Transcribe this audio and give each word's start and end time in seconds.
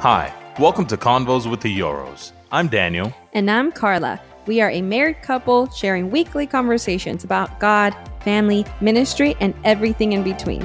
Hi, 0.00 0.32
welcome 0.58 0.86
to 0.86 0.96
Convos 0.96 1.44
with 1.44 1.60
the 1.60 1.78
Euros. 1.78 2.32
I'm 2.50 2.68
Daniel. 2.68 3.12
And 3.34 3.50
I'm 3.50 3.70
Carla. 3.70 4.18
We 4.46 4.62
are 4.62 4.70
a 4.70 4.80
married 4.80 5.20
couple 5.20 5.68
sharing 5.72 6.10
weekly 6.10 6.46
conversations 6.46 7.22
about 7.22 7.60
God, 7.60 7.94
family, 8.20 8.64
ministry, 8.80 9.36
and 9.40 9.52
everything 9.62 10.12
in 10.12 10.22
between. 10.22 10.62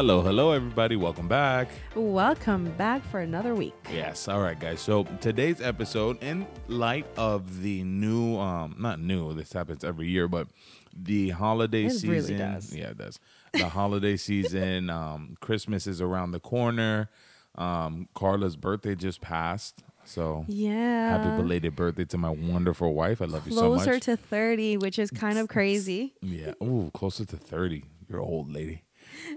Hello, 0.00 0.22
hello, 0.22 0.52
everybody. 0.52 0.96
Welcome 0.96 1.28
back. 1.28 1.68
Welcome 1.94 2.70
back 2.78 3.04
for 3.10 3.20
another 3.20 3.54
week. 3.54 3.74
Yes. 3.92 4.28
All 4.28 4.40
right, 4.40 4.58
guys. 4.58 4.80
So 4.80 5.04
today's 5.20 5.60
episode, 5.60 6.22
in 6.22 6.46
light 6.68 7.04
of 7.18 7.60
the 7.60 7.84
new, 7.84 8.38
um, 8.38 8.76
not 8.78 8.98
new, 8.98 9.34
this 9.34 9.52
happens 9.52 9.84
every 9.84 10.08
year, 10.08 10.26
but 10.26 10.48
the 10.96 11.28
holiday 11.28 11.84
It 11.84 11.90
season. 11.90 12.08
really 12.12 12.34
does. 12.38 12.74
Yeah, 12.74 12.88
it 12.92 12.96
does. 12.96 13.20
The 13.52 13.68
holiday 13.68 14.16
season. 14.28 14.88
Um, 14.88 15.36
Christmas 15.40 15.86
is 15.86 16.00
around 16.00 16.30
the 16.30 16.40
corner. 16.40 17.10
Um, 17.56 18.08
Carla's 18.14 18.56
birthday 18.56 18.94
just 18.94 19.20
passed. 19.20 19.82
So 20.06 20.46
Yeah. 20.48 21.18
happy 21.18 21.42
belated 21.42 21.76
birthday 21.76 22.06
to 22.06 22.16
my 22.16 22.30
wonderful 22.30 22.94
wife. 22.94 23.20
I 23.20 23.26
love 23.26 23.46
you 23.46 23.52
so 23.52 23.74
much. 23.74 23.84
Closer 23.84 24.00
to 24.00 24.16
30, 24.16 24.78
which 24.78 24.98
is 24.98 25.10
kind 25.10 25.36
of 25.36 25.48
crazy. 25.50 26.14
Yeah. 26.22 26.54
Ooh, 26.62 26.90
closer 26.94 27.26
to 27.26 27.36
30. 27.36 27.84
You're 28.08 28.20
old 28.22 28.50
lady. 28.50 28.84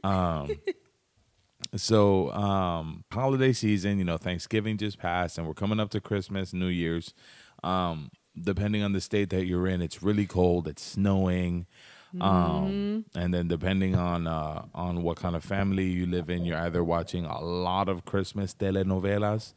Um 0.03 0.49
so 1.75 2.31
um 2.31 3.03
holiday 3.11 3.53
season, 3.53 3.97
you 3.97 4.03
know, 4.03 4.17
Thanksgiving 4.17 4.77
just 4.77 4.97
passed 4.99 5.37
and 5.37 5.47
we're 5.47 5.53
coming 5.53 5.79
up 5.79 5.89
to 5.91 6.01
Christmas, 6.01 6.53
New 6.53 6.67
Year's. 6.67 7.13
Um 7.63 8.09
depending 8.39 8.81
on 8.81 8.93
the 8.93 9.01
state 9.01 9.29
that 9.29 9.45
you're 9.45 9.67
in, 9.67 9.81
it's 9.81 10.01
really 10.01 10.25
cold, 10.25 10.67
it's 10.67 10.81
snowing. 10.81 11.67
Um 12.21 13.05
and 13.15 13.33
then 13.33 13.47
depending 13.47 13.95
on 13.95 14.27
uh 14.27 14.65
on 14.73 15.03
what 15.03 15.17
kind 15.17 15.35
of 15.35 15.43
family 15.43 15.85
you 15.85 16.05
live 16.05 16.29
in, 16.29 16.45
you're 16.45 16.57
either 16.59 16.83
watching 16.83 17.25
a 17.25 17.41
lot 17.41 17.89
of 17.89 18.05
Christmas 18.05 18.53
telenovelas 18.53 19.53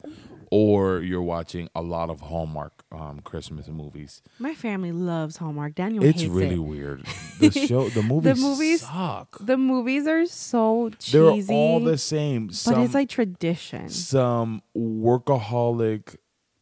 or 0.49 1.01
you're 1.01 1.21
watching 1.21 1.69
a 1.75 1.81
lot 1.81 2.09
of 2.09 2.21
Hallmark 2.21 2.83
um 2.91 3.19
Christmas 3.21 3.67
movies. 3.67 4.21
My 4.39 4.53
family 4.55 4.91
loves 4.91 5.37
Hallmark. 5.37 5.75
Daniel 5.75 6.03
It's 6.03 6.23
really 6.23 6.55
it. 6.55 6.59
weird. 6.59 7.05
The 7.39 7.51
show, 7.51 7.89
the 7.89 8.01
movies, 8.13 8.35
the 8.41 8.41
movies- 8.47 8.81
suck. 8.81 9.37
The 9.39 9.57
movies 9.57 10.07
are 10.07 10.25
so 10.25 10.89
cheesy. 10.97 11.41
They're 11.41 11.55
all 11.55 11.79
the 11.79 11.97
same. 11.97 12.47
but 12.47 12.77
it's 12.79 12.93
like 12.93 13.09
tradition. 13.09 13.89
some 13.89 14.61
workaholic 14.75 16.15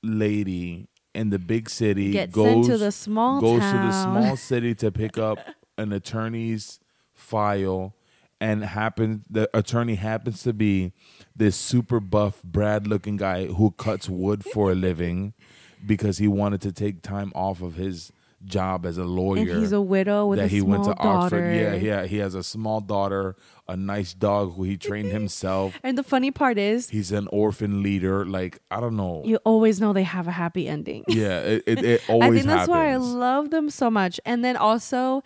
lady 0.03 0.87
in 1.13 1.29
the 1.29 1.39
big 1.39 1.69
city 1.69 2.25
goes 2.27 2.67
to 2.67 2.77
the 2.77 2.91
small 2.91 3.39
goes 3.39 3.61
to 3.61 3.77
the 3.77 3.91
small 4.03 4.35
city 4.35 4.75
to 4.75 4.91
pick 4.91 5.17
up 5.17 5.39
an 5.77 5.91
attorney's 5.93 6.79
file, 7.13 7.95
and 8.41 8.63
happens 8.63 9.25
the 9.29 9.49
attorney 9.53 9.95
happens 9.95 10.43
to 10.43 10.53
be 10.53 10.91
this 11.35 11.55
super 11.55 11.99
buff 11.99 12.43
Brad 12.43 12.87
looking 12.87 13.17
guy 13.17 13.45
who 13.47 13.71
cuts 13.71 14.09
wood 14.09 14.43
for 14.43 14.71
a 14.71 14.75
living 14.89 15.33
because 15.85 16.17
he 16.17 16.27
wanted 16.27 16.61
to 16.61 16.71
take 16.71 17.01
time 17.01 17.31
off 17.35 17.61
of 17.61 17.75
his 17.75 18.11
job 18.43 18.85
as 18.85 18.97
a 18.97 19.03
lawyer 19.05 19.39
And 19.39 19.59
he's 19.61 19.71
a 19.71 19.81
widow 19.81 20.27
with 20.27 20.37
that 20.37 20.45
a 20.45 20.47
he 20.49 20.59
small 20.59 20.69
went 20.71 20.83
to 20.83 20.93
daughter. 20.93 21.37
Oxford. 21.37 21.55
Yeah, 21.55 21.73
yeah. 21.75 22.05
He 22.05 22.17
has 22.17 22.35
a 22.35 22.43
small 22.43 22.79
daughter, 22.79 23.35
a 23.67 23.75
nice 23.75 24.13
dog 24.13 24.55
who 24.55 24.63
he 24.63 24.77
trained 24.87 25.11
himself. 25.11 25.79
And 25.83 25.97
the 25.97 26.03
funny 26.03 26.29
part 26.29 26.57
is, 26.59 26.89
He's 26.89 27.11
an 27.11 27.27
orphan 27.31 27.81
leader. 27.81 28.25
Like 28.25 28.59
I 28.69 28.79
don't 28.81 28.95
know. 28.97 29.23
you 29.25 29.37
always 29.45 29.81
know 29.81 29.93
they 29.93 30.03
have 30.03 30.27
a 30.27 30.31
happy 30.31 30.67
ending. 30.67 31.05
yeah, 31.07 31.39
it, 31.39 31.63
it, 31.65 31.83
it 31.83 32.01
always 32.09 32.29
I 32.29 32.33
think 32.33 32.45
that's 32.45 32.67
why 32.67 32.91
I 32.91 32.97
love 32.97 33.49
them 33.49 33.69
so 33.69 33.89
much. 33.89 34.19
And 34.25 34.43
then 34.45 34.57
also, 34.57 35.23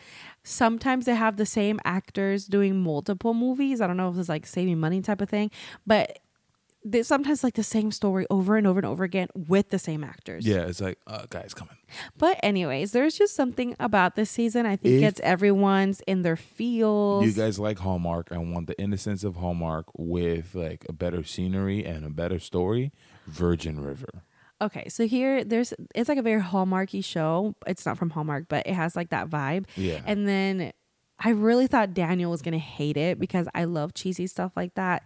sometimes 0.49 1.05
they 1.05 1.15
have 1.15 1.37
the 1.37 1.45
same 1.45 1.79
actors 1.85 2.45
doing 2.45 2.81
multiple 2.81 3.33
movies. 3.33 3.81
I 3.81 3.87
don't 3.87 3.97
know 3.97 4.09
if 4.09 4.17
it's 4.17 4.29
like 4.29 4.45
saving 4.45 4.79
money 4.79 5.01
type 5.01 5.21
of 5.21 5.29
thing, 5.29 5.51
but 5.85 6.19
they 6.85 7.03
sometimes 7.03 7.43
like 7.43 7.55
the 7.55 7.63
same 7.63 7.91
story 7.91 8.25
over 8.29 8.55
and 8.55 8.65
over 8.65 8.79
and 8.79 8.85
over 8.85 9.03
again 9.03 9.27
with 9.35 9.69
the 9.69 9.77
same 9.77 10.01
actors. 10.01 10.47
yeah, 10.47 10.61
it's 10.61 10.79
like, 10.79 10.97
uh, 11.07 11.25
guys, 11.29 11.53
come 11.53 11.67
on. 11.69 11.75
But 12.17 12.39
anyways, 12.41 12.93
there's 12.93 13.17
just 13.17 13.35
something 13.35 13.75
about 13.81 14.15
this 14.15 14.29
season. 14.31 14.65
I 14.65 14.77
think 14.77 15.01
If- 15.03 15.09
it's 15.09 15.19
everyone's 15.19 15.99
in 16.07 16.21
their 16.21 16.37
feels. 16.37 17.25
You 17.25 17.33
guys 17.33 17.59
like 17.59 17.79
Hallmark 17.79 18.31
and 18.31 18.53
want 18.53 18.67
the 18.67 18.79
innocence 18.81 19.25
of 19.25 19.35
Hallmark 19.35 19.87
with 19.97 20.55
like 20.55 20.85
a 20.87 20.93
better 20.93 21.21
scenery 21.23 21.83
and 21.85 22.05
a 22.05 22.09
better 22.09 22.39
story. 22.39 22.91
Virgin 23.27 23.79
River. 23.81 24.23
Okay, 24.61 24.89
so 24.89 25.07
here 25.07 25.43
there's 25.43 25.73
it's 25.95 26.09
like 26.09 26.17
a 26.17 26.21
very 26.21 26.41
hallmarky 26.41 27.03
show. 27.03 27.55
It's 27.65 27.85
not 27.85 27.97
from 27.97 28.09
Hallmark, 28.09 28.45
but 28.49 28.67
it 28.67 28.73
has 28.73 28.95
like 28.95 29.09
that 29.09 29.29
vibe. 29.29 29.65
Yeah. 29.77 30.01
And 30.05 30.27
then 30.27 30.71
I 31.21 31.29
really 31.31 31.67
thought 31.67 31.93
Daniel 31.93 32.31
was 32.31 32.41
gonna 32.41 32.57
hate 32.57 32.97
it 32.97 33.19
because 33.19 33.47
I 33.53 33.63
love 33.65 33.93
cheesy 33.93 34.27
stuff 34.27 34.51
like 34.55 34.75
that, 34.75 35.05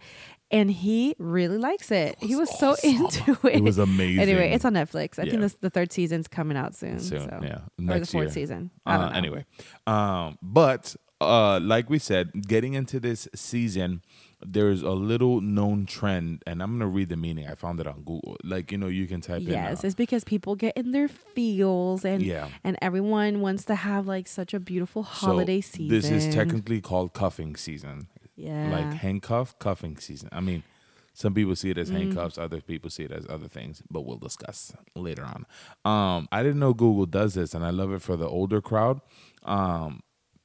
and 0.50 0.70
he 0.70 1.14
really 1.18 1.58
likes 1.58 1.90
it. 1.90 2.16
he 2.20 2.34
was 2.36 2.56
so 2.58 2.74
into 2.82 3.32
it. 3.46 3.56
It 3.56 3.62
was 3.62 3.78
amazing. 3.78 4.20
Anyway, 4.22 4.50
it's 4.52 4.64
on 4.64 4.74
Netflix. 4.74 5.18
I 5.18 5.22
Yeah. 5.24 5.30
think 5.30 5.42
this, 5.42 5.54
the 5.60 5.70
third 5.70 5.92
season's 5.92 6.26
coming 6.28 6.56
out 6.56 6.74
soon. 6.74 6.98
soon. 7.00 7.28
so. 7.28 7.40
Yeah, 7.42 7.92
or 7.94 7.98
the 8.00 8.06
fourth 8.06 8.24
year. 8.26 8.30
season. 8.30 8.70
I 8.86 8.96
don't 8.96 9.12
Uh, 9.12 9.16
anyway, 9.18 9.44
um, 9.86 10.38
but 10.42 10.94
uh, 11.20 11.58
like 11.60 11.88
we 11.88 11.98
said, 11.98 12.30
getting 12.46 12.74
into 12.74 12.98
this 13.00 13.28
season, 13.34 14.02
there's 14.44 14.82
a 14.82 14.90
little 14.90 15.40
known 15.40 15.86
trend, 15.86 16.42
and 16.46 16.62
I'm 16.62 16.72
gonna 16.72 16.86
read 16.88 17.08
the 17.08 17.16
meaning. 17.16 17.46
I 17.48 17.54
found 17.54 17.80
it 17.80 17.86
on 17.86 18.02
Google. 18.02 18.36
Like 18.44 18.70
you 18.72 18.78
know, 18.78 18.88
you 18.88 19.06
can 19.06 19.20
type 19.20 19.42
Yes, 19.42 19.80
in. 19.82 19.86
uh, 19.86 19.88
it's 19.88 19.94
because 19.94 20.22
people 20.24 20.54
get 20.54 20.76
in 20.76 20.92
their 20.92 21.08
feels 21.08 22.04
and 22.04 22.22
Yeah. 22.22 22.48
and 22.62 22.76
everyone 22.82 23.40
wants 23.40 23.64
to 23.66 23.74
have 23.74 24.06
like 24.06 24.28
such 24.28 24.52
a 24.54 24.60
beautiful 24.60 25.02
holiday 25.02 25.60
so 25.60 25.76
season. 25.78 25.88
This 25.88 26.10
is 26.10 26.34
technically 26.34 26.80
called 26.80 27.12
cuffing 27.14 27.56
season. 27.56 28.08
yeah. 28.36 28.68
like 28.70 28.94
handcuff 28.94 29.56
cuffing 29.60 29.96
season. 29.96 30.28
I 30.32 30.40
mean, 30.40 30.64
some 31.12 31.32
people 31.34 31.54
see 31.54 31.70
it 31.70 31.76
Mm. 31.76 31.80
as 31.82 31.88
handcuffs, 31.90 32.36
other 32.38 32.60
people 32.60 32.90
see 32.90 33.04
it 33.04 33.12
as 33.12 33.24
other 33.28 33.46
things, 33.46 33.80
but 33.88 34.00
we'll 34.04 34.18
discuss 34.18 34.74
later 34.96 35.24
on. 35.24 35.46
Um, 35.84 36.28
I 36.32 36.42
didn't 36.42 36.58
know 36.58 36.74
Google 36.74 37.06
does 37.06 37.34
this, 37.34 37.54
and 37.54 37.64
I 37.64 37.70
love 37.70 37.92
it 37.92 38.02
for 38.02 38.16
the 38.16 38.26
older 38.28 38.60
crowd. 38.60 39.00
Um, 39.44 40.00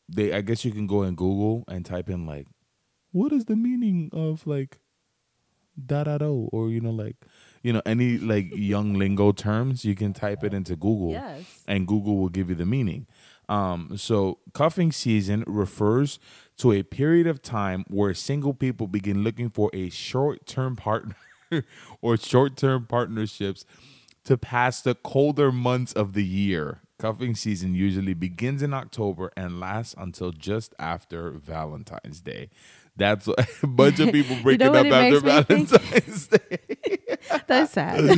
they, 0.08 0.32
I 0.34 0.42
guess 0.42 0.64
you 0.64 0.72
can 0.72 0.86
go 0.88 1.02
in 1.04 1.16
Google 1.16 1.64
and 1.68 1.84
type 1.86 2.10
in 2.10 2.26
like, 2.28 2.46
what 3.12 3.32
is 3.32 3.46
the 3.46 3.56
meaning 3.56 4.10
of 4.14 4.46
like 4.48 4.80
da 5.86 6.04
da 6.04 6.18
do, 6.18 6.50
or 6.52 6.70
you 6.70 6.82
know 6.82 6.92
like, 6.92 7.16
you 7.64 7.72
know 7.74 7.82
any 7.86 8.18
like 8.18 8.48
young 8.56 8.94
lingo 8.94 9.32
terms. 9.32 9.86
You 9.86 9.96
can 9.96 10.14
type 10.14 10.44
it 10.44 10.54
into 10.54 10.76
Google 10.76 11.12
Yes. 11.12 11.64
and 11.68 11.88
Google 11.88 12.18
will 12.18 12.30
give 12.30 12.50
you 12.50 12.56
the 12.56 12.66
meaning. 12.66 13.08
Um, 13.48 13.98
so, 13.98 14.40
cuffing 14.54 14.92
season 14.92 15.44
refers 15.48 16.20
to 16.58 16.72
a 16.72 16.84
period 16.84 17.26
of 17.26 17.42
time 17.42 17.84
where 17.88 18.14
single 18.14 18.54
people 18.54 18.86
begin 18.88 19.24
looking 19.24 19.50
for 19.50 19.72
a 19.74 19.90
short 19.90 20.46
term 20.46 20.76
partner 20.76 21.16
or 22.02 22.16
short 22.18 22.58
term 22.58 22.86
partnerships 22.86 23.66
to 24.26 24.38
pass 24.38 24.82
the 24.82 24.94
colder 24.94 25.52
months 25.52 25.94
of 25.94 26.14
the 26.14 26.24
year. 26.26 26.82
Cuffing 27.00 27.34
season 27.34 27.74
usually 27.74 28.14
begins 28.14 28.62
in 28.62 28.74
October 28.74 29.32
and 29.38 29.60
lasts 29.60 29.96
until 29.98 30.32
just 30.32 30.76
after 30.78 31.32
Valentine's 31.32 32.20
Day. 32.20 32.50
That's 33.00 33.28
a 33.28 33.36
bunch 33.68 34.00
of 34.00 34.12
people 34.12 34.36
breaking 34.44 34.72
know 34.72 34.80
up 34.80 34.86
after? 34.86 35.20
Valentine's 35.22 36.28
Day. 36.28 36.98
That's 37.48 37.72
sad. 37.74 38.00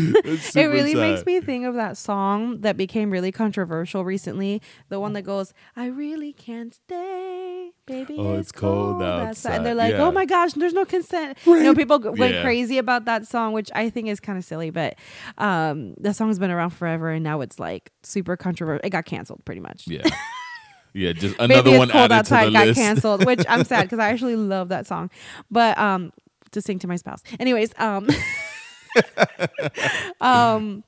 It 0.56 0.66
really 0.68 0.96
makes 0.96 1.26
me 1.26 1.40
think 1.42 1.66
of 1.66 1.76
that 1.76 1.98
song 1.98 2.62
that 2.62 2.78
became 2.78 3.10
really 3.12 3.32
controversial 3.32 4.04
recently. 4.06 4.62
The 4.90 5.00
one 5.00 5.14
that 5.14 5.22
goes, 5.24 5.54
"I 5.76 5.86
really 5.88 6.34
can't 6.34 6.74
stay, 6.74 7.72
baby. 7.86 8.16
Oh, 8.18 8.34
it's, 8.36 8.50
it's 8.50 8.52
cold 8.52 9.02
outside." 9.02 9.28
outside. 9.30 9.56
And 9.58 9.66
they're 9.66 9.76
like, 9.76 9.94
Yeah. 9.94 10.04
"Oh 10.06 10.12
my 10.12 10.26
gosh, 10.26 10.54
there's 10.54 10.74
no 10.74 10.86
consent." 10.86 11.38
You 11.46 11.64
know, 11.64 11.74
people 11.76 12.00
g- 12.00 12.10
went 12.10 12.36
Yeah. 12.36 12.44
crazy 12.44 12.78
about 12.78 13.06
that 13.06 13.28
song, 13.28 13.54
which 13.54 13.70
I 13.74 13.90
think 13.90 14.08
is 14.08 14.20
kind 14.20 14.38
of 14.38 14.44
silly. 14.46 14.70
But 14.70 14.96
um, 15.38 15.94
the 16.00 16.14
song's 16.14 16.40
been 16.40 16.52
around 16.52 16.72
forever, 16.72 17.10
and 17.10 17.24
now 17.24 17.42
it's 17.42 17.60
like 17.60 17.92
super 18.04 18.36
controversial. 18.38 18.82
It 18.84 18.90
got 18.92 19.06
canceled, 19.06 19.44
pretty 19.46 19.62
much. 19.62 19.88
Yeah. 19.88 20.04
Yeah, 20.94 21.14
just 21.14 21.36
another 21.40 21.70
it's 21.72 21.80
one 21.80 21.90
cold 21.90 22.12
added 22.12 22.26
to 22.26 22.30
the 22.34 22.52
got 22.52 22.68
list. 22.68 22.80
canceled, 22.80 23.26
which 23.26 23.44
I'm 23.48 23.64
sad 23.64 23.84
because 23.84 24.00
I 24.00 24.10
actually 24.10 24.36
love 24.36 24.68
that 24.70 24.88
song. 24.88 25.10
But 25.50 25.78
um, 25.78 26.12
to 26.52 26.62
sing 26.62 26.80
to 26.80 26.88
my 26.88 26.98
spouse. 26.98 27.24
Anyways, 27.40 27.72
um, 27.80 28.08
um, 30.22 30.84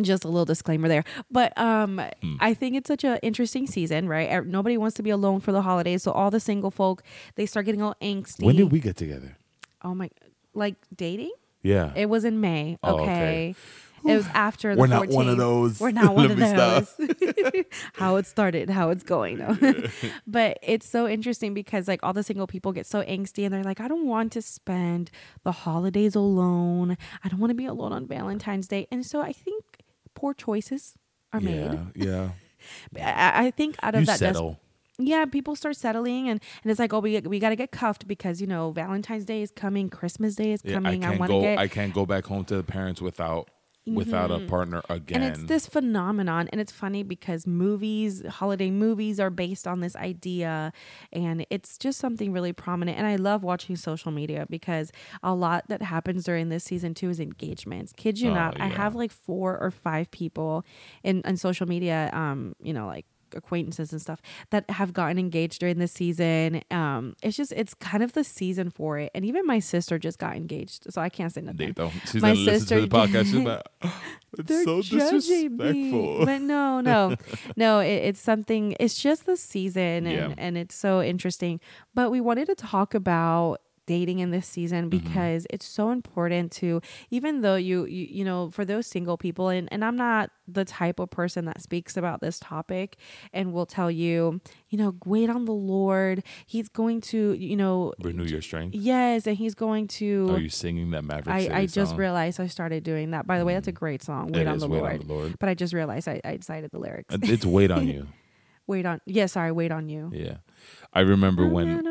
just 0.00 0.24
a 0.24 0.28
little 0.28 0.44
disclaimer 0.44 0.88
there. 0.88 1.04
But 1.30 1.56
um, 1.58 2.00
Hmm. 2.22 2.36
I 2.40 2.54
think 2.54 2.76
it's 2.76 2.88
such 2.88 3.04
an 3.04 3.18
interesting 3.22 3.66
season, 3.66 4.08
right? 4.08 4.30
Er- 4.32 4.44
Nobody 4.44 4.76
wants 4.76 4.96
to 4.96 5.02
be 5.02 5.10
alone 5.10 5.40
for 5.40 5.52
the 5.52 5.62
holidays, 5.62 6.02
so 6.02 6.12
all 6.12 6.30
the 6.30 6.40
single 6.40 6.70
folk 6.70 7.02
they 7.34 7.46
start 7.46 7.66
getting 7.66 7.82
all 7.82 7.94
angsty. 8.02 8.44
When 8.44 8.56
did 8.56 8.70
we 8.72 8.80
get 8.80 8.96
together? 8.96 9.36
Oh 9.82 9.94
my, 9.94 10.10
like 10.54 10.76
dating? 10.94 11.32
Yeah. 11.62 11.92
It 11.96 12.08
was 12.08 12.24
in 12.24 12.40
May. 12.40 12.78
Oh, 12.82 13.00
Okay. 13.00 13.54
It 14.08 14.16
was 14.16 14.26
after 14.34 14.74
the 14.74 14.80
We're 14.80 14.86
not 14.86 15.08
one 15.08 15.28
of 15.28 15.34
14th. 15.34 15.38
those. 15.38 15.80
We're 15.80 15.90
not 15.90 16.14
one 16.20 16.30
of 16.30 16.38
those. 16.38 16.94
how 17.94 18.16
it 18.16 18.26
started, 18.26 18.70
how 18.70 18.90
it's 18.90 19.02
going. 19.04 19.40
But 20.26 20.58
it's 20.62 20.88
so 20.88 21.08
interesting 21.08 21.54
because 21.54 21.88
like 21.88 22.00
all 22.02 22.12
the 22.12 22.22
single 22.22 22.46
people 22.46 22.72
get 22.72 22.86
so 22.86 23.02
angsty 23.02 23.44
and 23.44 23.52
they're 23.54 23.64
like, 23.64 23.80
I 23.80 23.88
don't 23.88 24.06
want 24.06 24.32
to 24.32 24.42
spend 24.42 25.10
the 25.44 25.52
holidays 25.52 26.14
alone. 26.14 26.96
I 27.24 27.28
don't 27.28 27.40
want 27.40 27.50
to 27.50 27.54
be 27.54 27.66
alone 27.66 27.92
on 27.92 28.06
Valentine's 28.06 28.68
Day. 28.68 28.86
And 28.90 29.04
so 29.06 29.20
I 29.20 29.32
think 29.32 29.64
poor 30.14 30.34
choices 30.34 30.94
are 31.32 31.40
made. 31.40 31.78
Yeah, 31.94 32.30
I, 32.96 33.46
I 33.46 33.50
think 33.50 33.76
out 33.82 33.94
of 33.94 34.00
You 34.00 34.06
that 34.06 34.18
des- 34.34 34.56
yeah, 34.98 35.26
people 35.26 35.54
start 35.54 35.76
settling 35.76 36.28
and, 36.30 36.40
and 36.64 36.70
it's 36.70 36.80
like, 36.80 36.92
oh, 36.94 37.00
we 37.00 37.20
we 37.20 37.38
gotta 37.38 37.54
get 37.56 37.70
cuffed 37.70 38.08
because 38.08 38.40
you 38.40 38.46
know 38.46 38.70
Valentine's 38.70 39.24
Day 39.26 39.42
is 39.42 39.50
coming, 39.50 39.90
Christmas 39.90 40.34
Day 40.36 40.52
is 40.52 40.62
Yeah, 40.64 40.72
I 40.72 40.74
coming. 40.76 41.04
I, 41.04 41.08
can't 41.08 41.20
want 41.20 41.30
to 41.32 41.36
go. 41.36 41.40
get 41.42 41.58
I 41.58 41.68
can't 41.68 41.92
go 41.94 42.06
back 42.06 42.24
home 42.24 42.44
to 42.46 42.56
the 42.56 42.62
parents 42.62 43.02
without 43.02 43.50
without 43.86 44.30
a 44.30 44.40
partner 44.40 44.82
again. 44.88 45.22
and 45.22 45.32
it's 45.32 45.44
this 45.44 45.66
phenomenon 45.66 46.48
and 46.50 46.60
it's 46.60 46.72
funny 46.72 47.02
because 47.02 47.46
movies 47.46 48.22
holiday 48.26 48.70
movies 48.70 49.20
are 49.20 49.30
based 49.30 49.66
on 49.66 49.80
this 49.80 49.94
idea 49.96 50.72
and 51.12 51.46
it's 51.50 51.78
just 51.78 51.98
something 51.98 52.32
really 52.32 52.52
prominent 52.52 52.98
and 52.98 53.06
i 53.06 53.14
love 53.16 53.44
watching 53.44 53.76
social 53.76 54.10
media 54.10 54.46
because 54.50 54.90
a 55.22 55.34
lot 55.34 55.64
that 55.68 55.82
happens 55.82 56.24
during 56.24 56.48
this 56.48 56.64
season 56.64 56.94
too 56.94 57.10
is 57.10 57.20
engagements. 57.20 57.92
Kids 57.96 58.20
you 58.20 58.30
Oh, 58.30 58.34
not 58.34 58.60
i 58.60 58.66
have 58.66 58.94
like 58.94 59.12
four 59.12 59.56
or 59.58 59.70
five 59.70 60.10
people 60.10 60.64
in 61.04 61.22
on 61.24 61.36
social 61.36 61.66
media 61.68 62.10
um 62.12 62.54
you 62.60 62.72
know 62.72 62.86
like 62.86 63.06
acquaintances 63.36 63.92
and 63.92 64.00
stuff 64.00 64.20
that 64.50 64.68
have 64.70 64.92
gotten 64.92 65.18
engaged 65.18 65.60
during 65.60 65.78
this 65.78 65.92
season 65.92 66.62
um 66.70 67.14
it's 67.22 67.36
just 67.36 67.52
it's 67.52 67.74
kind 67.74 68.02
of 68.02 68.12
the 68.14 68.24
season 68.24 68.70
for 68.70 68.98
it 68.98 69.10
and 69.14 69.24
even 69.24 69.46
my 69.46 69.58
sister 69.58 69.98
just 69.98 70.18
got 70.18 70.34
engaged 70.36 70.86
so 70.92 71.00
i 71.00 71.08
can't 71.08 71.32
say 71.32 71.40
nothing. 71.40 71.74
She's 72.10 72.22
My 72.22 72.34
sister- 72.34 72.80
the 72.80 72.88
podcast. 73.00 73.26
She's 73.26 73.34
like, 73.34 73.62
it's 74.38 74.48
they're 74.48 74.64
so 74.64 74.82
judging 74.82 74.98
me. 74.98 75.18
disrespectful. 75.18 76.24
But 76.26 76.40
no, 76.42 76.80
no, 76.80 77.14
no. 77.56 77.80
It, 77.80 77.88
it's 78.08 78.20
something. 78.20 78.74
It's 78.80 79.00
just 79.00 79.26
the 79.26 79.36
season, 79.36 80.06
and 80.06 80.10
Yeah. 80.10 80.34
and 80.38 80.56
it's 80.58 80.74
so 80.74 81.02
interesting. 81.02 81.60
But 81.94 82.10
we 82.10 82.20
wanted 82.20 82.46
to 82.46 82.54
talk 82.54 82.94
about 82.94 83.60
dating 83.86 84.18
in 84.18 84.30
this 84.30 84.46
season 84.46 84.90
Mm-hmm. 84.90 84.98
because 84.98 85.46
it's 85.50 85.64
so 85.66 85.90
important 85.90 86.50
to 86.52 86.80
even 87.10 87.40
though 87.40 87.56
you, 87.56 87.84
you 87.86 88.06
you 88.10 88.24
know 88.24 88.50
for 88.50 88.64
those 88.64 88.86
single 88.86 89.16
people 89.16 89.48
and 89.48 89.68
and 89.72 89.84
I'm 89.84 89.96
not 89.96 90.30
the 90.48 90.64
type 90.64 90.98
of 91.00 91.10
person 91.10 91.44
that 91.46 91.60
speaks 91.60 91.96
about 91.96 92.20
this 92.20 92.38
topic 92.38 92.96
and 93.32 93.52
will 93.52 93.66
tell 93.66 93.90
you 93.90 94.40
you 94.68 94.78
know 94.78 94.94
wait 95.04 95.30
on 95.30 95.44
the 95.44 95.52
Lord 95.52 96.22
he's 96.46 96.68
going 96.68 97.00
to 97.12 97.32
you 97.34 97.56
know 97.56 97.92
Renew 98.02 98.24
your 98.24 98.42
strength. 98.42 98.74
yes 98.74 99.26
and 99.26 99.36
he's 99.36 99.54
going 99.54 99.88
to 99.88 100.30
Are 100.30 100.38
you 100.40 100.48
singing 100.48 100.90
that 100.90 101.02
Maverick 101.04 101.34
I, 101.34 101.40
City 101.42 101.54
I 101.54 101.66
just 101.66 101.90
song? 101.92 101.98
realized 101.98 102.40
I 102.40 102.46
started 102.48 102.82
doing 102.84 103.12
that. 103.12 103.26
By 103.26 103.38
the 103.38 103.44
way, 103.44 103.54
that's 103.54 103.68
a 103.68 103.72
great 103.72 104.02
song. 104.02 104.32
Wait 104.32 104.46
on 104.46 104.58
the 104.58 104.68
Wait 104.68 104.78
Lord. 104.80 104.92
on 105.00 105.06
the 105.06 105.12
Lord. 105.14 105.38
But 105.38 105.48
I 105.48 105.54
just 105.54 105.72
realized 105.72 106.08
I, 106.08 106.20
I 106.24 106.38
cited 106.42 106.70
the 106.72 106.78
lyrics. 106.78 107.14
Uh, 107.14 107.18
It's 107.22 107.46
wait 107.46 107.70
on 107.70 107.86
you. 107.94 108.08
wait 108.66 108.84
on. 108.86 109.00
Yeah, 109.06 109.26
sorry. 109.26 109.52
Wait 109.52 109.70
on 109.72 109.88
you. 109.88 110.10
Yeah, 110.12 110.38
I 110.92 111.00
remember 111.00 111.46
when. 111.46 111.82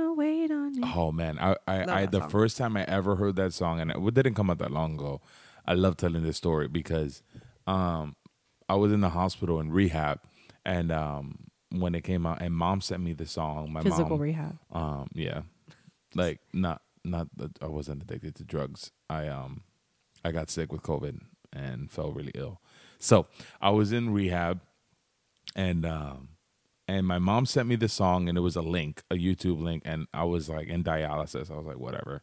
On 0.83 0.89
you. 0.89 0.95
Oh 0.95 1.11
man, 1.11 1.37
I 1.39 1.55
I, 1.67 2.01
I 2.01 2.05
the 2.05 2.19
song. 2.21 2.29
first 2.29 2.57
time 2.57 2.77
I 2.77 2.83
ever 2.83 3.15
heard 3.15 3.35
that 3.37 3.53
song, 3.53 3.79
and 3.79 3.91
it 3.91 4.13
didn't 4.13 4.35
come 4.35 4.49
out 4.49 4.57
that 4.59 4.71
long 4.71 4.95
ago. 4.95 5.21
I 5.65 5.73
love 5.73 5.97
telling 5.97 6.23
this 6.23 6.37
story 6.37 6.67
because 6.67 7.23
um, 7.67 8.15
I 8.69 8.75
was 8.75 8.91
in 8.91 9.01
the 9.01 9.09
hospital 9.09 9.59
in 9.59 9.71
rehab, 9.71 10.19
and 10.63 10.91
um, 10.91 11.47
when 11.71 11.95
it 11.95 12.03
came 12.03 12.25
out, 12.25 12.41
and 12.41 12.53
mom 12.53 12.81
sent 12.81 13.01
me 13.01 13.13
the 13.13 13.25
song. 13.25 13.71
My 13.73 13.81
mom 13.81 13.83
Physical 13.83 14.09
mom, 14.11 14.19
rehab. 14.21 14.57
um, 14.71 15.07
yeah, 15.13 15.41
like 16.13 16.39
not 16.53 16.81
not 17.03 17.27
that 17.37 17.61
I 17.61 17.67
wasn't 17.67 18.03
addicted 18.03 18.35
to 18.35 18.43
drugs. 18.43 18.91
I 19.09 19.27
um, 19.27 19.63
I 20.23 20.31
got 20.31 20.49
sick 20.49 20.71
with 20.71 20.81
COVID 20.81 21.19
and 21.53 21.91
fell 21.91 22.11
really 22.11 22.31
ill. 22.35 22.59
So 22.99 23.27
I 23.61 23.69
was 23.71 23.91
in 23.91 24.11
rehab, 24.13 24.61
and 25.55 25.85
um, 25.85 26.29
and 26.87 27.07
my 27.07 27.19
mom 27.19 27.45
sent 27.45 27.67
me 27.67 27.75
the 27.75 27.89
song, 27.89 28.29
and 28.29 28.37
it 28.37 28.41
was 28.41 28.55
a 28.55 28.61
link, 28.61 29.03
a 29.09 29.15
YouTube 29.15 29.61
link, 29.61 29.83
and 29.85 30.07
I 30.13 30.23
was 30.23 30.49
like 30.49 30.67
in 30.67 30.83
dialysis. 30.83 31.51
I 31.51 31.57
was 31.57 31.65
like, 31.65 31.79
whatever. 31.79 32.21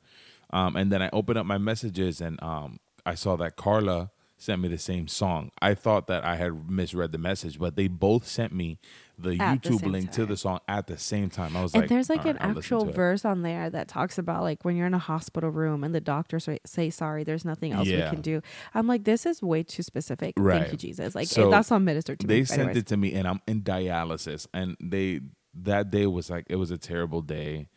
Um, 0.50 0.76
and 0.76 0.92
then 0.92 1.02
I 1.02 1.10
opened 1.12 1.38
up 1.38 1.46
my 1.46 1.58
messages, 1.58 2.20
and 2.20 2.42
um, 2.42 2.78
I 3.04 3.14
saw 3.14 3.36
that 3.36 3.56
Carla 3.56 4.10
sent 4.42 4.60
me 4.60 4.68
the 4.68 4.78
same 4.78 5.06
song. 5.08 5.50
I 5.60 5.74
thought 5.74 6.06
that 6.08 6.24
I 6.24 6.36
had 6.36 6.68
misread 6.70 7.12
the 7.12 7.18
message, 7.18 7.58
but 7.58 7.76
they 7.76 7.86
both 7.88 8.26
sent 8.26 8.52
me 8.52 8.78
the 9.18 9.38
At 9.38 9.62
YouTube 9.62 9.80
same 9.80 9.92
link 9.92 10.10
to 10.12 10.26
the 10.26 10.36
song 10.36 10.58
at 10.66 10.88
the 10.88 10.98
same 10.98 11.30
time. 11.30 11.56
I 11.56 11.62
was 11.62 11.74
And 11.74 11.82
like, 11.82 11.88
there's 11.88 12.10
like 12.10 12.24
an 12.24 12.38
right, 12.40 12.56
actual 12.56 12.84
to 12.84 12.90
it." 12.90 12.94
verse 12.96 13.24
on 13.24 13.42
there 13.42 13.70
that 13.70 13.86
talks 13.88 14.18
about 14.18 14.42
like 14.42 14.64
when 14.64 14.74
you're 14.76 14.86
in 14.88 14.94
a 14.94 14.98
hospital 14.98 15.50
room 15.50 15.84
and 15.84 15.94
the 15.94 16.00
doctors 16.00 16.48
say, 16.66 16.90
sorry, 16.90 17.22
there's 17.22 17.44
nothing 17.44 17.72
else 17.72 17.86
Yeah. 17.86 18.04
we 18.10 18.10
can 18.16 18.20
do. 18.20 18.42
I'm 18.74 18.86
like, 18.88 19.04
this 19.04 19.24
is 19.26 19.42
way 19.42 19.62
too 19.62 19.82
specific. 19.82 20.34
Thank 20.36 20.72
you, 20.72 20.78
Jesus. 20.78 21.14
Like 21.14 21.28
So, 21.28 21.48
that's 21.50 21.70
not 21.70 21.80
ministered 21.82 22.18
to 22.20 22.26
me. 22.26 22.40
they 22.40 22.44
sent 22.44 22.76
it 22.76 22.86
to 22.88 22.96
me 22.96 23.12
and 23.14 23.28
i'm 23.28 23.40
in 23.46 23.62
dialysis 23.62 24.46
and 24.52 24.76
they 24.82 25.20
that 25.54 25.90
day 25.90 26.06
was 26.06 26.30
like 26.30 26.46
it 26.48 26.56
was 26.56 26.70
a 26.70 26.78
terrible 26.78 27.20
day 27.22 27.68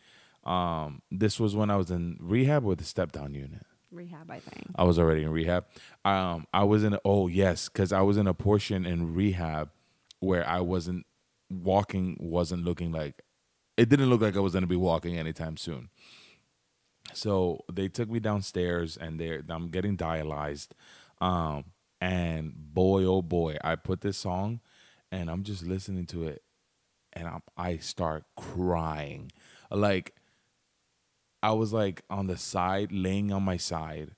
um 0.44 1.02
this 1.10 1.38
was 1.38 1.54
when 1.54 1.70
i 1.70 1.76
was 1.76 1.90
in 1.90 2.16
rehab 2.20 2.64
with 2.64 2.78
the 2.78 2.84
step 2.84 3.12
down 3.12 3.34
unit 3.34 3.62
rehab, 3.92 4.30
I 4.30 4.40
think. 4.40 4.66
i 4.76 4.84
was 4.84 4.98
already 4.98 5.22
in 5.22 5.30
rehab 5.30 5.64
um 6.04 6.46
i 6.52 6.64
was 6.64 6.84
in 6.84 6.98
oh 7.04 7.28
yes 7.28 7.68
because 7.68 7.92
i 7.92 8.02
was 8.02 8.16
in 8.16 8.26
a 8.26 8.34
portion 8.34 8.84
in 8.84 9.14
rehab 9.14 9.70
where 10.20 10.46
i 10.48 10.60
wasn't 10.60 11.06
walking 11.50 12.16
wasn't 12.18 12.64
looking 12.64 12.92
like 12.92 13.22
it 13.76 13.88
didn't 13.88 14.10
look 14.10 14.20
like 14.20 14.36
i 14.36 14.40
was 14.40 14.52
to 14.52 14.66
be 14.66 14.76
walking 14.76 15.16
anytime 15.18 15.56
soon 15.56 15.88
so 17.14 17.64
they 17.72 17.88
took 17.88 18.10
me 18.10 18.20
downstairs 18.20 18.96
and 18.96 19.18
they 19.20 19.40
I'm 19.48 19.68
getting 19.68 19.96
dialyzed. 19.96 20.68
Um, 21.20 21.64
and 22.00 22.52
boy, 22.56 23.04
oh 23.04 23.22
boy, 23.22 23.56
I 23.62 23.76
put 23.76 24.00
this 24.00 24.18
song 24.18 24.60
and 25.10 25.30
I'm 25.30 25.42
just 25.42 25.64
listening 25.64 26.06
to 26.06 26.24
it 26.24 26.42
and 27.12 27.26
I'm, 27.26 27.42
I 27.56 27.78
start 27.78 28.24
crying. 28.36 29.32
Like, 29.70 30.14
I 31.46 31.52
was 31.52 31.72
like 31.72 32.02
on 32.10 32.26
the 32.26 32.36
side, 32.36 32.90
laying 32.90 33.32
on 33.32 33.42
my 33.44 33.56
side, 33.56 34.10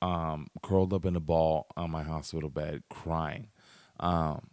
um, 0.00 0.46
curled 0.62 0.92
up 0.92 1.04
in 1.04 1.16
a 1.16 1.20
ball 1.20 1.66
on 1.76 1.90
my 1.90 2.02
hospital 2.04 2.48
bed, 2.50 2.82
crying. 2.90 3.48
Um, 3.98 4.50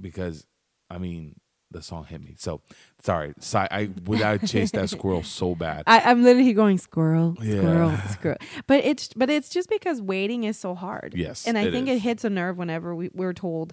because, 0.00 0.46
I 0.88 0.96
mean, 0.98 1.36
the 1.70 1.82
song 1.82 2.04
hit 2.04 2.22
me. 2.22 2.34
So, 2.38 2.62
sorry. 3.02 3.34
I 3.54 3.90
would 4.04 4.20
have 4.20 4.48
chased 4.48 4.72
that 4.74 4.88
squirrel 4.88 5.22
so 5.40 5.54
bad. 5.54 5.84
I, 5.86 6.00
I'm 6.00 6.22
literally 6.22 6.52
going 6.54 6.78
squirrel, 6.78 7.34
squirrel, 7.36 7.90
Yeah. 7.90 8.06
squirrel. 8.08 8.38
But 8.66 8.84
it's 8.84 9.08
but 9.14 9.28
it's 9.28 9.48
just 9.50 9.68
because 9.68 10.00
waiting 10.00 10.44
is 10.44 10.58
so 10.58 10.74
hard. 10.74 11.14
Yes, 11.16 11.46
and 11.46 11.58
I 11.58 11.64
it 11.64 11.72
think 11.72 11.88
is. 11.88 11.96
it 11.96 12.00
hits 12.00 12.24
a 12.24 12.30
nerve 12.30 12.56
whenever 12.56 12.94
we, 12.94 13.10
we're 13.14 13.32
told, 13.32 13.72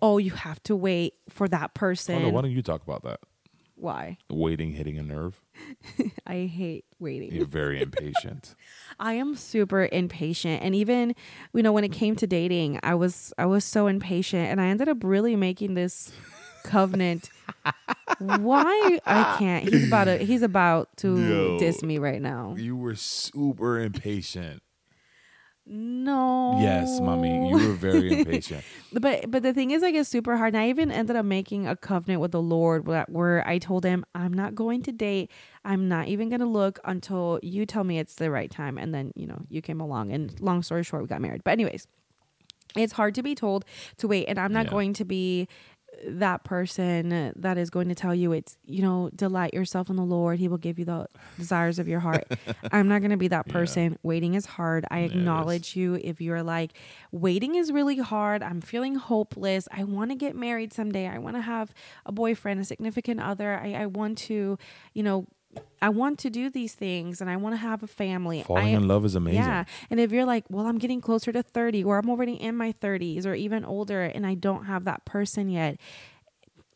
"Oh, 0.00 0.18
you 0.18 0.30
have 0.32 0.62
to 0.64 0.76
wait 0.76 1.14
for 1.28 1.48
that 1.48 1.74
person. 1.74 2.14
Oh, 2.14 2.18
person." 2.18 2.28
no, 2.30 2.34
why 2.34 2.42
don't 2.42 2.52
you 2.52 2.62
talk 2.62 2.82
about 2.82 3.02
that? 3.04 3.20
Why? 3.80 4.18
Waiting, 4.28 4.72
hitting 4.72 4.98
a 4.98 5.02
nerve. 5.02 5.40
I 6.26 6.44
hate 6.44 6.84
waiting. 6.98 7.32
You're 7.32 7.46
very 7.46 7.80
impatient. 7.80 8.54
I 9.00 9.14
am 9.14 9.36
super 9.36 9.88
impatient 9.90 10.62
and 10.62 10.74
even 10.74 11.14
you 11.54 11.62
know 11.62 11.72
when 11.72 11.84
it 11.84 11.92
came 11.92 12.14
to 12.16 12.26
dating, 12.26 12.78
I 12.82 12.94
was 12.94 13.32
I 13.38 13.46
was 13.46 13.64
so 13.64 13.86
impatient 13.86 14.48
and 14.48 14.60
I 14.60 14.66
ended 14.66 14.88
up 14.88 14.98
really 15.02 15.34
making 15.34 15.74
this 15.74 16.12
covenant. 16.62 17.30
Why 18.18 19.00
I 19.06 19.36
can't. 19.38 19.66
He's 19.66 19.86
about 19.86 20.04
to 20.04 20.18
he's 20.18 20.42
about 20.42 20.94
to 20.98 21.18
Yo. 21.18 21.58
diss 21.58 21.82
me 21.82 21.96
right 21.96 22.20
now. 22.20 22.54
You 22.58 22.76
were 22.76 22.96
super 22.96 23.80
impatient. 23.80 24.62
No. 25.72 26.58
Yes, 26.58 27.00
mommy, 27.00 27.48
you 27.48 27.54
were 27.68 27.74
very 27.74 28.18
impatient. 28.18 28.64
but 28.92 29.30
but 29.30 29.44
the 29.44 29.54
thing 29.54 29.70
is 29.70 29.82
like 29.82 29.94
it's 29.94 30.08
super 30.08 30.36
hard 30.36 30.54
and 30.54 30.60
i 30.64 30.68
even 30.68 30.90
ended 30.90 31.14
up 31.14 31.24
making 31.24 31.68
a 31.68 31.76
covenant 31.76 32.20
with 32.20 32.32
the 32.32 32.42
lord 32.42 32.88
where, 32.88 33.06
where 33.08 33.46
i 33.46 33.56
told 33.56 33.84
him 33.84 34.04
i'm 34.16 34.32
not 34.32 34.52
going 34.56 34.82
to 34.82 34.90
date 34.90 35.30
i'm 35.64 35.86
not 35.88 36.08
even 36.08 36.28
going 36.28 36.40
to 36.40 36.46
look 36.46 36.80
until 36.84 37.38
you 37.40 37.64
tell 37.64 37.84
me 37.84 38.00
it's 38.00 38.16
the 38.16 38.32
right 38.32 38.50
time 38.50 38.76
and 38.78 38.92
then 38.92 39.12
you 39.14 39.28
know 39.28 39.42
you 39.48 39.62
came 39.62 39.80
along 39.80 40.10
and 40.10 40.40
long 40.40 40.60
story 40.60 40.82
short 40.82 41.02
we 41.02 41.06
got 41.08 41.20
married 41.20 41.44
but 41.44 41.52
anyways 41.52 41.86
it's 42.76 42.92
hard 42.94 43.14
to 43.14 43.22
be 43.22 43.36
told 43.36 43.64
to 43.96 44.08
wait 44.08 44.26
and 44.26 44.40
i'm 44.40 44.52
not 44.52 44.64
Yeah. 44.64 44.70
going 44.70 44.92
to 44.94 45.04
be 45.04 45.46
that 46.06 46.44
person 46.44 47.32
that 47.36 47.58
is 47.58 47.68
going 47.68 47.88
to 47.88 47.94
tell 47.94 48.14
you 48.14 48.32
it's 48.32 48.56
you 48.64 48.80
know 48.80 49.10
delight 49.14 49.52
yourself 49.52 49.90
in 49.90 49.96
the 49.96 50.02
lord. 50.04 50.38
He 50.38 50.48
will 50.48 50.56
give 50.58 50.78
you 50.78 50.84
the 50.86 51.06
desires 51.38 51.78
of 51.78 51.88
your 51.88 52.00
heart. 52.00 52.24
I'm 52.72 52.88
not 52.88 53.00
going 53.00 53.10
to 53.10 53.16
be 53.18 53.28
that 53.28 53.44
Yeah. 53.46 53.52
person. 53.52 53.98
Waiting 54.02 54.34
is 54.34 54.46
hard. 54.46 54.86
I 54.90 55.00
is. 55.00 55.10
acknowledge 55.12 55.76
you 55.76 55.94
if 56.02 56.20
you're 56.20 56.42
like 56.42 56.72
waiting 57.12 57.54
is 57.54 57.70
really 57.70 57.98
hard. 57.98 58.42
I'm 58.42 58.60
feeling 58.60 58.94
hopeless. 58.94 59.68
I 59.70 59.84
want 59.84 60.10
to 60.10 60.14
get 60.16 60.34
married 60.34 60.72
someday. 60.72 61.06
I 61.06 61.18
want 61.18 61.36
to 61.36 61.42
have 61.42 61.74
a 62.06 62.12
boyfriend 62.12 62.60
a 62.60 62.64
significant 62.64 63.20
other. 63.20 63.58
I, 63.62 63.72
I 63.74 63.86
want 63.86 64.16
to 64.18 64.58
you 64.94 65.02
know 65.02 65.26
i 65.82 65.88
want 65.88 66.18
to 66.18 66.30
do 66.30 66.50
these 66.50 66.74
things 66.74 67.20
and 67.20 67.28
i 67.28 67.36
want 67.36 67.52
to 67.52 67.56
have 67.56 67.82
a 67.82 67.86
family 67.86 68.42
Falling 68.42 68.66
I, 68.66 68.68
in 68.70 68.88
love 68.88 69.04
is 69.04 69.14
amazing. 69.14 69.42
yeah. 69.42 69.64
And 69.90 70.00
if 70.00 70.12
you're 70.12 70.24
like, 70.24 70.44
well, 70.48 70.66
I'm 70.66 70.78
getting 70.78 71.00
closer 71.00 71.32
to 71.32 71.42
30 71.42 71.84
or 71.84 71.98
I'm 71.98 72.08
already 72.08 72.34
in 72.34 72.56
my 72.56 72.72
30s 72.72 73.26
or 73.26 73.34
even 73.34 73.64
older 73.64 74.02
and 74.02 74.26
I 74.26 74.34
don't 74.34 74.64
have 74.64 74.84
that 74.84 75.04
person 75.04 75.48
yet, 75.48 75.78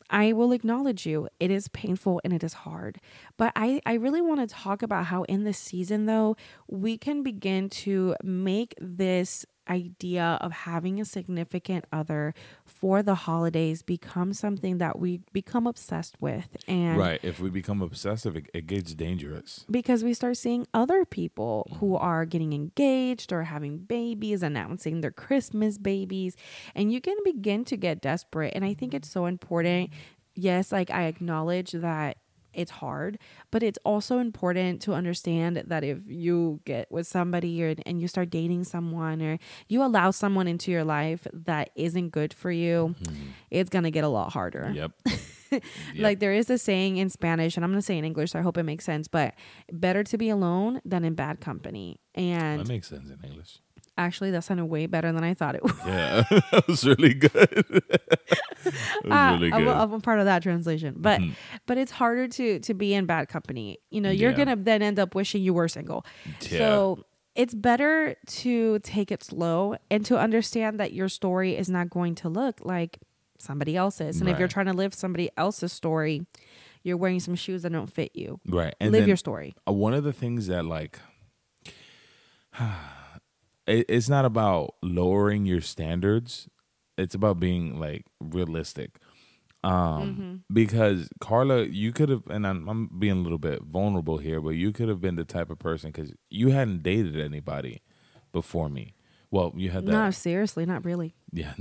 I 0.09 0.33
will 0.33 0.51
acknowledge 0.51 1.05
you. 1.05 1.27
It 1.39 1.51
is 1.51 1.67
painful 1.69 2.21
and 2.23 2.31
it 2.33 2.43
is 2.43 2.53
hard. 2.53 2.99
But 3.37 3.51
I, 3.55 3.81
I 3.85 3.93
really 3.93 4.21
want 4.21 4.47
to 4.47 4.53
talk 4.53 4.83
about 4.83 5.05
how 5.05 5.23
in 5.23 5.43
this 5.43 5.57
season, 5.57 6.05
though, 6.05 6.37
we 6.67 6.97
can 6.97 7.23
begin 7.23 7.69
to 7.69 8.15
make 8.23 8.75
this 8.79 9.45
idea 9.69 10.37
of 10.41 10.51
having 10.51 10.99
a 10.99 11.05
significant 11.05 11.85
other 11.91 12.33
for 12.65 13.01
the 13.03 13.15
holidays 13.15 13.81
becomes 13.81 14.39
something 14.39 14.77
that 14.77 14.99
we 14.99 15.21
become 15.33 15.67
obsessed 15.67 16.15
with 16.19 16.55
and 16.67 16.97
right. 16.97 17.19
If 17.23 17.39
we 17.39 17.49
become 17.49 17.81
obsessive, 17.81 18.35
it, 18.35 18.49
it 18.53 18.67
gets 18.67 18.93
dangerous. 18.93 19.65
because 19.69 20.03
we 20.03 20.13
start 20.13 20.37
seeing 20.37 20.67
other 20.73 21.05
people 21.05 21.67
who 21.79 21.95
are 21.95 22.25
getting 22.25 22.53
engaged 22.53 23.31
or 23.33 23.43
having 23.43 23.77
babies, 23.79 24.43
announcing 24.43 25.01
their 25.01 25.11
Christmas 25.11 25.77
babies, 25.77 26.35
and 26.73 26.91
you 26.91 27.01
can 27.01 27.17
begin 27.23 27.65
to 27.65 27.77
get 27.77 28.01
desperate. 28.01 28.53
And 28.55 28.63
I 28.65 28.73
think 28.73 28.93
it's 28.93 29.09
so 29.09 29.25
important. 29.25 29.89
Yes, 30.35 30.71
like 30.71 30.91
I 30.91 31.05
acknowledge 31.05 31.71
that 31.71 32.17
it's 32.55 32.71
hard, 32.71 33.19
but 33.51 33.63
it's 33.63 33.79
also 33.83 34.19
important 34.19 34.81
to 34.83 34.93
understand 34.93 35.63
that 35.67 35.83
if 35.83 35.99
you 36.07 36.59
get 36.65 36.91
with 36.91 37.07
somebody 37.07 37.63
or, 37.63 37.75
and 37.85 38.01
you 38.01 38.07
start 38.07 38.29
dating 38.29 38.63
someone 38.63 39.21
or 39.21 39.37
you 39.67 39.83
allow 39.83 40.11
someone 40.11 40.47
into 40.47 40.71
your 40.71 40.83
life 40.83 41.27
that 41.33 41.69
isn't 41.75 42.09
good 42.09 42.33
for 42.33 42.51
you, 42.51 42.95
mm-hmm. 43.01 43.23
it's 43.51 43.69
going 43.69 43.83
to 43.83 43.91
get 43.91 44.03
a 44.03 44.09
lot 44.09 44.31
harder. 44.33 44.73
Yep. 44.75 44.91
Like 45.97 46.19
there 46.19 46.33
is 46.33 46.49
a 46.49 46.57
saying 46.57 46.97
in 46.97 47.09
Spanish, 47.09 47.55
and 47.55 47.63
I'm 47.63 47.71
gonna 47.71 47.81
say 47.81 47.97
in 47.97 48.03
English, 48.03 48.31
so 48.31 48.39
I 48.39 48.41
hope 48.41 48.57
it 48.57 48.63
makes 48.63 48.83
sense. 48.83 49.07
But 49.07 49.35
better 49.71 50.03
to 50.03 50.17
be 50.17 50.29
alone 50.29 50.81
than 50.83 51.05
in 51.05 51.13
bad 51.13 51.39
company. 51.39 52.01
And 52.13 52.59
that 52.59 52.67
makes 52.67 52.89
sense 52.89 53.09
in 53.09 53.19
English. 53.23 53.59
Actually, 53.97 54.31
that 54.31 54.43
sounded 54.43 54.65
way 54.65 54.85
better 54.87 55.11
than 55.11 55.23
I 55.23 55.33
thought 55.33 55.55
it 55.55 55.63
would. 55.67 55.73
Yeah, 55.85 56.23
that 56.51 56.65
was 56.67 56.85
really 56.85 57.13
good. 57.13 57.65
was 58.65 58.73
Ah, 59.09 59.33
really 59.33 59.51
I'm, 59.51 59.63
good. 59.63 59.75
I'm 59.75 60.01
part 60.01 60.19
of 60.19 60.25
that 60.25 60.43
translation, 60.43 60.95
but 60.97 61.21
Mhm. 61.21 61.35
but 61.65 61.77
it's 61.77 61.91
harder 61.91 62.27
to 62.27 62.59
to 62.59 62.73
be 62.73 62.93
in 62.93 63.05
bad 63.05 63.27
company. 63.29 63.77
You 63.89 64.01
know, 64.01 64.09
you're 64.11 64.31
Yeah. 64.31 64.37
gonna 64.45 64.55
then 64.55 64.81
end 64.81 64.99
up 64.99 65.15
wishing 65.15 65.41
you 65.43 65.53
were 65.53 65.67
single. 65.67 66.05
Yeah. 66.41 66.57
So 66.57 67.05
it's 67.35 67.53
better 67.53 68.15
to 68.27 68.79
take 68.79 69.11
it 69.11 69.21
slow 69.23 69.75
and 69.91 70.05
to 70.05 70.17
understand 70.17 70.79
that 70.79 70.93
your 70.93 71.09
story 71.09 71.55
is 71.57 71.69
not 71.69 71.89
going 71.89 72.15
to 72.15 72.29
look 72.29 72.59
like 72.63 72.99
somebody 73.37 73.75
else's. 73.75 74.21
And 74.21 74.29
if 74.29 74.39
you're 74.39 74.47
trying 74.47 74.67
to 74.67 74.73
live 74.73 74.93
somebody 74.93 75.29
else's 75.35 75.73
story, 75.73 76.25
you're 76.83 76.95
wearing 76.95 77.19
some 77.19 77.35
shoes 77.35 77.63
that 77.63 77.73
don't 77.73 77.91
fit 77.91 78.11
you. 78.15 78.39
right. 78.47 78.73
And 78.79 78.93
live 78.93 79.05
your 79.07 79.17
story. 79.17 79.53
uh, 79.67 79.73
one 79.73 79.93
of 79.93 80.05
the 80.05 80.13
things 80.13 80.47
that 80.47 80.63
like 80.65 80.99
it, 83.67 83.85
it's 83.89 84.09
not 84.09 84.25
about 84.25 84.75
lowering 84.81 85.45
your 85.45 85.61
standards. 85.61 86.47
It's 86.97 87.15
about 87.15 87.39
being 87.39 87.79
like 87.79 88.05
realistic. 88.21 88.97
Um 89.63 90.01
Mm-hmm. 90.19 90.35
because 90.53 91.09
carla 91.21 91.63
you 91.65 91.91
could 91.93 92.09
have 92.09 92.23
and 92.29 92.45
I'm, 92.47 92.67
I'm 92.69 92.89
being 92.99 93.17
a 93.19 93.21
little 93.21 93.39
bit 93.39 93.61
vulnerable 93.63 94.17
here 94.17 94.41
but 94.41 94.51
you 94.51 94.71
could 94.71 94.89
have 94.89 95.01
been 95.01 95.15
the 95.15 95.25
type 95.25 95.49
of 95.49 95.59
person 95.59 95.91
because 95.91 96.13
you 96.29 96.49
hadn't 96.49 96.83
dated 96.83 97.19
anybody 97.19 97.81
before 98.33 98.69
me 98.69 98.94
well 99.35 99.49
you 99.55 99.69
had 99.75 99.85
that 99.85 99.91
No, 99.91 100.11
seriously, 100.11 100.65
not 100.65 100.81
really. 100.89 101.09
yeah 101.41 101.53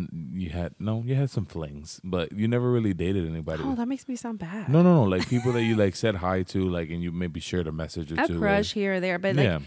you 0.42 0.50
had 0.60 0.70
no 0.78 0.94
you 1.08 1.14
had 1.22 1.30
some 1.36 1.46
flings 1.54 2.00
but 2.04 2.26
you 2.40 2.46
never 2.54 2.68
really 2.76 2.94
dated 3.04 3.24
anybody 3.34 3.62
Oh, 3.66 3.74
that 3.80 3.88
makes 3.92 4.06
me 4.10 4.14
sound 4.24 4.38
bad. 4.38 4.68
no 4.74 4.82
no 4.88 4.92
no 5.00 5.04
like 5.14 5.24
people 5.34 5.52
that 5.56 5.64
you 5.68 5.74
like 5.84 5.94
said 5.96 6.14
hi 6.24 6.36
to 6.52 6.58
like 6.76 6.88
and 6.94 7.00
you 7.04 7.10
maybe 7.22 7.40
shared 7.50 7.66
a 7.66 7.72
message 7.82 8.08
or 8.12 8.16
a 8.20 8.26
two 8.26 8.34
with. 8.34 8.42
crush 8.42 8.72
here 8.80 8.92
or 8.94 9.00
there, 9.06 9.18
but 9.24 9.34
like 9.36 9.44
Yeah. 9.50 9.58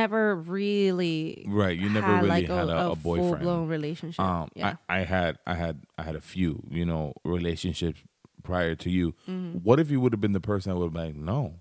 never 0.00 0.22
really 0.36 1.44
Right, 1.62 1.76
you 1.82 1.88
never 1.98 2.12
really 2.16 2.28
like 2.28 2.48
had 2.48 2.68
a, 2.68 2.90
a, 2.90 2.96
full 2.96 3.16
boyfriend. 3.16 3.42
blown 3.44 3.64
relationship. 3.68 4.20
Um, 4.20 4.48
yeah. 4.54 4.74
I, 4.88 4.98
I 5.00 5.04
had, 5.14 5.32
I 5.46 5.54
had, 5.54 5.74
I 5.96 6.02
had 6.08 6.16
a 6.16 6.20
few, 6.34 6.52
you 6.78 6.84
know, 6.90 7.04
relationships 7.24 8.00
prior 8.42 8.74
to 8.84 8.88
you. 8.90 9.12
Mm-hmm. 9.28 9.58
What 9.66 9.78
if 9.82 9.90
you 9.92 10.00
would 10.00 10.12
have 10.12 10.20
been 10.20 10.32
the 10.32 10.40
person 10.50 10.70
that 10.72 10.76
would 10.78 10.86
have 10.90 10.92
been 10.98 11.06
like, 11.14 11.16
no, 11.16 11.60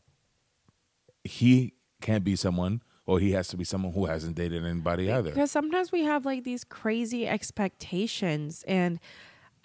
he 1.24 1.74
can't 2.02 2.24
be 2.24 2.36
someone, 2.36 2.82
or 3.12 3.20
he 3.20 3.34
has 3.34 3.50
to 3.50 3.58
be 3.58 3.66
someone 3.66 3.92
who 3.92 4.06
hasn't 4.06 4.38
dated 4.38 4.64
anybody 4.66 5.12
either. 5.12 5.32
Because 5.32 5.52
sometimes 5.52 5.92
we 5.92 6.06
have 6.06 6.26
like 6.26 6.46
these 6.46 6.64
crazy 6.64 7.28
expectations 7.28 8.64
and 8.66 9.02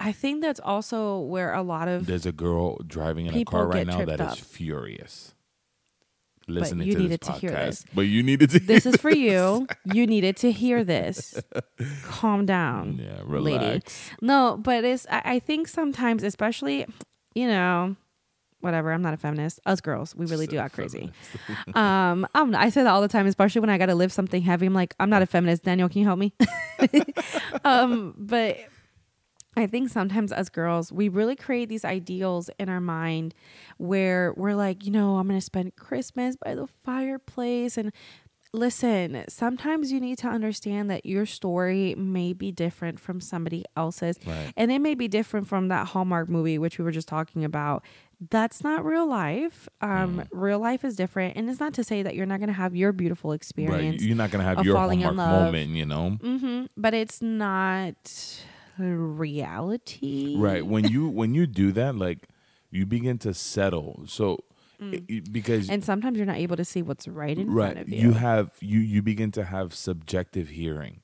I 0.01 0.11
think 0.11 0.43
that's 0.43 0.59
also 0.59 1.21
where 1.21 1.55
a 1.55 1.63
lot 1.63 1.87
of 1.87 2.07
There's 2.07 2.27
a 2.27 2.33
girl 2.33 2.79
driving 2.79 3.27
in 3.27 3.35
a 3.37 3.45
car 3.45 3.69
right 3.69 3.87
now 3.87 4.05
that 4.05 4.21
is 4.21 4.33
up. 4.33 4.39
furious. 4.39 5.33
Listening 6.49 6.89
you 6.89 6.95
to 6.95 6.99
this 6.99 7.03
needed 7.05 7.21
to 7.23 7.31
podcast, 7.33 7.41
hear 7.41 7.51
this. 7.51 7.85
but 7.95 8.01
you 8.03 8.23
needed 8.25 8.51
to. 8.51 8.59
this 8.59 8.85
is 8.85 8.97
for 8.97 9.11
you. 9.15 9.67
You 9.85 10.09
needed 10.09 10.37
to 10.39 10.51
hear 10.51 10.83
this. 10.83 11.41
Calm 12.03 12.47
down. 12.47 12.99
yeah, 13.01 13.23
lady. 13.25 13.65
relax. 13.65 14.11
No, 14.21 14.57
but 14.61 14.85
it's 14.85 15.07
I, 15.09 15.23
I 15.25 15.39
think 15.39 15.69
sometimes, 15.69 16.25
especially, 16.25 16.87
you 17.35 17.47
know, 17.47 17.95
whatever. 18.61 18.93
I'm 18.93 19.03
not 19.03 19.15
a 19.15 19.17
feminist. 19.17 19.61
Us 19.67 19.81
girls, 19.81 20.15
we 20.15 20.27
really 20.27 20.47
do 20.47 20.59
act 20.59 20.75
crazy. 20.75 21.13
um, 21.75 22.27
I'm, 22.35 22.55
I 22.55 22.71
say 22.71 22.83
that 22.83 22.91
all 22.91 23.03
the 23.03 23.09
time, 23.09 23.27
especially 23.27 23.61
when 23.61 23.71
I 23.71 23.79
got 23.79 23.87
to 23.87 23.95
live 23.95 24.13
something 24.13 24.43
heavy. 24.43 24.67
I'm 24.67 24.75
like, 24.75 24.95
I'm 24.99 25.11
not 25.11 25.23
a 25.23 25.27
feminist. 25.27 25.65
Daniel, 25.65 25.89
can 25.89 26.01
you 26.01 26.07
help 26.07 26.19
me? 26.19 26.33
um, 27.65 28.15
but 28.19 28.59
I 29.57 29.67
think 29.67 29.89
sometimes 29.89 30.33
as 30.33 30.51
girls, 30.51 30.93
we 30.93 31.09
really 31.09 31.35
create 31.35 31.71
these 31.71 31.85
ideals 31.85 32.51
in 32.59 32.69
our 32.69 32.81
mind 32.81 33.35
where 33.79 34.35
we're 34.37 34.55
like, 34.55 34.85
you 34.85 34.91
know, 34.91 35.17
I'm 35.17 35.27
going 35.27 35.41
to 35.41 35.45
spend 35.45 35.77
Christmas 35.77 36.37
by 36.37 36.55
the 36.55 36.67
fireplace. 36.85 37.79
And 37.79 37.91
listen, 38.53 39.25
sometimes 39.29 39.93
you 39.93 40.01
need 40.01 40.19
to 40.19 40.29
understand 40.29 40.91
that 40.91 41.05
your 41.07 41.27
story 41.27 41.95
may 41.97 42.33
be 42.33 42.53
different 42.53 42.99
from 43.01 43.21
somebody 43.21 43.65
else's. 43.77 44.19
Right. 44.27 44.53
And 44.57 44.71
it 44.73 44.79
may 44.81 44.95
be 44.95 45.09
different 45.09 45.47
from 45.49 45.69
that 45.69 45.89
Hallmark 45.89 46.29
movie, 46.29 46.59
which 46.59 46.79
we 46.79 46.85
were 46.85 46.91
just 46.93 47.09
talking 47.09 47.45
about. 47.45 47.85
That's 48.31 48.65
not 48.65 48.85
real 48.85 49.07
life. 49.07 49.69
Um, 49.83 50.17
Mm. 50.21 50.27
Real 50.31 50.59
life 50.59 50.85
is 50.85 50.97
different. 50.97 51.37
And 51.37 51.51
it's 51.51 51.61
not 51.61 51.75
to 51.75 51.85
say 51.85 52.03
that 52.03 52.15
you're 52.15 52.25
not 52.27 52.39
going 52.39 52.49
to 52.49 52.55
have 52.55 52.75
your 52.75 52.93
beautiful 52.93 53.31
Right, 53.31 53.37
experience. 53.37 54.03
you're 54.03 54.17
not 54.17 54.31
gonna 54.31 54.45
have 54.45 54.65
your 54.65 54.75
falling 54.75 55.01
in 55.01 55.07
Hallmark 55.09 55.29
love. 55.31 55.45
moment, 55.53 55.71
you 55.73 55.85
know. 55.85 56.11
hmm 56.23 56.65
But 56.79 56.95
it's 56.95 57.21
not 57.21 57.95
reality. 58.79 60.35
right 60.37 60.67
when 60.67 60.85
you 60.89 61.09
when 61.09 61.35
you 61.35 61.47
do 61.47 61.73
that 61.73 61.95
like 61.97 62.29
you 62.71 62.85
begin 62.87 63.19
to 63.19 63.33
settle 63.35 64.03
so 64.07 64.39
i- 64.81 65.23
because 65.31 65.69
Mm. 65.69 65.73
And 65.75 65.85
sometimes 65.85 66.17
you're 66.17 66.27
not 66.27 66.37
able 66.37 66.57
to 66.57 66.65
see 66.65 66.83
what's 66.83 67.09
right 67.09 67.37
in 67.39 67.53
front 67.53 67.79
of 67.79 67.89
you. 67.89 68.01
you. 68.01 68.13
have 68.13 68.51
you 68.61 68.81
you 68.81 69.03
begin 69.03 69.31
to 69.33 69.45
have 69.45 69.75
subjective 69.75 70.49
hearing 70.51 71.01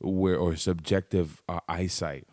where 0.00 0.36
or 0.36 0.54
subjective 0.56 1.42
uh, 1.48 1.60
eyesight 1.68 2.26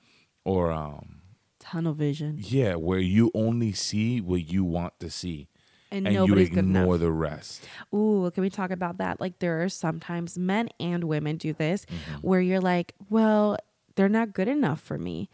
or 0.44 0.72
um 0.72 1.22
Tunnel 1.60 1.94
vision. 1.94 2.38
yeah 2.40 2.76
where 2.76 3.00
you 3.00 3.32
only 3.34 3.72
see 3.74 4.22
what 4.22 4.48
you 4.48 4.64
want 4.64 4.94
to 5.00 5.10
see 5.10 5.48
And, 5.92 6.06
and 6.06 6.14
you 6.14 6.20
nobody's 6.28 6.50
good 6.50 6.60
enough. 6.60 6.82
ignore 6.84 6.98
the 7.00 7.12
rest 7.12 7.68
Ooh, 7.94 8.30
can 8.34 8.42
we 8.44 8.50
talk 8.52 8.70
about 8.72 8.98
that? 8.98 9.20
Like 9.20 9.40
there 9.40 9.64
are 9.64 9.70
sometimes 9.70 10.38
men 10.38 10.70
and 10.80 11.06
women 11.06 11.38
do 11.38 11.54
this 11.54 11.86
Mm-hmm. 11.86 12.28
where 12.28 12.42
you're 12.42 12.62
like, 12.62 12.94
well, 13.10 13.58
they're 13.96 14.10
not 14.10 14.34
good 14.34 14.48
enough 14.48 14.80
for 14.82 14.98
me. 15.00 15.30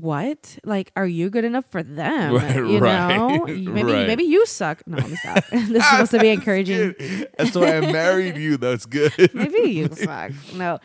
What? 0.00 0.58
Like, 0.62 0.92
are 0.94 1.06
you 1.06 1.30
good 1.30 1.46
enough 1.46 1.64
for 1.70 1.82
them? 1.82 2.34
You 2.66 2.78
right, 2.78 3.16
know, 3.16 3.46
maybe 3.46 3.92
right. 3.92 4.06
maybe 4.06 4.24
you 4.24 4.44
suck. 4.46 4.82
No, 4.86 4.96
let 4.96 5.10
me 5.10 5.16
stop. 5.16 5.44
this 5.50 5.70
is 5.70 5.84
supposed 5.86 6.10
to 6.12 6.18
be 6.18 6.28
encouraging. 6.30 6.94
that's 7.38 7.54
why 7.54 7.76
i 7.76 7.80
married 7.80 8.36
you 8.36 8.56
that's 8.56 8.86
good 8.86 9.12
Maybe 9.34 9.70
you 9.70 9.88
suck. 9.88 10.32
No, 10.54 10.78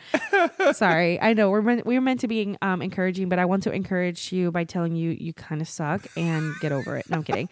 sorry. 0.72 1.20
I 1.20 1.32
know 1.32 1.50
we're 1.50 1.62
meant, 1.62 1.86
we're 1.86 2.00
meant 2.00 2.20
to 2.20 2.28
be 2.28 2.56
um, 2.62 2.82
encouraging, 2.82 3.28
but 3.28 3.38
I 3.38 3.44
want 3.44 3.62
to 3.64 3.72
encourage 3.72 4.32
you 4.32 4.50
by 4.50 4.64
telling 4.64 4.94
you 4.94 5.16
you 5.18 5.32
kind 5.32 5.60
of 5.60 5.68
suck 5.68 6.06
and 6.16 6.54
get 6.60 6.72
over 6.72 6.96
it. 6.96 7.08
No, 7.10 7.18
I'm 7.18 7.24
kidding. 7.24 7.48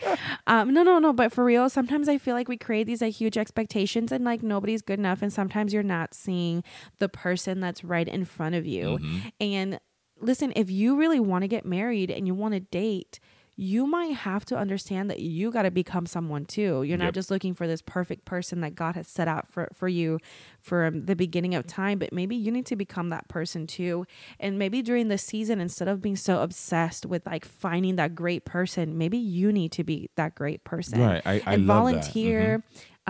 Um, 0.47 0.73
no, 0.73 0.83
no, 0.83 0.99
no. 0.99 1.12
But 1.12 1.33
for 1.33 1.45
real, 1.45 1.69
sometimes 1.69 2.09
I 2.09 2.19
feel 2.19 2.35
like 2.35 2.49
we 2.49 2.57
create 2.57 2.87
these 2.87 3.02
like 3.02 3.14
huge 3.14 3.37
expectations 3.37 4.12
and 4.12 4.25
like 4.25 4.43
nobody's 4.43 4.83
good 4.83 4.99
enough, 4.99 5.23
and 5.23 5.33
sometimes 5.33 5.73
you're 5.73 5.83
not 5.83 6.14
seeing 6.14 6.62
the 6.99 7.09
person 7.09 7.61
that's 7.61 7.83
right 7.85 8.09
in 8.09 8.25
front 8.25 8.55
of 8.55 8.67
you. 8.67 8.99
And 9.40 9.81
listen, 10.21 10.53
if 10.57 10.71
you 10.71 10.97
really 10.97 11.21
want 11.21 11.43
to 11.43 11.49
get 11.49 11.65
married 11.65 12.11
and 12.11 12.27
you 12.27 12.35
want 12.35 12.55
to 12.55 12.61
date. 12.61 13.21
You 13.57 13.87
might 13.87 14.15
have 14.15 14.47
to 14.47 14.57
understand 14.57 15.11
that 15.11 15.21
you 15.21 15.50
got 15.50 15.62
to 15.65 15.71
become 15.71 16.07
someone 16.07 16.47
too. 16.47 16.83
You're 16.83 16.97
not 16.97 17.07
Yep. 17.07 17.15
just 17.15 17.31
looking 17.31 17.53
for 17.53 17.67
this 17.67 17.83
perfect 17.83 18.25
person 18.25 18.62
that 18.62 18.75
God 18.75 18.95
has 18.95 19.07
set 19.07 19.29
out 19.29 19.53
for, 19.53 19.69
for 19.75 19.87
you 19.87 20.19
from 20.62 21.05
the 21.05 21.15
beginning 21.15 21.55
of 21.55 21.67
time, 21.67 21.99
but 21.99 22.11
maybe 22.11 22.35
you 22.37 22.50
need 22.50 22.65
to 22.67 22.77
become 22.77 23.11
that 23.11 23.29
person 23.29 23.67
too. 23.67 24.07
And 24.39 24.59
maybe 24.59 24.81
during 24.81 25.09
the 25.09 25.19
season, 25.19 25.61
instead 25.61 25.89
of 25.89 26.00
being 26.00 26.17
so 26.17 26.41
obsessed 26.41 27.05
with 27.05 27.27
like 27.27 27.45
finding 27.45 27.97
that 27.97 28.15
great 28.15 28.47
person, 28.47 28.97
maybe 28.97 29.19
you 29.19 29.53
need 29.53 29.73
to 29.73 29.85
be 29.85 30.09
that 30.17 30.35
great 30.35 30.65
person. 30.65 31.00
Right, 31.00 31.23
I- 31.27 31.43
I 31.45 31.55
and 31.55 31.67
love 31.67 31.85
that. 31.97 32.05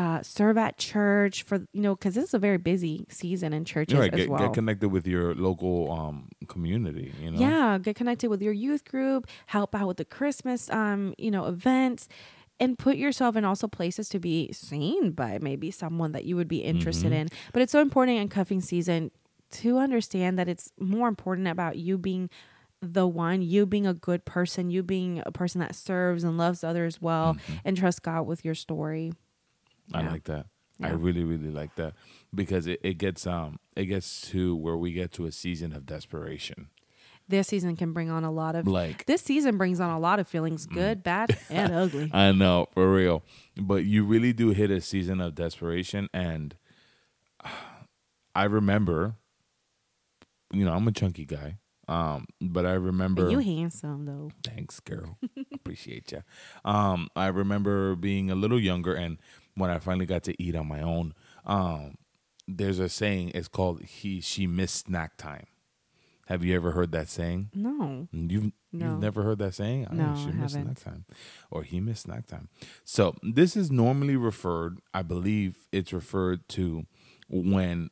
Uh, 0.01 0.19
serve 0.23 0.57
at 0.67 0.73
church 0.79 1.37
for, 1.49 1.57
you 1.77 1.83
know, 1.85 1.95
because 1.95 2.15
this 2.15 2.25
is 2.31 2.35
a 2.35 2.39
very 2.49 2.57
busy 2.73 2.95
season 3.21 3.53
in 3.53 3.63
churches 3.65 3.99
right 4.03 4.15
as 4.15 4.21
get, 4.21 4.29
well. 4.33 4.43
get 4.45 4.55
connected 4.61 4.89
with 4.97 5.07
your 5.15 5.35
local 5.35 5.75
um 5.99 6.17
community 6.55 7.09
you 7.23 7.31
know 7.31 7.41
Yeah, 7.47 7.79
get 7.87 7.95
connected 8.01 8.29
with 8.33 8.41
your 8.47 8.57
youth 8.67 8.85
group, 8.93 9.23
help 9.57 9.71
out 9.79 9.87
with 9.91 9.99
the 10.03 10.09
Christmas 10.19 10.61
um, 10.71 11.01
you 11.25 11.31
know, 11.35 11.45
events 11.57 12.09
and 12.63 12.79
put 12.87 12.97
yourself 12.97 13.37
in 13.37 13.45
also 13.45 13.67
places 13.69 14.09
to 14.15 14.19
be 14.19 14.37
seen 14.53 15.13
by 15.23 15.39
maybe 15.49 15.69
someone 15.71 16.13
that 16.13 16.25
you 16.29 16.35
would 16.39 16.49
be 16.49 16.61
interested 16.73 17.13
Mm-hmm. 17.13 17.21
in. 17.21 17.29
But 17.53 17.63
it's 17.63 17.73
so 17.73 17.81
important 17.81 18.19
in 18.19 18.29
cuffing 18.29 18.61
season 18.73 19.11
to 19.63 19.79
understand 19.79 20.39
that 20.39 20.49
it's 20.49 20.67
more 20.79 21.09
important 21.09 21.49
about 21.49 21.77
you 21.77 21.99
being 21.99 22.29
the 22.83 23.07
one, 23.07 23.43
you 23.43 23.67
being 23.67 23.87
a 23.87 23.95
good 24.09 24.23
person, 24.25 24.71
you 24.71 24.83
being 24.83 25.23
a 25.27 25.33
person 25.33 25.61
that 25.65 25.75
serves 25.75 26.25
and 26.25 26.39
loves 26.39 26.65
others 26.65 27.01
well 27.01 27.37
and 27.65 27.77
trust 27.77 28.03
God 28.03 28.23
with 28.31 28.45
your 28.45 28.55
story. 28.55 29.13
I 29.95 30.03
Yeah. 30.03 30.11
like 30.11 30.25
that 30.25 30.47
I 30.83 30.93
really, 30.93 31.25
really 31.25 31.51
like 31.51 31.75
that 31.75 31.93
because 32.35 32.67
it, 32.67 32.81
it 32.83 32.95
gets 32.97 33.27
um 33.27 33.59
it 33.77 33.85
gets 33.85 34.23
to 34.31 34.57
where 34.57 34.79
we 34.79 34.93
get 34.95 35.13
to 35.13 35.27
a 35.27 35.33
season 35.33 35.75
of 35.75 35.85
desperation. 35.85 36.69
This 37.29 37.49
season 37.49 37.77
can 37.77 37.93
bring 37.93 38.09
on 38.11 38.25
a 38.25 38.31
lot 38.33 38.55
of 38.57 38.67
Like 38.67 39.05
this 39.05 39.21
season 39.21 39.59
brings 39.59 39.79
on 39.79 39.91
a 39.91 39.99
lot 39.99 40.19
of 40.21 40.27
feelings, 40.27 40.65
good, 40.65 41.03
bad, 41.03 41.37
and 41.51 41.71
ugly. 41.75 42.11
I 42.15 42.33
know 42.33 42.67
for 42.73 42.91
real, 42.91 43.23
but 43.61 43.85
you 43.85 44.05
really 44.07 44.33
do 44.33 44.51
hit 44.53 44.71
a 44.71 44.81
season 44.81 45.21
of 45.21 45.35
desperation, 45.35 46.09
and 46.15 46.57
I 48.35 48.45
remember, 48.45 49.17
you 50.53 50.65
know, 50.65 50.73
I'm 50.73 50.89
a 50.89 50.93
chunky 50.93 51.27
guy, 51.27 51.59
um, 51.89 52.27
but 52.41 52.65
I 52.65 52.73
remember 52.73 53.31
you 53.31 53.39
handsome 53.41 54.07
though. 54.07 54.31
Thanks, 54.45 54.81
girl. 54.81 55.19
Appreciate 55.55 56.11
you. 56.13 56.23
Um, 56.65 57.09
I 57.15 57.27
remember 57.29 57.95
being 57.97 58.31
a 58.31 58.35
little 58.35 58.61
younger, 58.61 58.95
and 58.95 59.19
when 59.55 59.71
I 59.71 59.79
finally 59.79 60.07
got 60.07 60.23
to 60.25 60.43
eat 60.43 60.55
on 60.57 60.67
my 60.69 60.81
own, 60.81 61.15
um, 61.45 61.95
there's 62.49 62.79
a 62.79 62.89
saying. 62.89 63.33
It's 63.35 63.49
called 63.49 63.83
"he 63.83 64.21
she 64.21 64.47
missed 64.47 64.87
snack 64.87 65.17
time." 65.17 65.47
Have 66.27 66.45
you 66.45 66.55
ever 66.55 66.71
heard 66.71 66.93
that 66.93 67.09
saying? 67.09 67.51
No. 67.55 68.07
You've 68.13 68.53
No. 68.73 68.91
you've 68.91 69.01
never 69.01 69.23
heard 69.25 69.39
that 69.41 69.53
saying? 69.55 69.89
Oh, 69.91 69.95
No, 69.95 70.15
she 70.17 70.29
I 70.29 70.33
missed 70.33 70.53
snack 70.55 70.65
haven't. 70.65 70.77
time, 70.85 71.05
or 71.51 71.65
he 71.65 71.81
missed 71.81 72.03
snack 72.03 72.27
time. 72.27 72.49
So 72.85 73.17
this 73.23 73.57
is 73.57 73.71
normally 73.73 74.15
referred. 74.17 74.79
I 74.95 75.03
believe 75.03 75.67
it's 75.73 75.93
referred 75.93 76.49
to 76.51 76.87
when 77.29 77.91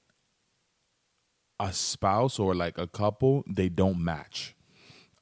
a 1.58 1.72
spouse 1.72 2.38
or 2.38 2.54
like 2.54 2.78
a 2.78 2.86
couple 2.86 3.42
they 3.48 3.68
don't 3.68 4.02
match. 4.02 4.54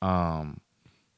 Um, 0.02 0.60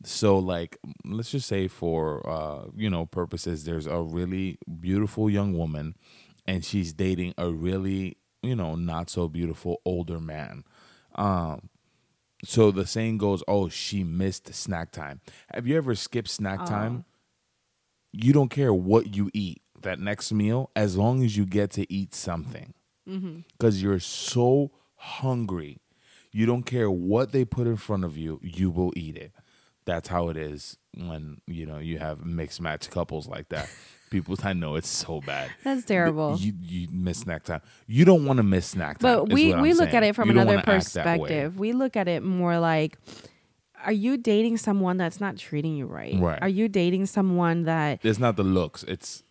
so 0.05 0.39
like 0.39 0.79
let's 1.05 1.31
just 1.31 1.49
say 1.49 1.69
for 1.69 2.29
uh 2.29 2.67
you 2.77 2.89
know 2.91 3.07
purposes, 3.07 3.65
there's 3.65 3.87
a 3.87 4.01
really 4.01 4.59
beautiful 4.81 5.29
young 5.31 5.57
woman, 5.57 5.95
and 6.47 6.65
she's 6.65 6.93
dating 6.93 7.35
a 7.39 7.51
really 7.51 8.17
you 8.43 8.55
know 8.57 8.75
not 8.77 9.11
so 9.11 9.29
beautiful 9.29 9.81
older 9.85 10.21
man. 10.21 10.65
Um, 11.15 11.69
so 12.45 12.71
the 12.71 12.87
saying 12.87 13.19
goes, 13.19 13.43
"Oh, 13.49 13.69
she 13.69 14.05
missed 14.05 14.55
snack 14.55 14.93
time." 14.93 15.21
Have 15.53 15.67
you 15.67 15.77
ever 15.77 15.95
skipped 15.97 16.29
snack 16.29 16.65
time? 16.67 17.05
You 18.13 18.33
don't 18.33 18.49
care 18.49 18.73
what 18.73 19.15
you 19.15 19.31
eat 19.35 19.63
that 19.83 19.99
next 20.01 20.33
meal, 20.33 20.71
as 20.75 20.97
long 20.97 21.23
as 21.25 21.37
you 21.37 21.45
get 21.47 21.71
to 21.73 21.93
eat 21.93 22.15
something, 22.15 22.75
because 23.53 23.83
you're 23.83 24.01
so 24.01 24.71
hungry. 24.97 25.81
You 26.33 26.47
don't 26.47 26.65
care 26.65 26.91
what 26.91 27.33
they 27.33 27.45
put 27.45 27.67
in 27.67 27.77
front 27.77 28.05
of 28.05 28.17
you; 28.17 28.39
you 28.43 28.71
will 28.71 28.93
eat 28.97 29.17
it. 29.17 29.33
That's 29.89 30.07
how 30.09 30.29
it 30.29 30.37
is 30.37 30.77
when 30.95 31.41
you 31.47 31.65
know 31.65 31.79
you 31.79 31.99
have 31.99 32.23
mixed 32.25 32.61
match 32.61 32.91
couples 32.91 33.27
like 33.27 33.49
that. 33.49 33.69
People, 34.11 34.37
I 34.43 34.53
know 34.53 34.77
it's 34.77 34.89
so 34.89 35.21
bad. 35.23 35.51
That's 35.65 35.85
terrible. 35.85 36.37
You 36.39 36.53
you 36.61 36.89
miss 36.93 37.21
snack 37.21 37.45
time. 37.45 37.63
You 37.87 38.05
don't 38.05 38.27
want 38.27 38.37
to 38.37 38.43
miss 38.43 38.67
snack 38.67 38.99
time. 38.99 39.19
But 39.21 39.33
we 39.33 39.55
we 39.55 39.73
look 39.73 39.91
saying. 39.91 39.97
at 39.97 40.03
it 40.03 40.15
from 40.15 40.29
You 40.29 40.33
another 40.33 40.57
wanna 40.57 40.71
act 40.77 40.93
that 40.95 41.07
way. 41.07 41.29
perspective. 41.29 41.59
We 41.59 41.73
look 41.73 41.97
at 41.97 42.07
it 42.07 42.23
more 42.23 42.59
like 42.59 42.99
are 43.85 43.93
you 43.93 44.17
dating 44.19 44.59
someone 44.59 44.99
that's 44.99 45.21
not 45.21 45.39
treating 45.39 45.75
you 45.77 45.87
right? 45.87 46.15
Right. 46.19 46.39
Are 46.43 46.49
you 46.49 46.69
dating 46.69 47.07
someone 47.07 47.63
that 47.65 48.05
It's 48.05 48.19
not 48.19 48.37
the 48.37 48.45
looks. 48.45 48.83
It's 48.85 49.23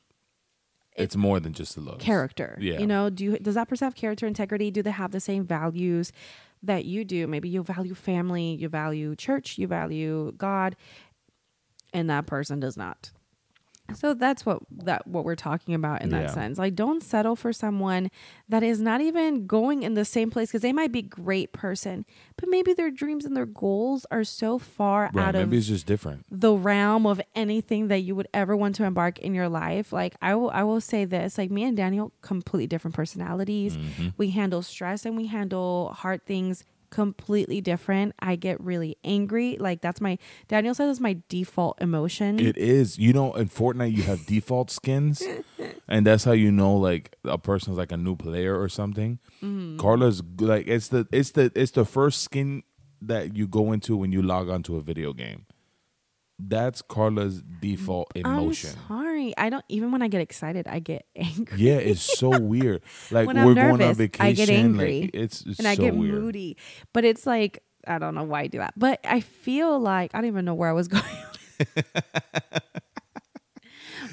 it's 0.95 1.15
more 1.15 1.39
than 1.39 1.53
just 1.53 1.75
the 1.75 1.81
looks. 1.81 2.03
character? 2.03 2.57
Yeah. 2.59 2.79
You 2.79 2.87
know, 2.87 3.11
do 3.11 3.23
you, 3.23 3.37
does 3.39 3.53
that 3.53 3.67
person 3.69 3.85
have 3.85 3.93
character 3.93 4.25
integrity? 4.25 4.71
Do 4.71 4.81
they 4.81 4.89
have 4.91 5.11
the 5.11 5.19
same 5.19 5.45
values 5.45 6.11
that 6.63 6.85
you 6.85 7.05
do? 7.05 7.27
Maybe 7.27 7.49
you 7.49 7.63
value 7.63 7.93
family, 7.93 8.55
you 8.55 8.69
value 8.69 9.15
church, 9.15 9.57
you 9.57 9.67
value 9.67 10.33
God, 10.37 10.75
and 11.93 12.09
that 12.09 12.25
person 12.25 12.59
does 12.59 12.77
not. 12.77 13.11
So 13.95 14.13
that's 14.13 14.45
what 14.45 14.59
that 14.71 15.07
what 15.07 15.23
we're 15.23 15.35
talking 15.35 15.73
about 15.73 16.01
in 16.01 16.09
that 16.09 16.23
Yeah. 16.23 16.27
sense. 16.33 16.57
Like 16.57 16.75
don't 16.75 17.01
settle 17.01 17.35
for 17.35 17.53
someone 17.53 18.09
that 18.49 18.61
is 18.63 18.81
not 18.81 18.99
even 19.01 19.47
going 19.47 19.83
in 19.83 19.93
the 19.93 20.03
same 20.05 20.29
place 20.29 20.49
because 20.49 20.61
they 20.61 20.73
might 20.73 20.91
be 20.91 21.01
great 21.01 21.53
person, 21.53 22.05
but 22.35 22.49
maybe 22.49 22.73
their 22.73 22.91
dreams 22.91 23.23
and 23.25 23.35
their 23.35 23.45
goals 23.45 24.05
are 24.11 24.23
so 24.23 24.59
far 24.59 25.09
Right. 25.13 25.23
out 25.27 25.35
of 25.35 25.47
Maybe 25.49 25.57
it's 25.57 25.67
just 25.67 25.85
different. 25.85 26.25
the 26.29 26.53
realm 26.53 27.05
of 27.05 27.21
anything 27.33 27.87
that 27.87 27.99
you 27.99 28.15
would 28.15 28.27
ever 28.33 28.55
want 28.57 28.75
to 28.75 28.83
embark 28.83 29.19
in 29.19 29.33
your 29.33 29.47
life. 29.49 29.93
Like 29.93 30.15
I 30.21 30.35
will 30.35 30.49
I 30.51 30.63
will 30.63 30.81
say 30.81 31.05
this, 31.05 31.37
like 31.37 31.49
me 31.51 31.63
and 31.63 31.77
Daniel 31.77 32.11
completely 32.21 32.67
different 32.67 32.95
personalities. 32.95 33.77
Mm-hmm. 33.77 34.09
We 34.17 34.31
handle 34.31 34.61
stress 34.61 35.05
and 35.05 35.15
we 35.15 35.27
handle 35.27 35.93
hard 35.95 36.25
things 36.25 36.65
completely 36.89 37.61
different. 37.61 38.13
I 38.19 38.35
get 38.35 38.59
really 38.61 38.97
angry. 39.03 39.57
Like 39.59 39.81
that's 39.81 39.99
my 39.99 40.17
Daniel 40.47 40.73
says 40.75 40.91
it's 40.91 40.99
my 40.99 41.17
default 41.29 41.81
emotion. 41.81 42.39
It 42.39 42.57
is. 42.57 42.97
You 42.97 43.13
know, 43.13 43.33
in 43.33 43.49
Fortnite 43.49 43.95
you 43.95 44.03
have 44.03 44.25
default 44.25 44.69
skins, 44.69 45.23
and 45.87 46.05
that's 46.05 46.23
how 46.23 46.33
you 46.33 46.51
know 46.51 46.75
like 46.75 47.15
a 47.23 47.37
person's 47.37 47.77
like 47.77 47.91
a 47.91 47.97
new 47.97 48.15
player 48.15 48.59
or 48.59 48.69
something. 48.69 49.19
Mm-hmm. 49.41 49.77
Carla's 49.77 50.21
like 50.39 50.67
it's 50.67 50.89
the 50.89 51.07
it's 51.11 51.31
the 51.31 51.51
it's 51.55 51.71
the 51.71 51.85
first 51.85 52.21
skin 52.21 52.63
that 53.01 53.35
you 53.35 53.47
go 53.47 53.71
into 53.71 53.95
when 53.97 54.11
you 54.11 54.21
log 54.21 54.49
onto 54.49 54.75
a 54.75 54.81
video 54.81 55.13
game. 55.13 55.46
That's 56.39 56.83
Carla's 56.83 57.41
default 57.41 58.11
emotion. 58.15 58.69
I'm 58.69 58.87
sorry. 58.87 59.33
I 59.37 59.49
don't 59.49 59.65
even 59.69 59.91
when 59.91 60.01
I 60.03 60.07
get 60.07 60.21
excited, 60.21 60.67
I 60.67 60.79
get 60.79 61.05
angry. 61.15 61.57
Yeah, 61.57 61.75
it's 61.77 62.01
so 62.01 62.39
weird. 62.39 62.81
Like 63.11 63.25
When 63.27 63.37
I'm 63.37 63.45
we're 63.45 63.55
going 63.55 63.81
on 63.81 63.95
vacation. 63.95 64.25
I 64.25 64.33
get 64.33 64.49
angry. 64.49 65.01
Like, 65.01 65.11
it's, 65.13 65.45
it's 65.45 65.59
and 65.59 65.67
I 65.67 65.75
get 65.75 65.95
weird. 65.95 66.13
moody. 66.13 66.57
But 66.93 67.05
it's 67.05 67.25
like 67.25 67.63
I 67.87 67.97
don't 67.99 68.13
know 68.15 68.23
why 68.23 68.41
I 68.41 68.47
do 68.47 68.57
that. 68.59 68.73
But 68.77 68.99
I 69.03 69.21
feel 69.21 69.79
like 69.79 70.11
I 70.13 70.17
don't 70.19 70.27
even 70.27 70.45
know 70.45 70.53
where 70.53 70.69
I 70.69 70.73
was 70.73 70.87
going. 70.89 71.03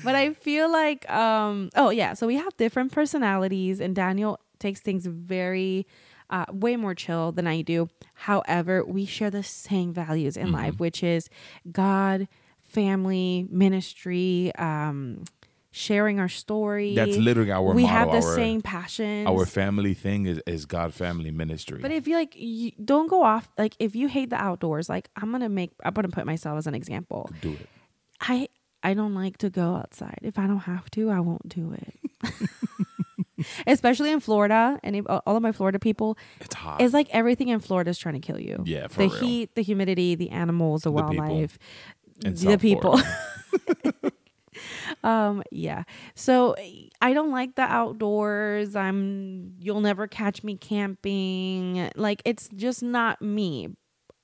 but 0.02 0.14
I 0.14 0.32
feel 0.34 0.70
like 0.70 1.08
um 1.10 1.70
oh 1.76 1.90
yeah, 1.90 2.14
so 2.14 2.26
we 2.26 2.37
have 2.37 2.56
different 2.56 2.92
personalities 2.92 3.80
and 3.80 3.94
Daniel 3.94 4.40
takes 4.58 4.80
things 4.80 5.04
very 5.06 5.87
uh, 6.30 6.46
way 6.50 6.76
more 6.76 6.94
chill 6.94 7.32
than 7.32 7.46
I 7.46 7.62
do. 7.62 7.88
However, 8.14 8.84
we 8.84 9.06
share 9.06 9.30
the 9.30 9.42
same 9.42 9.92
values 9.92 10.37
in 10.37 10.46
Mm-hmm. 10.46 10.54
life, 10.54 10.80
which 10.80 11.02
is 11.02 11.28
God, 11.70 12.28
family, 12.62 13.46
ministry, 13.50 14.52
um, 14.56 15.24
sharing 15.70 16.20
our 16.20 16.28
story. 16.28 16.94
That's 16.94 17.16
literally 17.16 17.50
our 17.52 17.74
we 17.74 17.84
have 17.87 18.10
the 18.10 18.18
our, 18.18 18.34
same 18.34 18.62
passion. 18.62 19.26
Our 19.26 19.44
family 19.46 19.94
thing 19.94 20.26
is, 20.26 20.40
is 20.46 20.66
God 20.66 20.94
family 20.94 21.30
ministry. 21.30 21.80
But 21.80 21.90
if 21.90 22.06
you 22.06 22.14
like, 22.16 22.34
you 22.37 22.72
don't 22.84 23.08
go 23.08 23.22
off. 23.22 23.48
Like 23.58 23.74
if 23.78 23.94
you 23.96 24.08
hate 24.08 24.30
the 24.30 24.37
outdoors, 24.37 24.88
like 24.88 25.08
I'm 25.16 25.30
gonna 25.32 25.48
make, 25.48 25.70
I'm 25.84 25.92
gonna 25.92 26.08
put 26.08 26.26
myself 26.26 26.58
as 26.58 26.66
an 26.66 26.74
example. 26.74 27.30
Do 27.40 27.54
it. 27.60 27.68
I 28.20 28.48
I 28.82 28.94
don't 28.94 29.14
like 29.14 29.38
to 29.38 29.50
go 29.50 29.74
outside. 29.76 30.18
If 30.22 30.38
I 30.38 30.46
don't 30.46 30.58
have 30.58 30.90
to, 30.92 31.10
I 31.10 31.20
won't 31.20 31.48
do 31.48 31.72
it. 31.72 31.94
Especially 33.66 34.10
in 34.12 34.20
Florida, 34.20 34.78
and 34.82 35.06
all 35.26 35.36
of 35.36 35.42
my 35.42 35.52
Florida 35.52 35.78
people, 35.78 36.16
It's 36.40 36.54
hot. 36.54 36.80
it's 36.80 36.94
like 36.94 37.08
everything 37.10 37.48
in 37.48 37.60
Florida 37.60 37.90
is 37.90 37.98
trying 37.98 38.14
to 38.14 38.20
kill 38.20 38.40
you. 38.40 38.62
Yeah, 38.64 38.88
for 38.88 39.02
the 39.02 39.08
real. 39.08 39.18
heat, 39.20 39.54
the 39.54 39.62
humidity, 39.62 40.14
the 40.14 40.30
animals, 40.30 40.82
the, 40.82 40.90
The 40.90 40.92
wildlife, 40.92 41.58
In 42.24 42.34
the 42.34 42.58
people. 42.58 43.00
Um 45.02 45.42
yeah 45.50 45.82
so 46.14 46.54
i 47.02 47.12
don't 47.12 47.32
like 47.32 47.56
the 47.56 47.62
outdoors 47.62 48.76
i'm 48.76 49.54
you'll 49.58 49.80
never 49.80 50.06
catch 50.06 50.44
me 50.44 50.56
camping 50.56 51.90
like 51.96 52.22
it's 52.24 52.48
just 52.54 52.82
not 52.82 53.20
me 53.20 53.68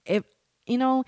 if 0.06 0.22
you 0.66 0.78
know 0.78 1.02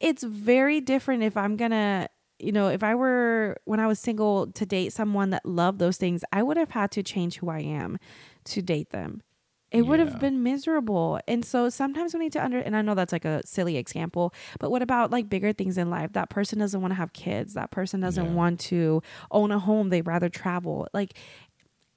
it's 0.00 0.22
very 0.22 0.80
different 0.80 1.24
if 1.24 1.36
i'm 1.36 1.56
gonna 1.56 2.08
you 2.38 2.52
know 2.52 2.68
if 2.68 2.82
i 2.82 2.94
were 2.94 3.56
when 3.64 3.80
i 3.80 3.86
was 3.86 3.98
single 3.98 4.46
to 4.52 4.64
date 4.64 4.92
someone 4.92 5.30
that 5.30 5.44
loved 5.44 5.78
those 5.78 5.96
things 5.96 6.22
i 6.32 6.42
would 6.42 6.56
have 6.56 6.70
had 6.70 6.90
to 6.90 7.02
change 7.02 7.38
who 7.38 7.48
i 7.50 7.58
am 7.60 7.98
to 8.44 8.62
date 8.62 8.90
them. 8.90 9.22
It 9.70 9.82
would 9.82 10.00
have 10.00 10.18
been 10.18 10.42
miserable. 10.42 11.20
And 11.28 11.44
so 11.44 11.68
sometimes 11.68 12.14
we 12.14 12.20
need 12.20 12.32
to 12.32 12.42
under 12.42 12.58
and 12.58 12.74
i 12.74 12.80
know 12.80 12.94
that's 12.94 13.12
like 13.12 13.26
a 13.26 13.42
silly 13.44 13.76
example 13.76 14.32
but 14.60 14.70
what 14.70 14.80
about 14.80 15.10
like 15.10 15.28
bigger 15.28 15.52
things 15.52 15.76
in 15.76 15.90
life? 15.90 16.14
That 16.14 16.30
person 16.30 16.58
doesn't 16.58 16.80
want 16.80 16.92
to 16.92 16.96
have 16.96 17.12
kids. 17.12 17.52
That 17.52 17.70
person 17.70 18.00
doesn't 18.00 18.24
Yeah. 18.24 18.32
want 18.32 18.60
to 18.60 19.02
own 19.30 19.50
a 19.50 19.58
home. 19.58 19.90
They'd 19.90 20.06
rather 20.06 20.30
travel. 20.30 20.88
Like 20.94 21.12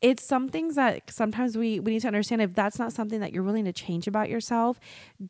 it's 0.02 0.24
some 0.24 0.50
things 0.50 0.76
that 0.76 1.12
sometimes 1.12 1.56
we, 1.56 1.80
we 1.80 1.92
need 1.92 2.00
to 2.02 2.08
understand. 2.08 2.42
If 2.42 2.56
that's 2.56 2.80
not 2.80 2.92
something 2.92 3.20
that 3.20 3.34
you're 3.34 3.44
willing 3.44 3.66
to 3.66 3.74
change 3.74 4.08
about 4.08 4.30
yourself 4.30 4.80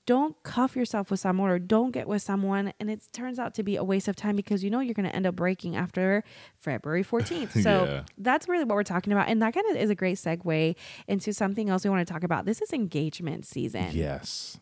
don't 0.06 0.42
cuff 0.44 0.76
yourself 0.76 1.12
with 1.12 1.20
someone 1.20 1.50
or 1.50 1.60
don't 1.60 1.92
get 1.92 2.08
with 2.08 2.22
someone. 2.22 2.72
And 2.80 2.90
it 2.90 3.02
turns 3.12 3.38
out 3.40 3.54
to 3.56 3.64
be 3.64 3.76
a 3.76 3.84
waste 3.84 4.08
of 4.08 4.16
time 4.16 4.36
because 4.38 4.64
you 4.64 4.70
know 4.70 4.80
you're 4.80 4.94
going 4.94 5.10
to 5.10 5.14
end 5.16 5.26
up 5.26 5.36
breaking 5.36 5.76
after 5.76 6.24
february 6.58 7.04
14th 7.04 7.52
so 7.64 7.84
Yeah. 7.86 8.04
that's 8.18 8.48
really 8.48 8.64
what 8.64 8.76
we're 8.76 8.84
talking 8.84 9.12
about. 9.12 9.28
And 9.28 9.42
that 9.42 9.54
kind 9.54 9.66
of 9.72 9.76
is 9.76 9.90
a 9.90 9.96
great 9.96 10.18
segue 10.18 10.76
into 11.08 11.34
something 11.34 11.70
else 11.70 11.84
we 11.84 11.90
want 11.90 12.08
to 12.08 12.14
talk 12.14 12.24
about. 12.24 12.46
This 12.46 12.62
is 12.62 12.72
engagement 12.72 13.46
season. 13.46 13.90
Yes. 13.92 14.58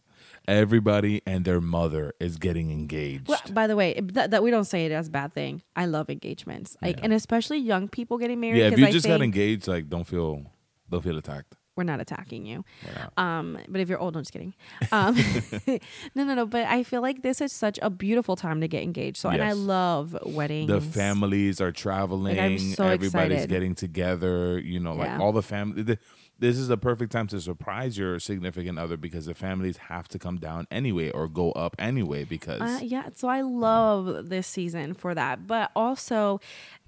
Everybody 0.49 1.21
and 1.25 1.45
their 1.45 1.61
mother 1.61 2.13
is 2.19 2.37
getting 2.37 2.71
engaged. 2.71 3.27
Well, 3.27 3.39
by 3.51 3.67
the 3.67 3.75
way, 3.75 3.99
that, 4.01 4.31
that 4.31 4.41
we 4.43 4.49
don't 4.51 4.65
say 4.65 4.85
it 4.87 4.91
as 4.91 5.07
a 5.07 5.11
bad 5.11 5.33
thing. 5.33 5.61
I 5.75 5.85
love 5.85 6.09
engagements, 6.09 6.75
like, 6.81 6.97
Yeah. 6.97 7.03
and 7.05 7.13
especially 7.13 7.59
young 7.59 7.87
people 7.87 8.17
getting 8.17 8.39
married. 8.39 8.59
yeah, 8.59 8.67
if 8.67 8.79
you 8.79 8.85
I 8.87 8.91
just 8.91 9.05
got 9.07 9.21
engaged, 9.21 9.67
like 9.67 9.89
don't 9.89 10.05
feel 10.05 10.43
don't 10.89 11.03
feel 11.03 11.17
attacked. 11.17 11.53
we're 11.77 11.83
not 11.83 12.01
attacking 12.01 12.45
you. 12.45 12.65
Not. 12.95 13.13
Um, 13.25 13.57
but 13.69 13.79
if 13.79 13.87
you're 13.89 13.99
old, 13.99 14.17
I'm 14.17 14.23
just 14.23 14.33
kidding. 14.33 14.53
Um, 14.91 15.15
no, 16.15 16.23
no, 16.25 16.33
no. 16.33 16.45
But 16.45 16.65
I 16.65 16.83
feel 16.83 17.01
like 17.01 17.21
this 17.21 17.39
is 17.41 17.53
such 17.53 17.79
a 17.81 17.89
beautiful 17.89 18.35
time 18.35 18.59
to 18.61 18.67
get 18.67 18.83
engaged. 18.83 19.17
So, 19.17 19.29
and 19.29 19.41
I 19.41 19.53
love 19.53 20.17
weddings. 20.25 20.67
the 20.69 20.81
families 20.81 21.61
are 21.61 21.71
traveling. 21.71 22.57
so 22.59 22.83
everybody's 22.85 23.13
excited. 23.43 23.49
getting 23.49 23.75
together. 23.75 24.59
You 24.59 24.79
know, 24.81 24.93
like 24.95 25.07
Yeah. 25.07 25.19
all 25.21 25.31
the 25.31 25.43
family. 25.43 25.83
th- 25.85 25.99
This 26.39 26.57
is 26.57 26.69
a 26.69 26.77
perfect 26.77 27.11
time 27.11 27.27
to 27.27 27.41
surprise 27.41 27.97
your 27.97 28.17
significant 28.19 28.79
other 28.79 28.95
because 28.95 29.25
the 29.25 29.33
families 29.33 29.75
have 29.77 30.07
to 30.09 30.17
come 30.19 30.37
down 30.37 30.67
anyway 30.71 31.11
or 31.11 31.27
go 31.27 31.51
up 31.51 31.75
anyway 31.77 32.23
because 32.23 32.61
Uh, 32.61 32.79
yeah, 32.81 33.09
so 33.13 33.27
I 33.27 33.41
love 33.41 34.29
this 34.29 34.47
season 34.47 34.93
for 34.93 35.13
that. 35.13 35.47
But 35.47 35.71
also, 35.75 36.39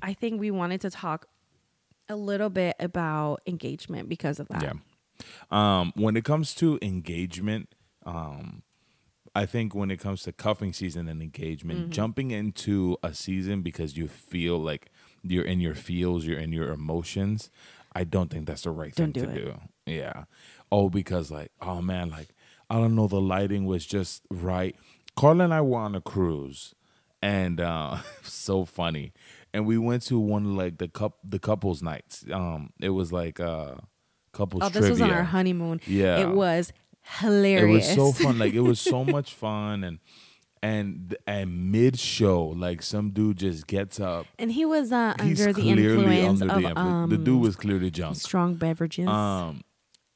I 0.02 0.14
think 0.14 0.40
we 0.40 0.52
wanted 0.52 0.80
to 0.82 0.90
talk 0.90 1.28
a 2.08 2.16
little 2.16 2.50
bit 2.50 2.76
about 2.80 3.42
engagement 3.46 4.08
because 4.10 4.40
of 4.40 4.48
that. 4.50 4.64
Yeah. 4.64 4.74
Um, 5.52 5.92
when 5.96 6.16
it 6.18 6.24
comes 6.24 6.54
to 6.56 6.80
engagement, 6.82 7.70
um, 8.06 8.64
I 9.36 9.46
think 9.46 9.74
when 9.76 9.92
it 9.92 9.98
comes 9.98 10.24
to 10.24 10.32
cuffing 10.32 10.74
season 10.74 11.08
and 11.08 11.22
engagement, 11.22 11.80
Mm-hmm. 11.80 11.92
jumping 11.92 12.32
into 12.32 12.98
a 13.04 13.14
season 13.14 13.62
because 13.62 13.98
you 13.98 14.08
feel 14.08 14.58
like 14.58 14.90
you're 15.24 15.46
in 15.46 15.60
your 15.62 15.76
feels, 15.76 16.26
you're 16.26 16.40
in 16.40 16.52
your 16.52 16.72
emotions, 16.72 17.50
I 17.94 18.04
don't 18.04 18.30
think 18.30 18.46
that's 18.48 18.62
the 18.64 18.72
right 18.72 18.94
Don't 18.96 19.14
thing 19.14 19.24
do 19.24 19.30
to 19.30 19.32
it. 19.32 19.46
do. 19.46 19.60
Yeah. 19.86 20.24
Oh, 20.72 20.90
because 20.90 21.32
like, 21.32 21.52
oh 21.62 21.82
man, 21.82 22.10
like 22.10 22.30
I 22.70 22.76
don't 22.76 22.96
know, 22.96 23.08
the 23.08 23.20
lighting 23.22 23.66
was 23.66 23.86
just 23.86 24.24
right. 24.30 24.76
Carla 25.18 25.44
and 25.44 25.54
I 25.54 25.62
were 25.62 25.80
on 25.80 25.96
a 25.96 26.02
cruise 26.02 26.74
and 27.22 27.60
uh 27.60 27.98
so 28.24 28.66
funny. 28.66 29.14
And 29.54 29.66
we 29.66 29.78
went 29.78 30.04
to 30.04 30.18
one 30.20 30.56
like 30.56 30.78
the 30.78 30.88
cup 30.88 31.18
the 31.24 31.40
couples 31.40 31.82
nights. 31.84 32.24
Um 32.32 32.72
it 32.80 32.90
was 32.90 33.12
like 33.12 33.40
uh 33.40 33.76
couples 34.32 34.64
Oh, 34.64 34.70
this 34.70 34.90
was 34.90 35.02
on 35.02 35.12
our 35.12 35.24
honeymoon. 35.24 35.82
Yeah. 35.86 36.20
It 36.20 36.30
was 36.30 36.72
hilarious. 37.20 37.90
It 37.90 37.98
was 38.00 38.16
so 38.16 38.24
fun. 38.24 38.40
Like 38.40 38.54
it 38.54 38.62
was 38.62 38.80
so 38.80 39.04
much 39.18 39.34
fun 39.34 39.84
and 39.84 40.00
and 40.64 41.16
and 41.26 41.72
mid 41.72 41.98
show, 42.00 42.44
like 42.46 42.82
some 42.84 43.12
dude 43.12 43.38
just 43.38 43.68
gets 43.68 44.00
up. 44.00 44.26
and 44.38 44.52
he 44.52 44.66
was 44.66 44.92
uh, 44.92 45.14
under 45.20 45.54
the 45.54 45.70
influence 45.70 46.42
under 46.42 46.54
of 46.54 46.62
the 46.62 46.68
influence. 46.70 46.78
um, 46.80 47.10
the 47.10 47.18
dude 47.18 47.42
was 47.42 47.56
clearly 47.56 47.90
drunk. 47.90 48.16
strong 48.18 48.56
beverages. 48.56 49.08
Um, 49.08 49.62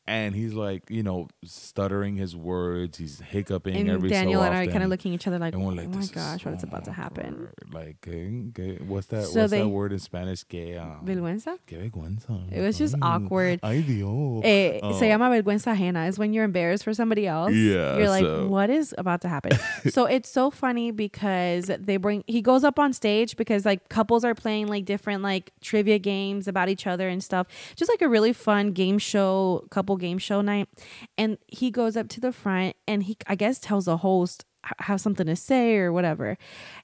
and 0.08 0.36
he's 0.36 0.54
like, 0.54 0.90
you 0.90 1.02
know, 1.04 1.28
stuttering 1.44 2.16
his 2.16 2.36
words. 2.36 2.98
He's 2.98 3.20
hiccuping 3.20 3.76
and 3.76 3.90
every 3.90 4.10
Daniel 4.10 4.42
so 4.42 4.46
and 4.46 4.56
I 4.56 4.62
often. 4.62 4.72
kind 4.72 4.84
of 4.84 4.90
looking 4.90 5.14
at 5.14 5.22
each 5.22 5.28
other 5.28 5.40
like, 5.40 5.54
and 5.56 5.64
oh 5.64 5.72
my 5.72 5.86
"This 5.88 6.06
is 6.06 6.12
gosh, 6.12 6.46
what's 6.46 6.64
about 6.64 6.86
to 6.86 6.92
happen? 6.92 7.50
Like, 7.72 8.08
eh, 8.08 8.62
eh, 8.62 8.78
what's 8.86 9.08
that? 9.08 9.26
So 9.26 9.42
what's 9.42 9.52
they- 9.52 9.60
that 9.62 9.68
word 9.68 9.94
in 9.94 10.00
Spanish? 10.00 10.44
Que, 10.44 10.78
um, 10.78 11.02
Vergüenza? 11.06 11.58
que 11.66 11.78
vergüenza. 11.80 12.52
It 12.52 12.62
was 12.62 12.78
just 12.78 12.96
Ay, 12.96 13.00
awkward. 13.02 13.60
Ay, 13.64 13.82
Dios. 13.82 14.42
Eh, 14.44 14.80
Oh. 14.84 14.94
Se 15.00 15.08
llama 15.10 15.30
vergüenza 15.30 15.72
ajena. 15.72 16.08
Is 16.08 16.20
when 16.20 16.34
you're 16.34 16.44
embarrassed 16.46 16.84
for 16.84 16.94
somebody 16.94 17.26
else. 17.28 17.54
Yeah, 17.54 17.98
You're 17.98 18.10
like, 18.10 18.24
so- 18.26 18.48
what 18.48 18.70
is 18.70 18.94
about 18.98 19.22
to 19.22 19.28
happen? 19.28 19.58
so 19.90 20.06
it's 20.06 20.30
so 20.30 20.52
funny 20.52 20.92
because 20.92 21.68
they 21.80 21.98
bring. 21.98 22.24
He 22.28 22.42
goes 22.42 22.64
up 22.64 22.78
on 22.80 22.94
stage 22.94 23.36
because 23.38 23.66
like 23.66 23.90
couples 23.90 24.24
are 24.24 24.36
playing 24.36 24.68
like 24.68 24.86
different 24.86 25.24
like 25.24 25.52
trivia 25.62 25.98
games 26.00 26.48
about 26.48 26.70
each 26.70 26.86
other 26.86 27.08
and 27.10 27.24
stuff. 27.24 27.48
Just 27.76 27.90
like 27.90 28.02
a 28.02 28.08
really 28.10 28.34
fun 28.34 28.72
game 28.72 29.00
show, 29.00 29.66
couple 29.72 29.95
game 29.98 30.18
show 30.18 30.42
night. 30.42 30.70
And 31.18 31.38
he 31.48 31.72
goes 31.72 31.98
up 31.98 32.10
to 32.10 32.22
the 32.22 32.32
front 32.32 32.76
and 32.88 33.04
he, 33.04 33.18
I 33.28 33.36
guess, 33.36 33.60
tells 33.60 33.86
the 33.86 33.98
host 33.98 34.46
have 34.80 35.02
something 35.02 35.28
to 35.28 35.36
say 35.36 35.76
or 35.76 35.92
whatever. 35.94 36.38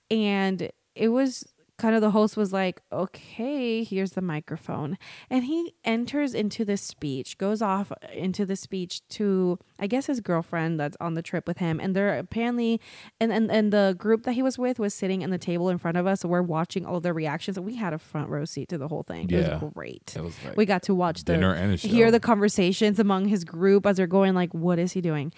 And 0.10 0.72
it 0.96 1.10
was 1.10 1.48
kind 1.82 1.96
of 1.96 2.02
the 2.02 2.12
host 2.12 2.38
was 2.38 2.54
like, 2.54 2.82
okay, 2.94 3.84
here's 3.84 4.12
the 4.12 4.22
microphone. 4.22 4.98
And 5.30 5.44
he 5.46 5.74
enters 5.84 6.34
into 6.34 6.64
this 6.64 6.82
speech, 6.82 7.38
goes 7.38 7.62
off 7.62 7.92
into 8.14 8.46
the 8.46 8.56
speech 8.56 9.02
to, 9.10 9.58
I 9.80 9.88
guess, 9.88 10.06
his 10.06 10.20
girlfriend 10.20 10.80
that's 10.80 10.96
on 11.02 11.16
the 11.16 11.22
trip 11.24 11.48
with 11.48 11.58
him. 11.58 11.80
And 11.80 11.96
they're 11.96 12.18
apparently, 12.20 12.80
and, 13.20 13.34
and, 13.34 13.52
and 13.52 13.74
the 13.74 13.96
group 13.98 14.24
that 14.24 14.34
he 14.34 14.44
was 14.44 14.58
with 14.60 14.78
was 14.80 14.94
sitting 14.94 15.24
in 15.24 15.32
the 15.32 15.38
table 15.40 15.70
in 15.70 15.78
front 15.80 15.98
of 15.98 16.06
us. 16.06 16.22
So 16.22 16.30
we're 16.30 16.42
watching 16.44 16.86
all 16.86 17.00
their 17.00 17.14
reactions. 17.14 17.58
And 17.58 17.66
we 17.66 17.76
had 17.76 17.94
a 17.94 18.00
front 18.00 18.30
row 18.30 18.46
seat 18.46 18.70
to 18.70 18.78
the 18.78 18.88
whole 18.88 19.04
thing. 19.04 19.30
It 19.32 19.32
Yeah. 19.32 19.60
was 19.60 19.72
great. 19.74 20.14
It 20.16 20.22
was 20.24 20.36
like 20.46 20.56
we 20.56 20.66
got 20.66 20.84
to 20.84 20.94
watch 20.96 21.24
the 21.24 21.34
and 21.34 21.80
hear 21.80 22.12
the 22.12 22.20
conversations 22.20 23.00
among 23.00 23.26
his 23.26 23.44
group 23.44 23.86
as 23.88 23.98
they're 23.98 24.06
going 24.08 24.36
like 24.36 24.54
what 24.54 24.78
is 24.78 24.94
he 24.94 25.02
doing 25.02 25.34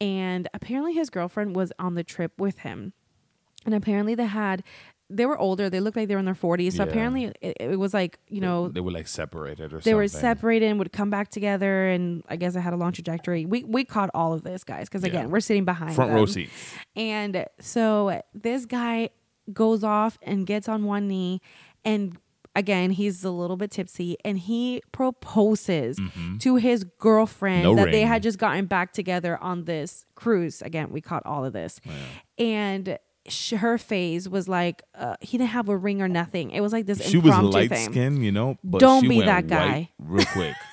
and 0.00 0.48
apparently 0.52 0.92
his 0.92 1.08
girlfriend 1.10 1.56
was 1.56 1.72
on 1.78 1.94
the 1.94 2.04
trip 2.04 2.32
with 2.38 2.58
him 2.58 2.92
and 3.64 3.74
apparently 3.74 4.14
they 4.14 4.26
had 4.26 4.62
they 5.08 5.24
were 5.26 5.38
older. 5.38 5.70
They 5.70 5.78
looked 5.80 5.96
like 5.96 6.08
they 6.08 6.14
were 6.14 6.18
in 6.18 6.24
their 6.24 6.34
40s 6.34 6.72
so 6.72 6.82
Yeah. 6.84 6.88
apparently 6.90 7.24
it, 7.40 7.56
it 7.60 7.78
was 7.78 7.94
like 7.94 8.18
you 8.28 8.40
know 8.40 8.68
they 8.68 8.80
were 8.80 8.90
like 8.90 9.06
separated 9.06 9.72
or 9.72 9.76
they 9.76 9.82
something. 9.92 9.94
were 9.96 10.08
separated 10.08 10.66
and 10.66 10.78
would 10.80 10.92
come 10.92 11.10
back 11.10 11.28
together. 11.30 11.86
And 11.88 12.24
i 12.28 12.36
guess 12.36 12.56
it 12.56 12.60
had 12.60 12.72
a 12.72 12.76
long 12.76 12.92
trajectory. 12.92 13.44
We 13.46 13.62
we 13.64 13.84
caught 13.84 14.10
all 14.14 14.32
of 14.32 14.42
this 14.42 14.64
guys 14.64 14.88
because 14.88 15.04
again 15.04 15.26
Yeah. 15.26 15.30
we're 15.30 15.40
sitting 15.40 15.64
behind 15.64 15.94
front 15.94 16.12
row 16.12 16.26
seats. 16.26 16.52
And 16.96 17.46
so 17.60 18.20
this 18.34 18.66
guy 18.66 19.10
goes 19.52 19.84
off 19.84 20.18
and 20.22 20.44
gets 20.46 20.68
on 20.68 20.84
one 20.84 21.06
knee. 21.06 21.40
And 21.84 22.18
again 22.56 22.90
he's 22.90 23.22
a 23.22 23.30
little 23.30 23.56
bit 23.56 23.70
tipsy. 23.70 24.16
And 24.24 24.38
he 24.38 24.82
proposes 24.90 26.00
to 26.40 26.56
his 26.56 26.84
girlfriend 26.98 27.64
Mm-hmm. 27.66 27.76
No 27.76 27.84
that 27.84 27.92
they 27.92 28.00
had 28.02 28.22
just 28.24 28.38
gotten 28.38 28.66
back 28.66 28.92
together 28.92 29.38
on 29.40 29.64
this 29.66 30.04
cruise. 30.16 30.62
Again 30.62 30.90
we 30.90 31.00
caught 31.00 31.22
all 31.24 31.44
of 31.44 31.52
this. 31.52 31.80
And 32.38 32.98
sh- 33.28 33.52
her 33.52 33.78
face 33.78 34.28
was 34.28 34.48
like 34.48 34.82
uh, 34.94 35.16
he 35.20 35.38
didn't 35.38 35.50
have 35.50 35.68
a 35.68 35.76
ring 35.76 36.00
or 36.02 36.08
nothing 36.08 36.50
it 36.50 36.60
was 36.60 36.72
like 36.72 36.86
this 36.86 37.02
She 37.08 37.18
was 37.18 37.36
light 37.38 37.70
thing 37.70 37.90
skinned, 37.92 38.24
you 38.24 38.32
know, 38.32 38.58
but 38.64 38.80
Don't 38.80 39.02
she 39.02 39.08
be 39.08 39.16
went 39.18 39.26
that 39.26 39.46
guy. 39.46 39.90
real 39.98 40.24
quick. 40.26 40.54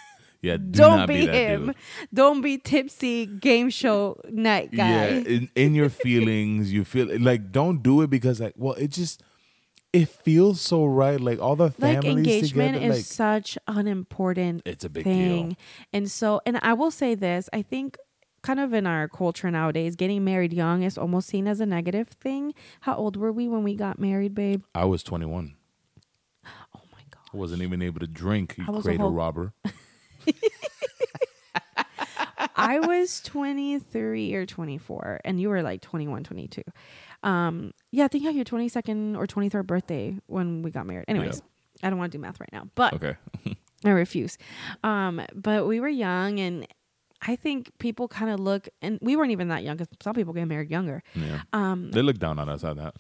Yeah, 0.42 0.58
do 0.58 0.72
don't 0.72 0.98
not 0.98 1.08
be, 1.08 1.26
be, 1.26 1.32
him 1.32 1.68
dude. 1.68 1.76
don't 2.14 2.42
be 2.42 2.58
tipsy 2.58 3.26
game 3.26 3.70
show 3.70 4.20
night 4.30 4.72
guy 4.76 5.08
Yeah, 5.08 5.08
in, 5.36 5.50
in 5.56 5.74
your 5.74 5.88
feelings, 6.06 6.74
you 6.74 6.84
feel 6.84 7.08
like 7.22 7.54
don't 7.54 7.82
do 7.82 8.02
it 8.02 8.10
because 8.10 8.42
like, 8.42 8.54
well, 8.58 8.74
it 8.74 8.90
just 8.92 9.24
it 9.94 10.10
feels 10.10 10.60
so 10.60 10.86
right. 10.86 11.18
Like 11.18 11.40
all 11.40 11.56
the 11.56 11.66
like 11.66 11.76
families 11.78 12.18
engagement 12.18 12.74
together, 12.74 12.92
is 12.92 12.98
like 12.98 13.06
such 13.06 13.58
an 13.70 13.88
important 13.88 14.64
it's 14.66 14.84
a 14.84 14.90
big 14.90 15.06
thing. 15.06 15.50
deal. 15.50 15.58
And 15.94 16.12
so, 16.12 16.42
and 16.46 16.60
I 16.62 16.74
will 16.74 16.92
say 16.92 17.16
this, 17.16 17.48
I 17.54 17.62
think 17.62 17.96
kind 18.44 18.60
of 18.60 18.74
in 18.74 18.86
our 18.86 19.08
culture 19.08 19.50
nowadays, 19.50 19.96
getting 19.96 20.24
married 20.24 20.54
young 20.54 20.84
is 20.84 20.98
almost 20.98 21.28
seen 21.30 21.48
as 21.48 21.60
a 21.60 21.66
negative 21.66 22.10
thing. 22.10 22.54
How 22.82 22.96
old 22.96 23.18
were 23.18 23.32
we 23.32 23.48
when 23.48 23.64
we 23.64 23.76
got 23.76 23.98
married, 23.98 24.36
babe? 24.36 24.64
I 24.76 24.86
was 24.86 25.02
21. 25.02 25.56
Oh 26.46 26.82
my 26.92 27.00
God. 27.10 27.22
I 27.34 27.38
wasn't 27.38 27.62
even 27.64 27.82
able 27.82 28.00
to 28.02 28.08
drink. 28.08 28.56
You 28.58 28.66
cradle 28.66 29.08
whole- 29.08 29.12
robber. 29.14 29.54
I 32.56 32.80
was 32.80 33.20
23 33.22 34.34
or 34.36 34.46
24 34.46 35.22
and 35.26 35.40
you 35.40 35.50
were 35.50 35.62
like 35.64 35.82
21, 35.82 36.24
22. 36.24 36.62
Um, 37.24 37.74
yeah, 37.92 38.06
I 38.06 38.08
think 38.08 38.24
you 38.24 38.30
had 38.30 38.36
your 38.36 38.46
22nd 38.46 39.18
or 39.18 39.26
23rd 39.26 39.66
birthday 39.66 40.18
when 40.28 40.62
we 40.62 40.72
got 40.72 40.86
married. 40.86 41.06
Anyways, 41.08 41.42
I 41.82 41.90
don't 41.90 41.98
want 42.00 42.12
to 42.12 42.18
do 42.18 42.22
math 42.22 42.40
right 42.40 42.50
now, 42.54 42.68
but 42.76 42.94
Okay. 42.94 43.16
I 43.86 43.90
refuse. 43.90 44.38
Um, 44.84 45.22
but 45.34 45.68
we 45.68 45.80
were 45.82 45.90
young, 45.90 46.40
and 46.40 46.66
I 47.26 47.36
think 47.38 47.72
people 47.80 48.08
kind 48.08 48.30
of 48.30 48.40
look, 48.40 48.68
and 48.82 49.00
we 49.02 49.16
weren't 49.16 49.32
even 49.32 49.48
that 49.48 49.64
young 49.64 49.78
because 49.78 49.88
some 50.02 50.14
people 50.14 50.34
get 50.34 50.46
married 50.46 50.70
younger. 50.70 51.02
Yeah. 51.16 51.42
Um, 51.54 51.92
They 51.92 52.02
look 52.02 52.20
down 52.20 52.38
on 52.38 52.50
us 52.50 52.64
on 52.64 52.78
that. 52.78 52.96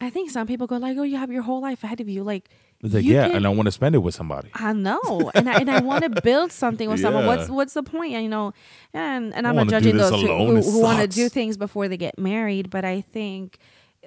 I 0.00 0.10
think 0.10 0.30
some 0.30 0.46
people 0.46 0.66
go 0.66 0.76
like, 0.76 0.96
"Oh, 0.98 1.02
you 1.04 1.16
have 1.16 1.30
your 1.32 1.42
whole 1.42 1.60
life 1.60 1.82
ahead 1.84 2.00
of 2.00 2.08
you." 2.08 2.22
Like, 2.22 2.50
It's 2.82 2.92
like, 2.94 3.04
you 3.04 3.14
yeah, 3.14 3.28
can- 3.28 3.36
and 3.36 3.46
I 3.46 3.48
want 3.50 3.66
to 3.66 3.72
spend 3.72 3.94
it 3.94 3.98
with 3.98 4.14
somebody. 4.14 4.50
I 4.54 4.72
know, 4.74 5.30
and 5.34 5.48
I 5.48 5.54
and 5.60 5.70
I 5.70 5.80
want 5.80 6.04
to 6.04 6.20
build 6.22 6.52
something 6.52 6.88
with 6.90 7.00
someone. 7.00 7.24
What's 7.26 7.48
what's 7.48 7.72
the 7.74 7.82
point? 7.82 8.12
You 8.12 8.28
know, 8.28 8.52
and 8.92 9.34
and 9.34 9.46
I'm 9.46 9.56
not 9.56 9.68
judging 9.68 9.96
those 9.96 10.10
who, 10.20 10.26
who, 10.26 10.60
who 10.60 10.80
want 10.82 11.00
to 11.00 11.06
do 11.08 11.28
things 11.30 11.56
before 11.56 11.88
they 11.88 11.96
get 11.96 12.18
married, 12.18 12.68
but 12.70 12.84
I 12.84 13.00
think 13.00 13.58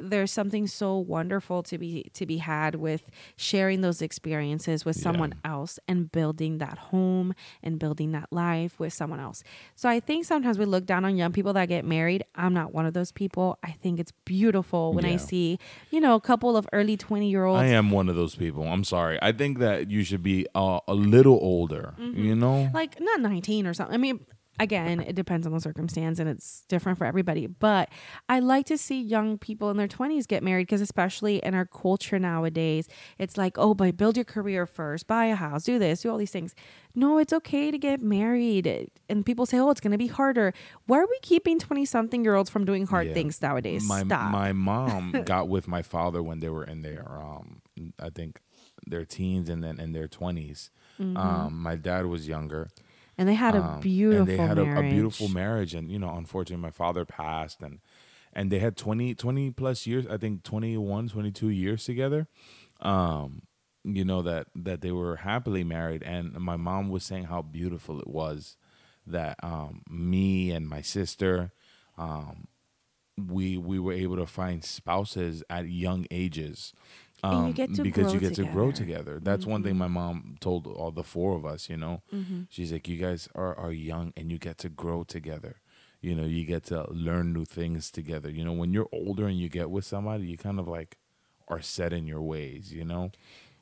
there's 0.01 0.31
something 0.31 0.67
so 0.67 0.97
wonderful 0.97 1.63
to 1.63 1.77
be 1.77 2.09
to 2.13 2.25
be 2.25 2.37
had 2.37 2.75
with 2.75 3.09
sharing 3.35 3.81
those 3.81 4.01
experiences 4.01 4.85
with 4.85 4.95
someone 4.95 5.33
else 5.43 5.79
and 5.87 6.11
building 6.11 6.57
that 6.59 6.77
home 6.77 7.33
and 7.63 7.79
building 7.79 8.11
that 8.11 8.27
life 8.31 8.79
with 8.79 8.93
someone 8.93 9.19
else. 9.19 9.43
So 9.75 9.89
I 9.89 9.99
think 9.99 10.25
sometimes 10.25 10.57
we 10.57 10.65
look 10.65 10.85
down 10.85 11.05
on 11.05 11.17
young 11.17 11.31
people 11.31 11.53
that 11.53 11.67
get 11.67 11.85
married. 11.85 12.23
I'm 12.35 12.53
not 12.53 12.73
one 12.73 12.85
of 12.85 12.93
those 12.93 13.11
people. 13.11 13.57
I 13.63 13.71
think 13.71 13.99
it's 13.99 14.13
beautiful 14.25 14.93
when 14.93 15.05
I 15.05 15.17
see, 15.17 15.59
you 15.91 15.99
know, 15.99 16.15
a 16.15 16.21
couple 16.21 16.57
of 16.57 16.67
early 16.73 16.97
20 16.97 17.29
year 17.29 17.45
olds 17.45 17.61
I 17.61 17.67
am 17.67 17.91
one 17.91 18.09
of 18.09 18.15
those 18.15 18.35
people. 18.35 18.63
I'm 18.63 18.83
sorry. 18.83 19.19
I 19.21 19.31
think 19.31 19.59
that 19.59 19.89
you 19.89 20.03
should 20.03 20.23
be 20.23 20.47
uh, 20.55 20.79
a 20.87 20.93
little 20.93 21.39
older. 21.41 21.93
Mm-hmm. 21.99 22.23
You 22.23 22.35
know, 22.35 22.69
like 22.73 22.99
not 22.99 23.21
19 23.21 23.67
or 23.67 23.73
something. 23.73 23.93
I 23.93 23.97
mean, 23.97 24.25
again, 24.59 24.99
it 24.99 25.13
depends 25.15 25.47
on 25.47 25.53
the 25.53 25.59
circumstance 25.59 26.19
and 26.19 26.29
it's 26.29 26.61
different 26.67 26.97
for 26.97 27.05
everybody. 27.05 27.47
But 27.47 27.89
I 28.27 28.39
like 28.39 28.65
to 28.67 28.77
see 28.77 29.01
young 29.01 29.37
people 29.37 29.69
in 29.69 29.77
their 29.77 29.87
20s 29.87 30.27
get 30.27 30.43
married 30.43 30.63
because, 30.67 30.81
especially 30.81 31.37
in 31.37 31.53
our 31.55 31.65
culture 31.65 32.19
nowadays, 32.19 32.87
it's 33.17 33.37
like, 33.37 33.57
oh, 33.57 33.73
but 33.73 33.95
build 33.97 34.17
your 34.17 34.25
career 34.25 34.65
first, 34.65 35.07
buy 35.07 35.25
a 35.25 35.35
house, 35.35 35.63
do 35.63 35.79
this, 35.79 36.01
do 36.01 36.09
all 36.11 36.17
these 36.17 36.31
things. 36.31 36.53
No, 36.95 37.17
it's 37.19 37.31
okay 37.33 37.71
to 37.71 37.77
get 37.77 38.01
married. 38.01 38.89
And 39.07 39.25
people 39.25 39.45
say, 39.45 39.57
oh, 39.59 39.69
it's 39.69 39.79
going 39.81 39.91
to 39.91 39.97
be 39.97 40.07
harder. 40.07 40.53
Why 40.87 40.99
are 40.99 41.07
we 41.07 41.17
keeping 41.21 41.59
20 41.59 41.85
something 41.85 42.23
year 42.23 42.35
olds 42.35 42.49
from 42.49 42.65
doing 42.65 42.85
hard 42.87 43.07
Yeah. 43.07 43.13
things 43.13 43.41
nowadays? 43.41 43.87
my 43.87 44.03
Stop. 44.03 44.31
my 44.31 44.51
mom 44.51 45.11
got 45.25 45.47
with 45.47 45.67
my 45.67 45.81
father 45.81 46.21
when 46.21 46.39
they 46.41 46.49
were 46.49 46.63
in 46.65 46.81
their 46.81 47.05
um 47.09 47.61
I 47.99 48.09
think 48.09 48.41
their 48.85 49.05
teens 49.05 49.49
and 49.49 49.63
then 49.63 49.79
in 49.79 49.93
their 49.93 50.07
20s. 50.07 50.69
Mm-hmm. 50.99 51.15
Um 51.15 51.61
my 51.61 51.75
dad 51.75 52.05
was 52.07 52.27
younger. 52.27 52.69
And 53.19 53.27
they 53.29 53.35
had 53.35 53.55
a 53.55 53.61
Um, 53.61 53.79
beautiful 53.81 54.19
and 54.21 54.27
they 54.29 54.37
had 54.37 54.57
a, 54.57 54.63
a 54.79 54.89
beautiful 54.95 55.27
marriage. 55.29 55.73
and 55.77 55.91
you 55.91 55.99
know 55.99 56.11
unfortunately 56.15 56.61
my 56.69 56.71
father 56.71 57.05
passed 57.05 57.61
and 57.61 57.79
and 58.33 58.51
they 58.51 58.59
had 58.59 58.75
20 58.77 59.13
20 59.15 59.51
plus 59.51 59.85
years 59.87 60.05
i 60.07 60.17
think 60.17 60.43
21 60.43 61.09
22 61.09 61.49
years 61.49 61.83
together 61.85 62.27
um 62.81 63.41
you 63.83 64.03
know 64.05 64.21
that 64.21 64.47
that 64.55 64.81
they 64.81 64.91
were 64.91 65.15
happily 65.17 65.63
married. 65.63 66.03
And 66.03 66.33
my 66.33 66.57
mom 66.57 66.89
was 66.89 67.03
saying 67.03 67.25
how 67.25 67.41
beautiful 67.41 67.99
it 67.99 68.07
was 68.07 68.57
that 69.07 69.35
um 69.43 69.81
me 69.89 70.51
and 70.51 70.67
my 70.67 70.81
sister 70.81 71.51
um 71.97 72.47
we 73.17 73.57
we 73.57 73.79
were 73.79 73.93
able 73.93 74.15
to 74.17 74.25
find 74.25 74.63
spouses 74.63 75.43
at 75.49 75.67
young 75.67 76.05
ages 76.11 76.73
And 77.23 77.33
you 77.33 77.45
um, 77.47 77.51
get 77.53 77.73
to 77.75 77.83
because 77.83 78.05
grow 78.05 78.13
you 78.13 78.19
get 78.19 78.35
to 78.35 78.43
grow 78.45 78.71
together. 78.71 79.03
together. 79.15 79.19
That's 79.21 79.45
one 79.45 79.61
thing 79.63 79.75
my 79.77 79.87
mom 79.87 80.37
told 80.39 80.67
all 80.67 80.91
the 80.91 81.03
four 81.03 81.35
of 81.35 81.45
us. 81.45 81.69
You 81.69 81.77
know, 81.77 82.01
Mm-hmm. 82.13 82.41
she's 82.49 82.71
like, 82.71 82.87
you 82.87 82.97
guys 82.97 83.27
are 83.35 83.55
are 83.57 83.71
young 83.73 84.13
and 84.15 84.31
you 84.31 84.37
get 84.37 84.57
to 84.59 84.69
grow 84.69 85.03
together. 85.03 85.57
You 86.01 86.15
know, 86.15 86.23
you 86.25 86.45
get 86.45 86.63
to 86.65 86.85
learn 86.89 87.33
new 87.33 87.43
things 87.45 87.91
together. 87.91 88.29
You 88.29 88.45
know, 88.45 88.53
when 88.53 88.71
you're 88.71 88.87
older 88.93 89.27
and 89.27 89.37
you 89.37 89.49
get 89.49 89.69
with 89.69 89.83
somebody, 89.83 90.27
you 90.27 90.37
kind 90.37 90.59
of 90.59 90.67
like 90.67 90.97
are 91.49 91.61
set 91.61 91.91
in 91.91 92.07
your 92.07 92.21
ways. 92.21 92.71
You 92.71 92.85
know, 92.85 93.11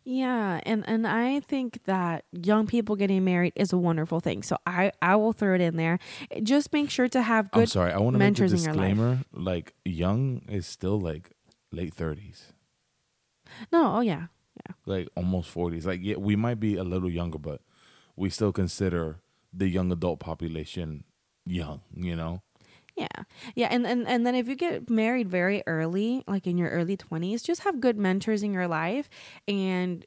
Yeah, 0.04 0.60
and 0.63 0.88
and 0.88 1.08
I 1.08 1.39
think 1.39 1.80
that 1.86 2.26
young 2.32 2.67
people 2.67 2.96
getting 2.96 3.24
married 3.26 3.54
is 3.56 3.74
a 3.74 3.78
wonderful 3.78 4.20
thing. 4.20 4.43
So 4.43 4.58
I 4.67 4.91
I 5.02 5.15
will 5.15 5.34
throw 5.34 5.56
it 5.56 5.62
in 5.62 5.78
there. 5.78 5.98
Just 6.43 6.72
make 6.72 6.89
sure 6.91 7.08
to 7.10 7.22
have 7.24 7.50
I'm 7.54 7.65
sorry, 7.65 7.91
I 7.91 7.98
want 7.98 8.13
to 8.13 8.20
make 8.20 8.28
a 8.38 8.41
mentors 8.41 8.54
in 8.54 8.60
your 8.60 8.74
life. 8.76 8.89
disclaimer. 8.96 9.20
Like, 9.34 9.74
young 9.84 10.43
is 10.48 10.67
still 10.67 11.00
like 11.00 11.32
late 11.72 11.93
thirties, 11.96 12.54
No, 13.72 13.98
oh 13.98 14.02
yeah. 14.02 14.28
Yeah. 14.66 14.74
Like 14.86 15.10
almost 15.16 15.50
forties. 15.50 15.86
Like, 15.86 16.00
yeah, 16.02 16.16
we 16.16 16.36
might 16.36 16.60
be 16.60 16.76
a 16.76 16.84
little 16.84 17.10
younger, 17.10 17.38
but 17.38 17.62
we 18.16 18.30
still 18.30 18.52
consider 18.52 19.20
the 19.54 19.68
young 19.68 19.92
adult 19.92 20.20
population 20.20 21.04
young. 21.46 21.82
You 21.96 22.16
know. 22.16 22.42
Yeah. 22.96 23.08
Yeah, 23.56 23.68
and, 23.70 23.86
and 23.86 24.08
and 24.08 24.26
then 24.26 24.34
if 24.34 24.48
you 24.48 24.56
get 24.56 24.90
married 24.90 25.30
very 25.30 25.62
early, 25.68 26.24
like 26.28 26.48
in 26.48 26.58
your 26.58 26.70
early 26.70 26.98
20s, 26.98 27.44
just 27.44 27.62
have 27.62 27.80
good 27.80 27.98
mentors 27.98 28.42
in 28.42 28.52
your 28.54 28.68
life 28.68 29.08
and 29.48 30.04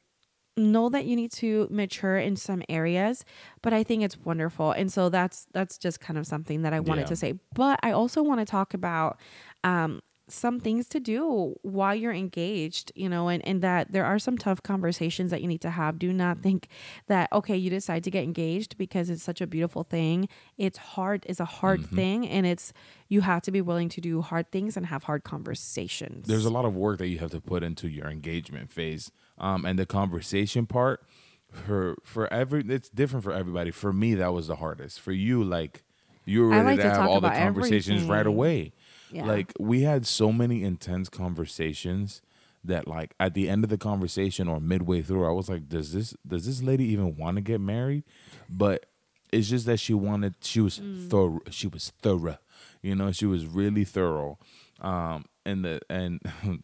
know 0.57 0.89
that 0.89 1.05
you 1.05 1.15
need 1.15 1.31
to 1.31 1.65
mature 1.71 2.17
in 2.17 2.35
some 2.35 2.61
areas, 2.67 3.23
but 3.61 3.71
I 3.71 3.83
think 3.83 4.03
it's 4.03 4.17
wonderful. 4.17 4.71
And 4.73 4.91
so 4.91 5.07
that's 5.07 5.47
that's 5.53 5.77
just 5.77 6.01
kind 6.01 6.19
of 6.19 6.27
something 6.27 6.63
that 6.63 6.73
I 6.73 6.81
wanted 6.81 7.03
Yeah. 7.03 7.07
to 7.07 7.15
say. 7.15 7.33
But 7.55 7.79
I 7.81 7.91
also 7.93 8.21
want 8.21 8.41
to 8.41 8.45
talk 8.45 8.73
about 8.73 9.17
um 9.63 10.01
some 10.33 10.59
things 10.59 10.87
to 10.89 10.99
do 10.99 11.55
while 11.61 11.93
you're 11.95 12.13
engaged, 12.13 12.91
you 12.95 13.07
know, 13.09 13.27
and, 13.29 13.45
and 13.47 13.61
that 13.61 13.91
there 13.91 14.05
are 14.05 14.19
some 14.19 14.37
tough 14.37 14.61
conversations 14.63 15.31
that 15.31 15.41
you 15.41 15.47
need 15.47 15.61
to 15.61 15.69
have. 15.71 15.99
Do 15.99 16.11
not 16.13 16.39
think 16.39 16.67
that, 17.07 17.31
okay, 17.33 17.55
you 17.57 17.69
decide 17.69 18.03
to 18.05 18.11
get 18.11 18.23
engaged 18.23 18.77
because 18.77 19.09
it's 19.09 19.23
such 19.23 19.41
a 19.41 19.47
beautiful 19.47 19.83
thing. 19.83 20.27
It's 20.57 20.77
hard, 20.77 21.25
it's 21.27 21.39
a 21.39 21.45
hard 21.45 21.81
Mm-hmm. 21.81 21.95
thing, 21.95 22.27
and 22.27 22.45
it's, 22.45 22.73
you 23.09 23.21
have 23.21 23.41
to 23.43 23.51
be 23.51 23.61
willing 23.61 23.89
to 23.89 24.01
do 24.01 24.21
hard 24.21 24.51
things 24.51 24.77
and 24.77 24.85
have 24.85 25.03
hard 25.03 25.23
conversations. 25.23 26.27
there's 26.27 26.45
a 26.45 26.49
lot 26.49 26.65
of 26.65 26.75
work 26.75 26.97
that 26.99 27.07
you 27.07 27.19
have 27.19 27.31
to 27.31 27.41
put 27.41 27.63
into 27.63 27.87
your 27.87 28.07
engagement 28.07 28.71
phase 28.71 29.11
um 29.37 29.65
and 29.65 29.77
the 29.77 29.85
conversation 29.85 30.65
part 30.65 31.03
for 31.51 31.95
for 32.03 32.31
every 32.33 32.61
it's 32.69 32.89
different 32.89 33.23
for 33.23 33.33
everybody 33.33 33.71
for 33.71 33.91
me 33.91 34.15
that 34.15 34.31
was 34.33 34.47
the 34.47 34.55
hardest 34.55 34.99
for 35.01 35.11
you 35.11 35.43
like 35.43 35.83
you 36.25 36.41
were 36.41 36.49
ready 36.49 36.63
like 36.65 36.77
to 36.77 36.83
to 36.83 36.89
have 36.89 37.09
all 37.09 37.19
the 37.21 37.29
conversations 37.29 38.05
right 38.05 38.25
away 38.27 38.71
Yeah. 39.11 39.25
like 39.25 39.53
we 39.59 39.81
had 39.81 40.05
so 40.07 40.31
many 40.31 40.63
intense 40.63 41.09
conversations 41.09 42.21
that 42.63 42.87
like 42.87 43.13
at 43.19 43.33
the 43.33 43.49
end 43.49 43.63
of 43.63 43.69
the 43.69 43.77
conversation 43.77 44.47
or 44.47 44.59
midway 44.59 45.01
through 45.01 45.25
i 45.27 45.31
was 45.31 45.49
like 45.49 45.67
does 45.67 45.93
this 45.93 46.13
does 46.27 46.45
this 46.45 46.61
lady 46.61 46.85
even 46.85 47.15
want 47.17 47.35
to 47.37 47.41
get 47.41 47.59
married 47.59 48.03
but 48.49 48.85
it's 49.33 49.49
just 49.49 49.65
that 49.65 49.79
she 49.79 49.93
wanted 49.93 50.35
she 50.41 50.61
was 50.61 50.79
Mm. 50.79 51.09
thorough 51.09 51.39
she 51.49 51.67
was 51.67 51.91
thorough 52.01 52.37
you 52.81 52.95
know 52.95 53.11
she 53.11 53.25
was 53.25 53.45
really 53.45 53.83
thorough 53.83 54.37
um 54.79 55.25
and 55.45 55.65
the 55.65 55.81
and 55.89 56.19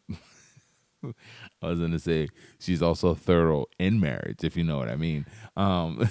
I 1.62 1.67
was 1.67 1.79
gonna 1.79 1.99
say 1.99 2.27
she's 2.60 2.81
also 2.81 3.13
thorough 3.13 3.65
in 3.79 3.99
marriage, 3.99 4.43
if 4.43 4.57
you 4.57 4.63
know 4.63 4.77
what 4.79 4.89
I 4.89 4.95
mean. 4.95 5.25
Um, 5.55 6.10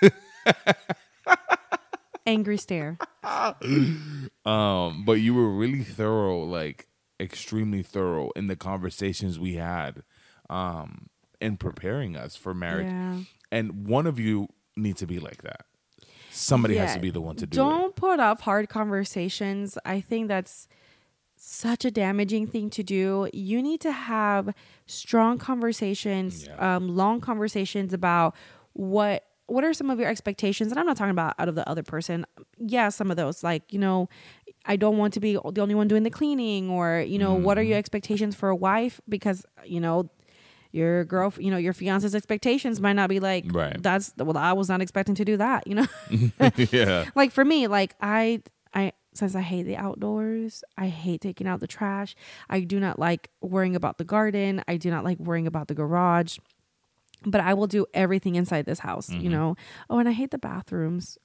Angry 2.28 2.56
stare. 2.58 2.98
um, 4.44 5.04
but 5.04 5.12
you 5.14 5.34
were 5.34 5.50
really 5.50 5.82
thorough, 5.82 6.42
like 6.44 6.88
extremely 7.20 7.82
thorough 7.82 8.30
in 8.36 8.46
the 8.46 8.56
conversations 8.56 9.38
we 9.38 9.54
had, 9.54 10.02
um, 10.50 11.08
in 11.40 11.56
preparing 11.56 12.16
us 12.16 12.36
for 12.36 12.54
marriage. 12.54 12.86
Yeah. 12.86 13.20
And 13.50 13.86
one 13.86 14.06
of 14.06 14.18
you 14.18 14.48
needs 14.76 15.00
to 15.00 15.06
be 15.06 15.18
like 15.18 15.42
that. 15.42 15.66
Somebody 16.30 16.76
has 16.76 16.94
to 16.94 17.00
be 17.00 17.10
the 17.10 17.20
one 17.20 17.36
to 17.36 17.46
do 17.46 17.54
it. 17.54 17.64
Don't 17.64 17.96
put 17.96 18.20
off 18.20 18.42
hard 18.42 18.68
conversations. 18.68 19.76
I 19.84 20.00
think 20.00 20.28
that's 20.28 20.68
such 21.36 21.84
a 21.84 21.90
damaging 21.90 22.46
thing 22.46 22.70
to 22.70 22.82
do. 22.82 23.28
You 23.32 23.62
need 23.62 23.80
to 23.80 23.92
have 23.92 24.54
strong 24.86 25.38
conversations, 25.38 26.46
Yeah. 26.46 26.76
um, 26.76 26.94
long 26.94 27.20
conversations 27.20 27.92
about 27.92 28.36
what 28.74 29.24
what 29.48 29.64
are 29.64 29.72
some 29.74 29.90
of 29.90 29.98
your 29.98 30.08
expectations. 30.08 30.70
And 30.70 30.78
I'm 30.78 30.86
not 30.86 30.96
talking 30.96 31.10
about 31.10 31.34
out 31.38 31.48
of 31.48 31.54
the 31.56 31.68
other 31.68 31.82
person. 31.82 32.24
Yeah, 32.58 32.88
some 32.90 33.10
of 33.10 33.16
those, 33.16 33.42
like 33.42 33.72
you 33.72 33.78
know, 33.78 34.08
I 34.66 34.76
don't 34.76 34.96
want 34.98 35.14
to 35.14 35.20
be 35.20 35.32
the 35.34 35.60
only 35.60 35.74
one 35.74 35.88
doing 35.88 36.04
the 36.04 36.10
cleaning, 36.10 36.70
or 36.70 37.00
you 37.00 37.18
know, 37.18 37.34
what 37.34 37.58
are 37.58 37.62
Mm-hmm. 37.62 37.70
your 37.70 37.78
expectations 37.78 38.36
for 38.36 38.48
a 38.48 38.56
wife? 38.56 39.00
Because 39.08 39.44
you 39.64 39.80
know. 39.80 40.08
Your 40.70 41.06
girl, 41.06 41.32
you 41.38 41.50
know, 41.50 41.56
your 41.56 41.72
fiance's 41.72 42.14
expectations 42.14 42.78
might 42.78 42.92
not 42.92 43.08
be 43.08 43.20
like 43.20 43.46
Right. 43.48 43.82
that's 43.82 44.12
well. 44.18 44.36
I 44.36 44.52
was 44.52 44.68
not 44.68 44.82
expecting 44.82 45.14
to 45.14 45.24
do 45.24 45.38
that, 45.38 45.66
you 45.66 45.74
know. 45.76 45.86
yeah. 46.70 47.06
like 47.14 47.32
for 47.32 47.42
me 47.42 47.66
like 47.68 47.94
i 48.02 48.42
i 48.74 48.92
since 49.14 49.34
i 49.34 49.40
hate 49.40 49.62
the 49.62 49.76
outdoors 49.78 50.62
i 50.76 50.88
hate 50.88 51.22
taking 51.22 51.46
out 51.46 51.60
the 51.60 51.66
trash 51.66 52.14
i 52.50 52.60
do 52.60 52.78
not 52.78 52.98
like 52.98 53.30
worrying 53.40 53.74
about 53.76 53.96
the 53.96 54.04
garden 54.04 54.62
i 54.68 54.76
do 54.76 54.90
not 54.90 55.04
like 55.04 55.18
worrying 55.18 55.46
about 55.46 55.68
the 55.68 55.74
garage 55.74 56.36
but 57.24 57.40
i 57.40 57.52
will 57.54 57.66
do 57.66 57.84
everything 57.94 58.34
inside 58.36 58.64
this 58.66 58.78
house 58.80 59.08
Mm-hmm. 59.10 59.20
you 59.24 59.30
know 59.30 59.56
oh 59.90 59.98
and 59.98 60.08
i 60.08 60.12
hate 60.12 60.30
the 60.30 60.38
bathrooms 60.38 61.18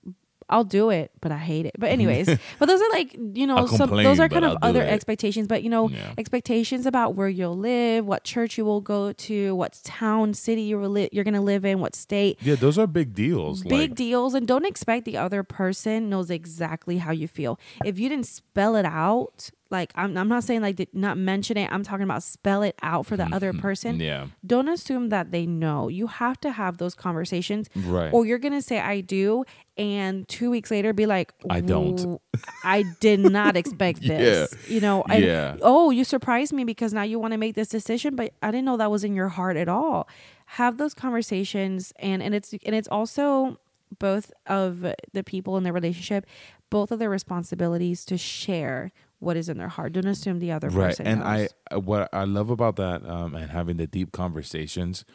I'll 0.49 0.65
do 0.65 0.89
it, 0.89 1.09
but 1.21 1.31
I 1.31 1.37
hate 1.37 1.65
it. 1.65 1.71
But 1.79 1.89
anyways, 1.91 2.27
but 2.59 2.65
those 2.67 2.81
are 2.81 2.89
like 2.91 3.13
you 3.33 3.47
know 3.47 3.65
some 3.65 3.89
those 3.89 4.19
are 4.19 4.27
kind 4.27 4.43
of 4.43 4.57
I'll 4.61 4.69
other 4.71 4.83
expectations. 4.83 5.47
But 5.47 5.63
you 5.63 5.69
know 5.69 5.87
Yeah. 5.89 6.11
expectations 6.17 6.85
about 6.85 7.15
where 7.15 7.29
you'll 7.29 7.57
live, 7.57 8.05
what 8.05 8.25
church 8.25 8.57
you 8.57 8.65
will 8.65 8.81
go 8.81 9.13
to, 9.13 9.55
what 9.55 9.79
town, 9.85 10.33
city 10.33 10.63
you 10.63 10.77
will 10.77 10.89
li- 10.89 11.09
you're 11.13 11.23
gonna 11.23 11.41
live 11.41 11.63
in, 11.63 11.79
what 11.79 11.95
state 11.95 12.39
Yeah, 12.41 12.55
those 12.55 12.77
are 12.77 12.85
big 12.87 13.13
deals. 13.15 13.63
big 13.63 13.71
like, 13.91 13.95
deals 13.95 14.33
and 14.33 14.45
don't 14.45 14.65
expect 14.65 15.05
the 15.05 15.15
other 15.17 15.43
person 15.43 16.09
knows 16.09 16.29
exactly 16.29 16.97
how 16.97 17.13
you 17.13 17.29
feel 17.29 17.57
if 17.85 17.97
you 17.97 18.09
didn't 18.09 18.27
spell 18.27 18.75
it 18.75 18.85
out 18.85 19.49
like 19.73 19.91
i'm, 19.95 20.15
I'm 20.17 20.29
not 20.29 20.45
saying 20.45 20.61
like 20.61 20.87
not 20.93 21.17
mention 21.17 21.57
it 21.57 21.69
i'm 21.71 21.83
talking 21.83 22.03
about 22.03 22.23
spell 22.23 22.61
it 22.61 22.75
out 22.81 23.05
for 23.05 23.17
the 23.17 23.27
other 23.33 23.51
mm-hmm. 23.51 23.61
person 23.61 23.99
yeah. 23.99 24.27
don't 24.45 24.69
assume 24.69 25.09
that 25.09 25.31
they 25.31 25.45
know 25.45 25.89
you 25.89 26.07
have 26.07 26.39
to 26.41 26.51
have 26.51 26.77
those 26.77 26.95
conversations 26.95 27.69
Right. 27.75 28.13
or 28.13 28.25
you're 28.25 28.37
gonna 28.37 28.61
say 28.61 28.79
i 28.79 29.01
do 29.01 29.43
and 29.75 30.27
two 30.27 30.51
weeks 30.51 30.69
later 30.69 30.93
be 30.93 31.07
like 31.07 31.33
I 31.49 31.59
don't. 31.59 32.21
I 32.63 32.83
did 32.99 33.19
not 33.31 33.57
expect 33.57 34.01
this 34.01 34.53
yeah. 34.53 34.73
you 34.73 34.79
know 34.79 35.03
and, 35.09 35.23
Yeah. 35.23 35.57
oh 35.61 35.89
you 35.89 36.03
surprised 36.03 36.53
me 36.53 36.63
because 36.63 36.93
now 36.93 37.01
you 37.01 37.19
want 37.19 37.31
to 37.33 37.37
make 37.37 37.55
this 37.55 37.69
decision 37.69 38.15
but 38.15 38.33
i 38.41 38.51
didn't 38.51 38.65
know 38.65 38.77
that 38.77 38.91
was 38.91 39.03
in 39.03 39.15
your 39.15 39.29
heart 39.29 39.57
at 39.57 39.67
all 39.67 40.07
have 40.45 40.77
those 40.77 40.93
conversations 40.93 41.91
and 41.97 42.21
and 42.21 42.35
it's 42.35 42.53
and 42.65 42.75
it's 42.75 42.87
also 42.87 43.57
both 43.99 44.31
of 44.47 44.85
the 45.13 45.23
people 45.23 45.57
in 45.57 45.63
the 45.63 45.73
relationship 45.73 46.25
both 46.69 46.91
of 46.91 46.99
their 46.99 47.09
responsibilities 47.09 48.05
to 48.05 48.17
share 48.17 48.91
what 49.23 49.37
is 49.37 49.49
in 49.49 49.57
their 49.57 49.67
heart 49.67 49.93
don't 49.93 50.05
assume 50.07 50.39
the 50.39 50.51
other 50.51 50.69
right 50.69 50.89
person 50.89 51.07
and 51.07 51.19
knows. 51.21 51.49
i 51.71 51.75
what 51.77 52.09
i 52.13 52.23
love 52.23 52.49
about 52.49 52.75
that 52.75 53.07
um 53.07 53.35
and 53.35 53.49
having 53.51 53.77
the 53.77 53.87
deep 53.87 54.11
conversations 54.11 55.05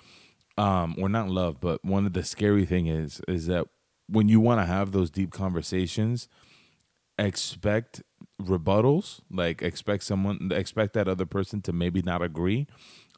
um 0.57 0.97
or 0.99 1.09
not 1.09 1.29
love 1.29 1.61
but 1.61 1.85
one 1.85 2.07
of 2.07 2.13
the 2.13 2.25
scary 2.25 2.65
thing 2.65 2.87
is 2.87 3.21
is 3.29 3.47
that 3.47 3.67
when 4.09 4.29
you 4.29 4.41
want 4.41 4.61
to 4.61 4.67
have 4.67 4.93
those 4.93 5.11
deep 5.11 5.31
conversations 5.31 6.29
expect 7.19 8.03
rebuttals 8.41 9.21
like 9.31 9.63
expect 9.63 10.05
someone 10.05 10.51
expect 10.53 10.95
that 10.95 11.09
other 11.09 11.27
person 11.27 11.61
to 11.61 11.73
maybe 11.73 12.01
not 12.03 12.23
agree 12.23 12.67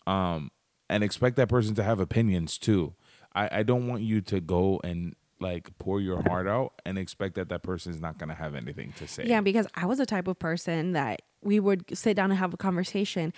um 0.06 0.50
and 0.88 1.04
expect 1.04 1.36
that 1.36 1.48
person 1.48 1.74
to 1.74 1.82
have 1.82 2.00
opinions 2.00 2.56
too 2.58 2.94
i 3.34 3.58
i 3.58 3.62
don't 3.62 3.86
want 3.86 4.02
you 4.02 4.20
to 4.20 4.40
go 4.40 4.80
and 4.82 5.14
like 5.40 5.70
pour 5.78 6.00
your 6.00 6.22
heart 6.28 6.46
out 6.46 6.74
and 6.84 6.98
expect 6.98 7.34
that 7.36 7.48
that 7.48 7.62
person 7.62 7.92
is 7.92 8.00
not 8.00 8.18
going 8.18 8.28
to 8.28 8.34
have 8.34 8.54
anything 8.54 8.92
to 8.98 9.08
say 9.08 9.24
Yeah, 9.26 9.40
because 9.40 9.66
I 9.74 9.86
was 9.86 9.98
the 9.98 10.06
type 10.06 10.28
of 10.28 10.38
person 10.38 10.92
that 10.92 11.22
we 11.42 11.58
would 11.60 11.84
sit 11.96 12.14
down 12.16 12.30
and 12.30 12.38
have 12.38 12.52
a 12.54 12.56
conversation. 12.58 13.32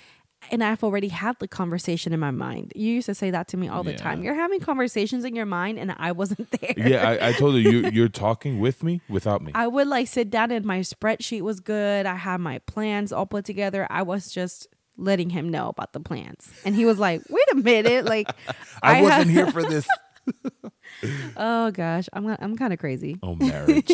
And 0.50 0.64
I've 0.64 0.82
already 0.82 1.06
had 1.06 1.38
the 1.38 1.46
conversation 1.46 2.12
in 2.12 2.18
my 2.18 2.32
mind. 2.32 2.72
You 2.74 2.92
used 2.92 3.06
to 3.06 3.14
say 3.14 3.30
that 3.30 3.46
to 3.48 3.56
me 3.56 3.68
all 3.68 3.84
the 3.84 3.92
Yeah. 3.92 3.98
time. 3.98 4.24
You're 4.24 4.34
having 4.34 4.58
conversations 4.58 5.24
in 5.24 5.36
your 5.36 5.46
mind, 5.46 5.78
and 5.78 5.94
I 5.96 6.10
wasn't 6.10 6.50
there. 6.60 6.74
yeah 6.76 7.08
I, 7.08 7.28
I 7.28 7.32
told 7.34 7.54
her 7.54 7.60
you 7.60 7.88
you're 7.90 8.08
talking 8.08 8.58
with 8.58 8.82
me 8.82 9.00
without 9.08 9.40
me 9.40 9.52
I 9.54 9.68
would 9.68 9.86
like 9.86 10.08
sit 10.08 10.30
down 10.30 10.50
and 10.50 10.64
my 10.64 10.80
spreadsheet 10.80 11.42
was 11.42 11.60
good. 11.60 12.06
I 12.06 12.16
had 12.16 12.40
my 12.40 12.58
plans 12.60 13.12
all 13.12 13.24
put 13.26 13.44
together. 13.44 13.86
I 13.88 14.02
was 14.02 14.32
just 14.32 14.66
letting 14.96 15.30
him 15.30 15.48
know 15.48 15.68
about 15.68 15.92
the 15.92 16.00
plans. 16.00 16.50
And 16.64 16.74
he 16.74 16.84
was 16.86 16.98
like, 16.98 17.22
wait 17.30 17.44
a 17.52 17.54
minute. 17.56 18.04
Like, 18.06 18.28
I, 18.82 18.94
had- 18.96 19.02
wasn't 19.04 19.30
here 19.30 19.46
for 19.52 19.62
this. 19.62 19.86
oh 21.36 21.70
gosh, 21.70 22.08
I'm 22.12 22.26
I'm 22.26 22.56
kind 22.56 22.72
of 22.72 22.78
crazy. 22.78 23.18
Oh, 23.22 23.34
marriage. 23.40 23.90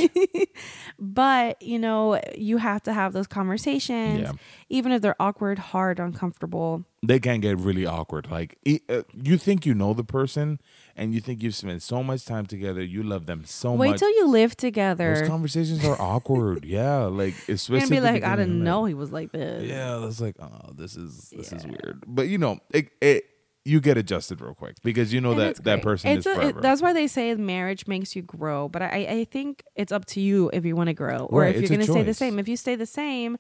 But 0.98 1.60
you 1.62 1.78
know, 1.78 2.20
you 2.36 2.58
have 2.58 2.82
to 2.84 2.92
have 2.92 3.12
those 3.12 3.26
conversations, 3.26 4.20
Yeah. 4.22 4.32
even 4.68 4.92
if 4.92 5.02
they're 5.02 5.20
awkward, 5.20 5.58
hard, 5.58 5.98
uncomfortable. 6.00 6.84
they 7.06 7.20
can 7.20 7.40
get 7.40 7.56
really 7.58 7.86
awkward. 7.86 8.30
Like 8.30 8.58
it, 8.64 8.82
uh, 8.88 9.02
you 9.14 9.38
think 9.38 9.64
you 9.64 9.74
know 9.74 9.94
the 9.94 10.04
person, 10.04 10.60
and 10.96 11.14
you 11.14 11.20
think 11.20 11.42
you've 11.42 11.54
spent 11.54 11.82
so 11.82 12.02
much 12.02 12.24
time 12.24 12.46
together, 12.46 12.82
you 12.82 13.02
love 13.02 13.26
them 13.26 13.44
so 13.44 13.72
Wait 13.72 13.76
much. 13.78 13.92
Wait 13.92 13.98
till 13.98 14.10
you 14.16 14.28
live 14.28 14.56
together. 14.56 15.14
Those 15.14 15.28
conversations 15.28 15.84
are 15.84 16.00
awkward. 16.00 16.64
Yeah, 16.68 17.04
like 17.04 17.34
You're 17.48 17.54
especially 17.54 17.96
be 17.96 18.00
like, 18.00 18.24
I 18.24 18.36
didn't 18.36 18.58
like, 18.60 18.64
know 18.64 18.84
he 18.84 18.94
was 18.94 19.10
like 19.12 19.32
this. 19.32 19.64
Yeah, 19.64 19.98
that's 20.02 20.20
like, 20.20 20.36
oh, 20.40 20.72
this 20.74 20.96
is 20.96 21.30
this 21.30 21.52
is 21.52 21.64
weird. 21.64 22.04
But 22.06 22.28
you 22.28 22.38
know, 22.38 22.58
it, 22.70 22.90
it 23.00 23.24
you 23.68 23.80
get 23.80 23.96
adjusted 23.98 24.40
real 24.40 24.54
quick 24.54 24.76
because 24.82 25.12
you 25.12 25.20
know 25.20 25.32
And 25.32 25.40
that 25.40 25.64
that 25.64 25.82
person 25.82 26.10
It's 26.10 26.26
is 26.26 26.26
a- 26.26 26.30
it- 26.32 26.42
forever. 26.42 26.60
that's 26.60 26.80
why 26.82 26.92
they 26.92 27.06
say 27.06 27.34
marriage 27.34 27.86
makes 27.86 28.16
you 28.16 28.22
grow. 28.22 28.68
But 28.68 28.82
I, 28.82 29.06
I 29.20 29.24
think 29.24 29.62
it's 29.76 29.92
up 29.92 30.04
to 30.06 30.20
you 30.20 30.50
if 30.52 30.64
you 30.64 30.74
want 30.76 30.88
to 30.88 30.94
grow 30.94 31.26
or 31.30 31.42
Right, 31.42 31.54
if 31.54 31.60
you're 31.62 31.68
going 31.68 31.86
to 31.86 31.92
stay 31.92 32.02
the 32.02 32.14
same. 32.14 32.38
If 32.38 32.48
you 32.48 32.56
stay 32.56 32.74
the 32.76 32.86
same, 32.86 33.36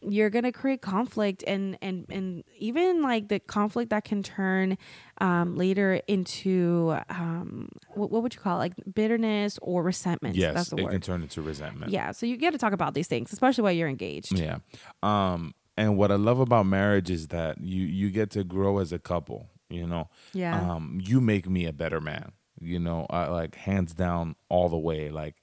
you're 0.00 0.30
going 0.30 0.44
to 0.44 0.52
create 0.52 0.80
conflict 0.80 1.42
and 1.44 1.76
and 1.82 2.06
and 2.08 2.44
even 2.56 3.02
like 3.02 3.26
the 3.28 3.40
conflict 3.40 3.90
that 3.90 4.04
can 4.04 4.22
turn 4.22 4.78
um, 5.20 5.56
later 5.56 6.00
into 6.06 6.96
um, 7.10 7.68
what, 7.94 8.08
what 8.12 8.22
would 8.22 8.32
you 8.32 8.40
call 8.40 8.56
it? 8.58 8.60
like 8.60 8.74
bitterness 8.94 9.58
or 9.60 9.82
resentment. 9.82 10.36
yes, 10.36 10.54
that's 10.54 10.70
the 10.70 10.76
it 10.76 10.84
word. 10.84 10.92
can 10.92 11.00
turn 11.00 11.22
into 11.22 11.42
resentment. 11.42 11.90
yeah, 11.90 12.12
so 12.12 12.26
you 12.26 12.36
get 12.36 12.52
to 12.52 12.58
talk 12.58 12.72
about 12.72 12.94
these 12.94 13.08
things, 13.08 13.32
especially 13.32 13.62
while 13.64 13.72
you're 13.72 13.88
engaged. 13.88 14.38
Yeah. 14.38 14.58
Um, 15.02 15.52
and 15.78 15.96
what 15.96 16.10
I 16.10 16.16
love 16.16 16.40
about 16.40 16.66
marriage 16.66 17.08
is 17.08 17.28
that 17.28 17.60
you 17.60 17.84
you 17.84 18.10
get 18.10 18.30
to 18.32 18.42
grow 18.42 18.78
as 18.78 18.92
a 18.92 18.98
couple. 18.98 19.48
You 19.70 19.86
know. 19.86 20.08
Yeah. 20.32 20.60
Um, 20.60 20.98
you 21.00 21.20
make 21.20 21.48
me 21.48 21.66
a 21.66 21.72
better 21.72 22.00
man. 22.00 22.32
You 22.60 22.80
know, 22.80 23.06
I, 23.08 23.28
like 23.28 23.54
hands 23.54 23.94
down, 23.94 24.34
all 24.48 24.68
the 24.68 24.76
way. 24.76 25.10
Like, 25.10 25.36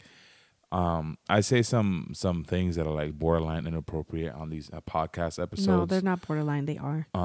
um, 0.74 1.18
I 1.30 1.40
say 1.40 1.62
some 1.62 2.10
some 2.14 2.44
things 2.44 2.76
that 2.76 2.86
are 2.86 2.94
like 2.94 3.14
borderline 3.14 3.66
inappropriate 3.66 4.34
on 4.34 4.50
these 4.50 4.70
uh, 4.74 4.82
podcast 4.82 5.42
episodes. 5.42 5.68
no, 5.68 5.86
they're 5.86 6.02
not 6.02 6.28
borderline. 6.28 6.66
They 6.66 6.78
are. 6.78 7.08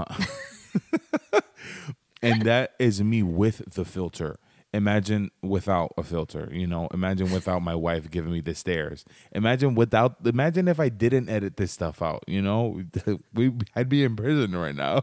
and 2.23 2.43
that 2.43 2.75
is 2.79 3.03
me 3.03 3.25
with 3.25 3.75
the 3.75 3.85
filter. 3.85 4.39
Imagine 4.73 5.33
without 5.43 5.93
a 5.99 6.05
filter, 6.05 6.49
you 6.53 6.65
know. 6.67 6.87
Imagine 6.95 7.33
without 7.33 7.61
my 7.61 7.75
wife 7.75 8.09
giving 8.09 8.31
me 8.33 8.41
the 8.41 8.55
stares. 8.55 9.05
Imagine 9.33 9.75
without. 9.75 10.17
Imagine 10.25 10.69
if 10.69 10.79
I 10.79 10.89
didn't 10.89 11.29
edit 11.29 11.57
this 11.57 11.73
stuff 11.73 12.01
out. 12.01 12.23
You 12.29 12.41
know, 12.41 12.83
we 13.35 13.53
I'd 13.75 13.89
be 13.89 14.05
in 14.05 14.15
prison 14.15 14.55
right 14.55 14.77
now. 14.77 15.03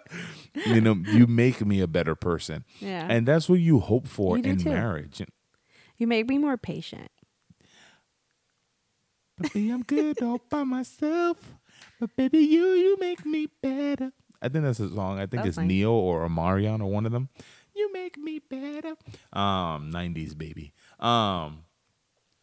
you 0.66 0.80
know, 0.80 0.94
you 1.12 1.28
make 1.28 1.64
me 1.64 1.80
a 1.80 1.86
better 1.86 2.16
person, 2.16 2.64
Yeah. 2.80 3.06
and 3.08 3.28
that's 3.28 3.48
what 3.48 3.60
you 3.60 3.78
hope 3.78 4.08
for 4.08 4.38
You 4.38 4.42
in 4.44 4.58
too. 4.58 4.70
marriage. 4.70 5.22
you 5.98 6.06
make 6.08 6.26
me 6.28 6.38
more 6.38 6.56
patient. 6.56 7.10
Baby, 9.40 9.70
I'm 9.70 9.82
good 9.82 10.22
all 10.22 10.40
by 10.50 10.64
myself, 10.64 11.54
but 12.00 12.14
baby, 12.16 12.38
you 12.38 12.64
you 12.72 12.96
make 12.98 13.24
me 13.26 13.48
better. 13.62 14.12
I 14.40 14.48
think 14.48 14.64
that's 14.64 14.80
a 14.80 14.88
song. 14.92 15.18
I 15.18 15.22
think 15.26 15.42
That's 15.42 15.48
it's 15.48 15.56
nice. 15.58 15.66
Ne-Yo 15.68 15.92
or 15.92 16.26
Omarion 16.28 16.80
or 16.80 16.86
one 16.90 17.06
of 17.06 17.12
them. 17.12 17.28
You 17.76 17.92
make 17.92 18.16
me 18.16 18.38
better. 18.38 18.96
Um, 19.32 19.92
'90s 19.92 20.36
baby. 20.36 20.72
Um, 20.98 21.64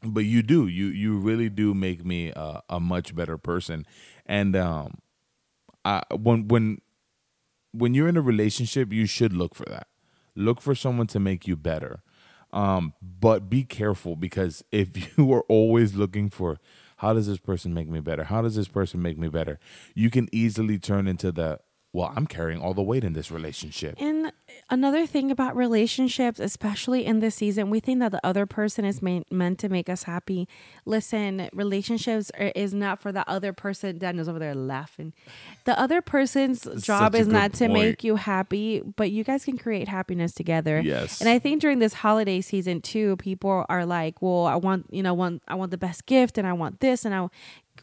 but 0.04 0.26
you 0.26 0.43
do. 0.43 0.67
You 0.67 0.88
you 0.88 1.17
really 1.17 1.50
do 1.50 1.74
make 1.74 2.06
me 2.06 2.30
a, 2.30 2.62
a 2.69 2.80
much 2.80 3.15
better 3.15 3.38
person. 3.38 3.86
And 4.26 4.56
um, 4.56 5.00
I 5.84 6.04
when 6.12 6.48
when 6.48 6.82
when 7.72 7.93
you're 7.93 8.08
in 8.08 8.17
a 8.17 8.22
relationship, 8.22 8.93
you 8.93 9.06
should 9.06 9.34
look 9.34 9.56
for 9.56 9.65
that. 9.65 9.88
Look 10.36 10.62
for 10.62 10.76
someone 10.76 11.08
to 11.08 11.19
make 11.19 11.48
you 11.48 11.56
better. 11.56 12.04
Um, 12.52 12.93
but 13.02 13.50
be 13.50 13.63
careful 13.63 14.15
because 14.15 14.63
if 14.72 15.17
you 15.17 15.34
are 15.34 15.43
always 15.50 15.96
looking 15.96 16.30
for 16.30 16.60
how 16.98 17.13
does 17.13 17.28
this 17.28 17.39
person 17.39 17.74
make 17.74 17.89
me 17.89 18.00
better? 18.00 18.26
How 18.26 18.41
does 18.41 18.56
this 18.56 18.67
person 18.67 19.02
make 19.02 19.17
me 19.17 19.28
better? 19.28 19.60
You 19.96 20.10
can 20.10 20.30
easily 20.32 20.78
turn 20.78 21.08
into 21.08 21.32
the 21.32 21.60
well, 21.91 22.12
I'm 22.15 22.26
carrying 22.26 22.60
all 22.60 22.74
the 22.74 22.82
weight 22.82 23.04
in 23.04 23.13
this 23.13 23.30
relationship. 23.30 23.96
And 24.00 24.32
another 24.74 25.06
thing 25.06 25.32
about 25.32 25.56
relationships, 25.56 26.40
especially 26.40 27.06
in 27.06 27.20
this 27.20 27.36
season, 27.36 27.70
we 27.70 27.80
think 27.80 28.00
that 28.00 28.12
the 28.12 28.20
other 28.26 28.46
person 28.46 28.84
is 28.84 29.02
meant 29.02 29.60
to 29.60 29.70
make 29.70 29.88
us 29.88 30.04
happy. 30.04 30.48
Listen, 30.86 31.50
relationships 31.54 32.32
are, 32.40 32.52
is 32.56 32.74
not 32.74 33.00
for 33.00 33.12
the 33.12 33.28
other 33.30 33.54
person. 33.54 33.98
Daniel's 34.00 34.28
over 34.28 34.40
there 34.40 34.56
laughing. 34.56 35.14
The 35.66 35.80
other 35.80 36.02
person's 36.02 36.64
job 36.84 37.16
is 37.16 37.28
not 37.28 37.54
to 37.54 37.68
point. 37.68 37.74
make 37.74 38.04
you 38.04 38.16
happy, 38.16 38.82
but 38.82 39.12
you 39.12 39.24
guys 39.24 39.46
can 39.46 39.58
create 39.58 39.88
happiness 39.88 40.34
together. 40.34 40.82
Yes. 40.82 41.22
And 41.22 41.30
I 41.30 41.40
think 41.40 41.62
during 41.62 41.80
this 41.80 41.94
holiday 41.94 42.42
season 42.42 42.82
too, 42.82 43.16
people 43.18 43.66
are 43.70 43.86
like, 43.86 44.22
"Well, 44.22 44.46
I 44.46 44.56
want 44.56 44.88
you 44.92 45.04
know, 45.04 45.14
want 45.14 45.44
I 45.48 45.56
want 45.56 45.72
the 45.72 45.78
best 45.78 46.06
gift, 46.08 46.38
and 46.38 46.48
I 46.48 46.54
want 46.54 46.80
this, 46.80 47.06
and 47.06 47.14
I." 47.16 47.28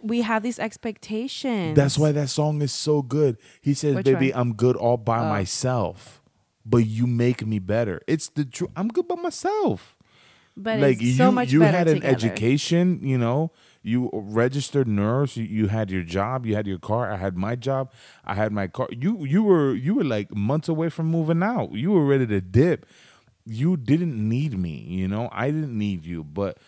We 0.02 0.22
have 0.22 0.42
these 0.42 0.58
expectations. 0.58 1.76
That's 1.76 1.98
why 1.98 2.12
that 2.12 2.28
song 2.28 2.62
is 2.62 2.72
so 2.72 3.02
good. 3.02 3.36
He 3.60 3.74
says, 3.74 3.96
Which 3.96 4.04
"Baby, 4.06 4.30
one? 4.32 4.40
I'm 4.40 4.52
good 4.54 4.76
all 4.76 4.96
by 4.96 5.18
Oh. 5.18 5.28
myself, 5.28 6.19
but 6.64 6.86
you 6.86 7.06
make 7.06 7.46
me 7.46 7.58
better." 7.58 8.00
It's 8.06 8.28
the 8.28 8.44
truth. 8.44 8.70
I'm 8.76 8.88
good 8.88 9.08
by 9.08 9.16
myself. 9.16 9.96
but 10.56 10.78
like 10.80 11.00
it's 11.00 11.16
so 11.16 11.30
you, 11.30 11.46
you 11.48 11.60
had 11.62 11.88
an 11.88 11.94
together. 11.96 12.14
education. 12.14 13.00
You 13.02 13.18
know, 13.18 13.50
you 13.82 14.10
registered 14.12 14.88
nurse. 14.88 15.36
You, 15.36 15.44
you 15.44 15.68
had 15.68 15.90
your 15.90 16.02
job. 16.02 16.44
You 16.44 16.54
had 16.54 16.66
your 16.66 16.78
car. 16.78 17.10
I 17.10 17.16
had 17.16 17.36
my 17.36 17.54
job. 17.56 17.92
I 18.24 18.34
had 18.34 18.52
my 18.52 18.66
car. 18.66 18.88
You 18.90 19.24
you 19.24 19.42
were 19.42 19.74
you 19.74 19.94
were 19.94 20.04
like 20.04 20.34
months 20.34 20.68
away 20.68 20.88
from 20.90 21.06
moving 21.06 21.42
out. 21.42 21.72
You 21.72 21.92
were 21.92 22.04
ready 22.04 22.26
to 22.26 22.40
dip. 22.40 22.86
You 23.46 23.76
didn't 23.76 24.16
need 24.28 24.58
me. 24.58 24.84
You 24.88 25.08
know, 25.08 25.28
I 25.32 25.50
didn't 25.50 25.76
need 25.76 26.04
you, 26.04 26.22
but 26.24 26.58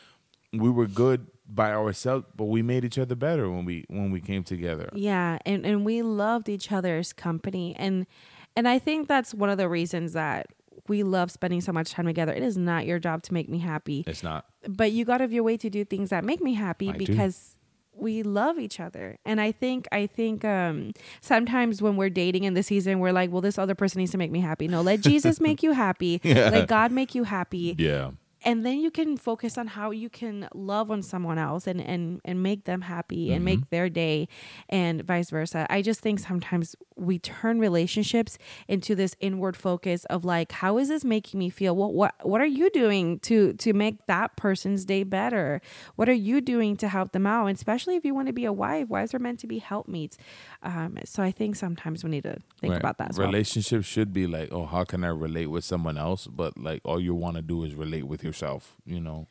we 0.52 0.70
were 0.70 0.86
good 0.86 1.26
by 1.46 1.72
ourselves. 1.72 2.24
But 2.34 2.44
we 2.46 2.62
made 2.62 2.84
each 2.84 2.98
other 2.98 3.14
better 3.14 3.50
when 3.50 3.64
we 3.66 3.84
when 3.88 4.10
we 4.10 4.20
came 4.20 4.42
together. 4.42 4.88
Yeah, 4.94 5.38
and 5.44 5.66
and 5.66 5.84
we 5.84 6.00
loved 6.02 6.48
each 6.48 6.72
other's 6.72 7.12
company 7.12 7.74
and 7.76 8.06
and 8.56 8.68
I 8.68 8.78
think 8.78 9.08
that's 9.08 9.32
one 9.34 9.50
of 9.50 9.58
the 9.58 9.68
reasons 9.68 10.12
that 10.14 10.46
we 10.88 11.02
love 11.02 11.30
spending 11.30 11.60
so 11.60 11.72
much 11.72 11.90
time 11.92 12.06
together. 12.06 12.32
It 12.32 12.42
is 12.42 12.56
not 12.56 12.86
your 12.86 12.98
job 12.98 13.22
to 13.24 13.34
make 13.34 13.48
me 13.48 13.58
happy, 13.58 14.04
It's 14.06 14.22
not. 14.22 14.46
but 14.68 14.90
you 14.92 15.04
got 15.04 15.18
to 15.18 15.24
have 15.24 15.32
your 15.32 15.44
way 15.44 15.56
to 15.58 15.70
do 15.70 15.84
things 15.84 16.10
that 16.10 16.24
make 16.24 16.40
me 16.40 16.54
happy 16.54 16.88
I 16.88 16.92
do. 16.92 17.06
because 17.06 17.56
we 17.94 18.22
love 18.22 18.58
each 18.58 18.80
other. 18.80 19.18
And 19.24 19.40
I 19.40 19.52
think 19.52 19.86
I 19.92 20.06
think 20.06 20.44
um 20.44 20.92
sometimes 21.20 21.80
when 21.82 21.96
we're 21.96 22.10
dating 22.10 22.44
in 22.44 22.54
the 22.54 22.62
season 22.62 22.98
we're 23.00 23.12
like, 23.12 23.30
well 23.30 23.42
this 23.42 23.58
other 23.58 23.74
person 23.74 23.98
needs 24.00 24.10
to 24.12 24.18
make 24.18 24.30
me 24.30 24.40
happy. 24.40 24.66
No, 24.66 24.80
let 24.82 25.00
Jesus 25.02 25.40
make 25.48 25.62
you 25.62 25.72
happy. 25.72 26.20
Yeah. 26.24 26.48
Let 26.50 26.68
God 26.68 26.90
make 26.90 27.14
you 27.14 27.24
happy 27.24 27.76
Yeah. 27.78 28.12
And 28.44 28.64
then 28.66 28.80
you 28.80 28.90
can 28.90 29.16
focus 29.16 29.56
on 29.58 29.66
how 29.68 29.90
you 29.90 30.08
can 30.08 30.48
love 30.54 30.90
on 30.90 31.02
someone 31.02 31.38
else 31.38 31.66
and 31.66 31.80
and 31.80 32.20
and 32.24 32.42
make 32.42 32.64
them 32.64 32.82
happy 32.82 33.32
and 33.32 33.40
Mm-hmm. 33.40 33.44
make 33.44 33.70
their 33.70 33.88
day 33.88 34.28
and 34.68 35.02
vice 35.04 35.30
versa. 35.30 35.66
I 35.70 35.82
just 35.82 36.00
think 36.00 36.20
sometimes 36.20 36.76
we 36.96 37.18
turn 37.18 37.58
relationships 37.58 38.38
into 38.68 38.94
this 38.94 39.16
inward 39.20 39.56
focus 39.56 40.04
of 40.06 40.24
like 40.24 40.52
how 40.52 40.78
is 40.78 40.88
this 40.88 41.04
making 41.04 41.38
me 41.40 41.50
feel? 41.50 41.74
What 41.74 41.94
what 41.94 42.14
what 42.26 42.40
are 42.40 42.46
you 42.46 42.70
doing 42.70 43.18
to 43.20 43.52
to 43.54 43.72
make 43.72 44.06
that 44.06 44.36
person's 44.36 44.84
day 44.84 45.02
better? 45.02 45.60
What 45.96 46.08
are 46.08 46.12
you 46.12 46.40
doing 46.40 46.76
to 46.78 46.88
help 46.88 47.12
them 47.12 47.26
out? 47.26 47.46
And 47.46 47.56
especially 47.56 47.96
if 47.96 48.04
you 48.04 48.14
want 48.14 48.26
to 48.28 48.32
be 48.32 48.44
a 48.44 48.52
wife 48.52 48.88
wives 48.88 49.14
are 49.14 49.18
meant 49.18 49.40
to 49.40 49.46
be 49.46 49.58
helpmeets 49.58 50.16
um 50.64 50.96
so 51.04 51.22
i 51.22 51.30
think 51.30 51.56
sometimes 51.56 52.04
we 52.04 52.10
need 52.10 52.22
to 52.22 52.36
think 52.60 52.72
Right. 52.72 52.80
about 52.80 52.98
that 52.98 53.10
as 53.10 53.18
well. 53.18 53.26
Relationships 53.28 53.86
should 53.86 54.12
be 54.12 54.26
like, 54.26 54.48
oh, 54.52 54.64
how 54.66 54.84
can 54.84 55.02
I 55.04 55.08
relate 55.08 55.46
with 55.46 55.64
someone 55.64 55.98
else? 55.98 56.26
But 56.26 56.56
like, 56.56 56.80
all 56.84 57.00
you 57.00 57.14
want 57.14 57.36
to 57.36 57.42
do 57.42 57.64
is 57.64 57.74
relate 57.74 58.04
with 58.06 58.22
yourself. 58.22 58.76
You 58.86 59.00
know, 59.00 59.26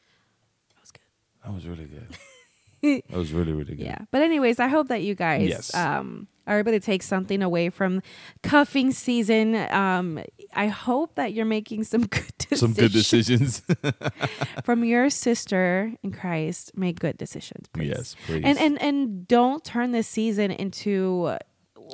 That 0.75 0.81
was 0.81 0.91
good. 0.91 1.01
that 1.45 1.53
was 1.53 1.67
really 1.67 1.85
good. 1.85 2.07
that 3.09 3.17
was 3.17 3.31
really 3.33 3.53
really 3.53 3.75
good. 3.75 3.85
Yeah. 3.85 3.99
But 4.11 4.21
anyways, 4.21 4.59
I 4.59 4.67
hope 4.67 4.87
that 4.89 5.01
you 5.03 5.15
guys 5.15 5.47
Yes. 5.49 5.75
um 5.75 6.27
are 6.47 6.57
able 6.59 6.71
to 6.71 6.79
take 6.79 7.03
something 7.03 7.41
away 7.43 7.69
from 7.69 8.01
cuffing 8.43 8.91
season. 8.91 9.55
Um 9.55 10.19
I 10.53 10.67
hope 10.67 11.15
that 11.15 11.33
you're 11.33 11.45
making 11.45 11.83
some 11.85 12.07
good 12.07 12.31
decisions 12.37 12.59
Some 12.59 12.73
good 12.73 12.91
decisions. 12.91 13.61
from 14.63 14.83
your 14.83 15.09
sister 15.09 15.93
in 16.03 16.11
Christ. 16.11 16.71
Make 16.75 16.99
good 16.99 17.17
decisions, 17.17 17.67
please. 17.73 17.89
yes, 17.89 18.15
please. 18.25 18.43
And 18.43 18.57
and 18.57 18.81
and 18.81 19.27
don't 19.27 19.63
turn 19.63 19.91
this 19.91 20.07
season 20.07 20.51
into 20.51 21.37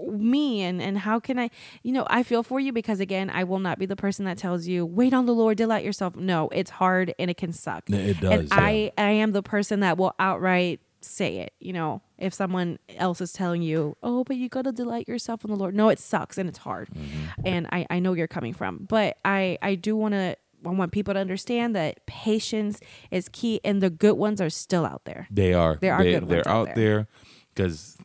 me 0.06 0.62
and 0.62 0.82
and 0.82 0.98
how 0.98 1.20
can 1.20 1.40
I 1.40 1.50
you 1.84 1.92
know 1.92 2.06
I 2.10 2.24
feel 2.24 2.44
for 2.44 2.60
you 2.60 2.72
because 2.74 3.00
again 3.00 3.30
I 3.30 3.44
will 3.44 3.60
not 3.60 3.80
be 3.80 3.86
the 3.86 3.96
person 3.96 4.26
that 4.26 4.38
tells 4.38 4.68
you 4.68 4.86
wait 4.86 5.14
on 5.14 5.26
the 5.26 5.34
Lord 5.34 5.58
delight 5.58 5.84
yourself 5.86 6.16
no 6.16 6.50
it's 6.52 6.72
hard 6.72 7.14
and 7.20 7.30
it 7.32 7.38
can 7.38 7.52
suck 7.54 7.90
It 7.90 8.20
does, 8.20 8.32
and 8.32 8.50
yeah. 8.50 8.56
I 8.56 8.92
I 8.98 9.12
am 9.12 9.32
the 9.32 9.44
person 9.44 9.80
that 9.82 9.98
will 9.98 10.14
outright 10.20 10.82
say 11.02 11.38
it 11.38 11.54
you 11.60 11.72
know 11.74 12.02
if 12.18 12.34
someone 12.34 12.80
else 12.96 13.22
is 13.22 13.32
telling 13.32 13.62
you 13.62 13.96
oh 14.04 14.24
but 14.24 14.36
you 14.36 14.50
got 14.50 14.64
to 14.64 14.72
delight 14.72 15.08
yourself 15.08 15.44
in 15.46 15.52
the 15.52 15.56
Lord 15.56 15.76
no 15.76 15.90
it 15.90 16.00
sucks 16.00 16.38
and 16.38 16.50
it's 16.50 16.58
hard 16.60 16.90
Mm-hmm. 16.90 17.42
and 17.46 17.68
I 17.72 17.86
I 17.90 18.00
know 18.00 18.14
you're 18.14 18.28
coming 18.28 18.54
from 18.54 18.86
but 18.90 19.18
I 19.24 19.58
I 19.62 19.76
do 19.76 19.96
want 19.96 20.14
to 20.14 20.36
I 20.66 20.70
want 20.70 20.92
people 20.92 21.14
to 21.14 21.20
understand 21.20 21.76
that 21.76 22.06
patience 22.08 22.80
is 23.12 23.30
key 23.30 23.62
and 23.64 23.82
the 23.82 23.92
good 23.92 24.18
ones 24.18 24.42
are 24.42 24.50
still 24.50 24.86
out 24.86 25.06
there 25.06 25.28
they 25.32 25.54
are. 25.54 25.78
There 25.80 25.94
are 25.94 26.04
they, 26.04 26.14
good 26.14 26.28
They're 26.28 26.38
ones 26.38 26.48
out 26.48 26.70
out 26.70 26.76
there 26.76 27.08
because 27.54 27.98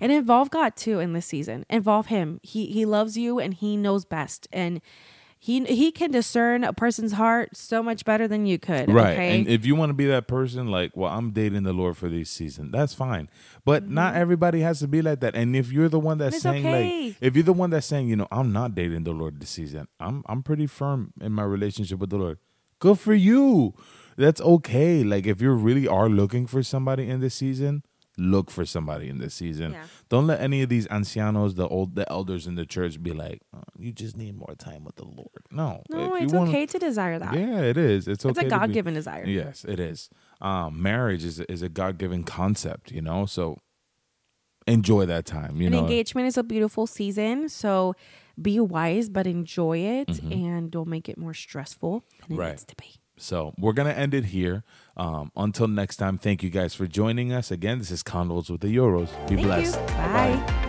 and 0.00 0.12
involve 0.12 0.50
God 0.50 0.76
too 0.76 1.00
in 1.00 1.12
this 1.12 1.26
season. 1.26 1.64
Involve 1.70 2.06
Him. 2.06 2.40
He 2.42 2.66
He 2.66 2.84
loves 2.84 3.16
you 3.16 3.38
and 3.38 3.54
He 3.54 3.76
knows 3.76 4.04
best. 4.04 4.48
And 4.52 4.80
he 5.42 5.64
he 5.64 5.90
can 5.90 6.10
discern 6.10 6.64
a 6.64 6.74
person's 6.74 7.12
heart 7.12 7.56
so 7.56 7.82
much 7.82 8.04
better 8.04 8.28
than 8.28 8.44
you 8.44 8.58
could. 8.58 8.92
Right. 8.92 9.14
Okay? 9.14 9.38
And 9.38 9.48
if 9.48 9.64
you 9.64 9.74
want 9.74 9.88
to 9.88 9.94
be 9.94 10.04
that 10.04 10.28
person, 10.28 10.66
like, 10.66 10.94
well, 10.94 11.10
I'm 11.10 11.30
dating 11.30 11.62
the 11.62 11.72
Lord 11.72 11.96
for 11.96 12.10
this 12.10 12.28
season, 12.28 12.70
that's 12.70 12.92
fine. 12.92 13.30
But 13.64 13.88
not 13.88 14.14
everybody 14.14 14.60
has 14.60 14.80
to 14.80 14.86
be 14.86 15.00
like 15.00 15.20
that. 15.20 15.34
And 15.34 15.56
if 15.56 15.72
you're 15.72 15.88
the 15.88 15.98
one 15.98 16.18
that's 16.18 16.30
Mm-hmm. 16.30 16.36
It's 16.36 16.42
saying, 16.42 16.66
okay. 16.66 17.06
like, 17.06 17.16
if 17.22 17.34
you're 17.34 17.42
the 17.42 17.54
one 17.54 17.70
that's 17.70 17.86
saying, 17.86 18.08
you 18.08 18.16
know, 18.16 18.28
I'm 18.30 18.52
not 18.52 18.74
dating 18.74 19.04
the 19.04 19.12
Lord 19.12 19.40
this 19.40 19.48
season, 19.48 19.88
I'm 19.98 20.22
I'm 20.26 20.42
pretty 20.42 20.66
firm 20.66 21.14
in 21.20 21.32
my 21.32 21.42
relationship 21.44 21.98
with 21.98 22.10
the 22.10 22.18
Lord. 22.18 22.38
Good 22.78 22.98
for 22.98 23.14
you. 23.14 23.74
That's 24.18 24.42
okay. 24.42 25.02
Like, 25.02 25.26
if 25.26 25.40
you 25.40 25.52
really 25.52 25.88
are 25.88 26.10
looking 26.10 26.46
for 26.46 26.62
somebody 26.62 27.08
in 27.08 27.20
this 27.20 27.34
season, 27.34 27.82
look 28.20 28.50
for 28.50 28.64
somebody 28.66 29.08
in 29.08 29.18
this 29.18 29.34
season. 29.34 29.72
Yeah. 29.72 29.84
Don't 30.08 30.26
let 30.26 30.40
any 30.40 30.62
of 30.62 30.68
these 30.68 30.86
ancianos, 30.88 31.54
the 31.54 31.66
old, 31.68 31.94
the 31.94 32.10
elders 32.12 32.46
in 32.46 32.54
the 32.54 32.66
church, 32.66 33.02
be 33.02 33.12
like, 33.12 33.40
oh, 33.54 33.62
you 33.78 33.92
just 33.92 34.16
need 34.16 34.36
more 34.36 34.54
time 34.58 34.84
with 34.84 34.96
the 34.96 35.04
Lord. 35.06 35.46
No, 35.50 35.82
no, 35.90 36.14
If 36.14 36.20
you 36.20 36.24
it's 36.26 36.32
wanna- 36.34 36.50
okay 36.50 36.66
to 36.66 36.78
desire 36.78 37.18
that. 37.18 37.34
Yeah, 37.34 37.60
it 37.60 37.76
is. 37.76 38.06
It's 38.06 38.24
okay. 38.26 38.30
it's 38.30 38.46
a 38.46 38.50
God 38.50 38.72
given 38.72 38.94
desire. 38.94 39.24
Yes, 39.26 39.64
it 39.64 39.80
is. 39.80 40.10
Um, 40.40 40.80
marriage 40.82 41.24
is 41.24 41.40
is 41.40 41.62
a 41.62 41.68
God 41.68 41.98
given 41.98 42.22
concept, 42.24 42.90
you 42.92 43.02
know. 43.02 43.26
So 43.26 43.56
enjoy 44.66 45.06
that 45.06 45.26
time. 45.26 45.56
You 45.60 45.66
and 45.66 45.74
know, 45.74 45.80
engagement 45.80 46.26
is 46.26 46.36
a 46.36 46.42
beautiful 46.42 46.86
season. 46.86 47.48
So 47.48 47.94
be 48.40 48.60
wise, 48.60 49.08
but 49.08 49.26
enjoy 49.26 49.78
it 49.78 50.08
Mm-hmm. 50.08 50.32
and 50.32 50.70
don't 50.70 50.88
make 50.88 51.08
it 51.08 51.18
more 51.18 51.34
stressful 51.34 52.04
than 52.28 52.36
it 52.36 52.40
Right. 52.40 52.50
needs 52.50 52.64
to 52.66 52.76
be. 52.76 52.94
So 53.16 53.52
we're 53.58 53.72
gonna 53.74 53.90
end 53.90 54.14
it 54.14 54.26
here. 54.26 54.64
Um, 54.96 55.30
until 55.36 55.68
next 55.68 55.96
time, 55.96 56.18
thank 56.18 56.42
you 56.42 56.50
guys 56.50 56.74
for 56.74 56.86
joining 56.86 57.32
us 57.32 57.50
again. 57.50 57.78
This 57.78 57.90
is 57.90 58.02
Convos 58.02 58.50
with 58.50 58.60
the 58.60 58.74
Euros. 58.74 59.08
Be 59.28 59.36
Thank 59.36 59.46
blessed. 59.46 59.86
Bye. 59.86 60.66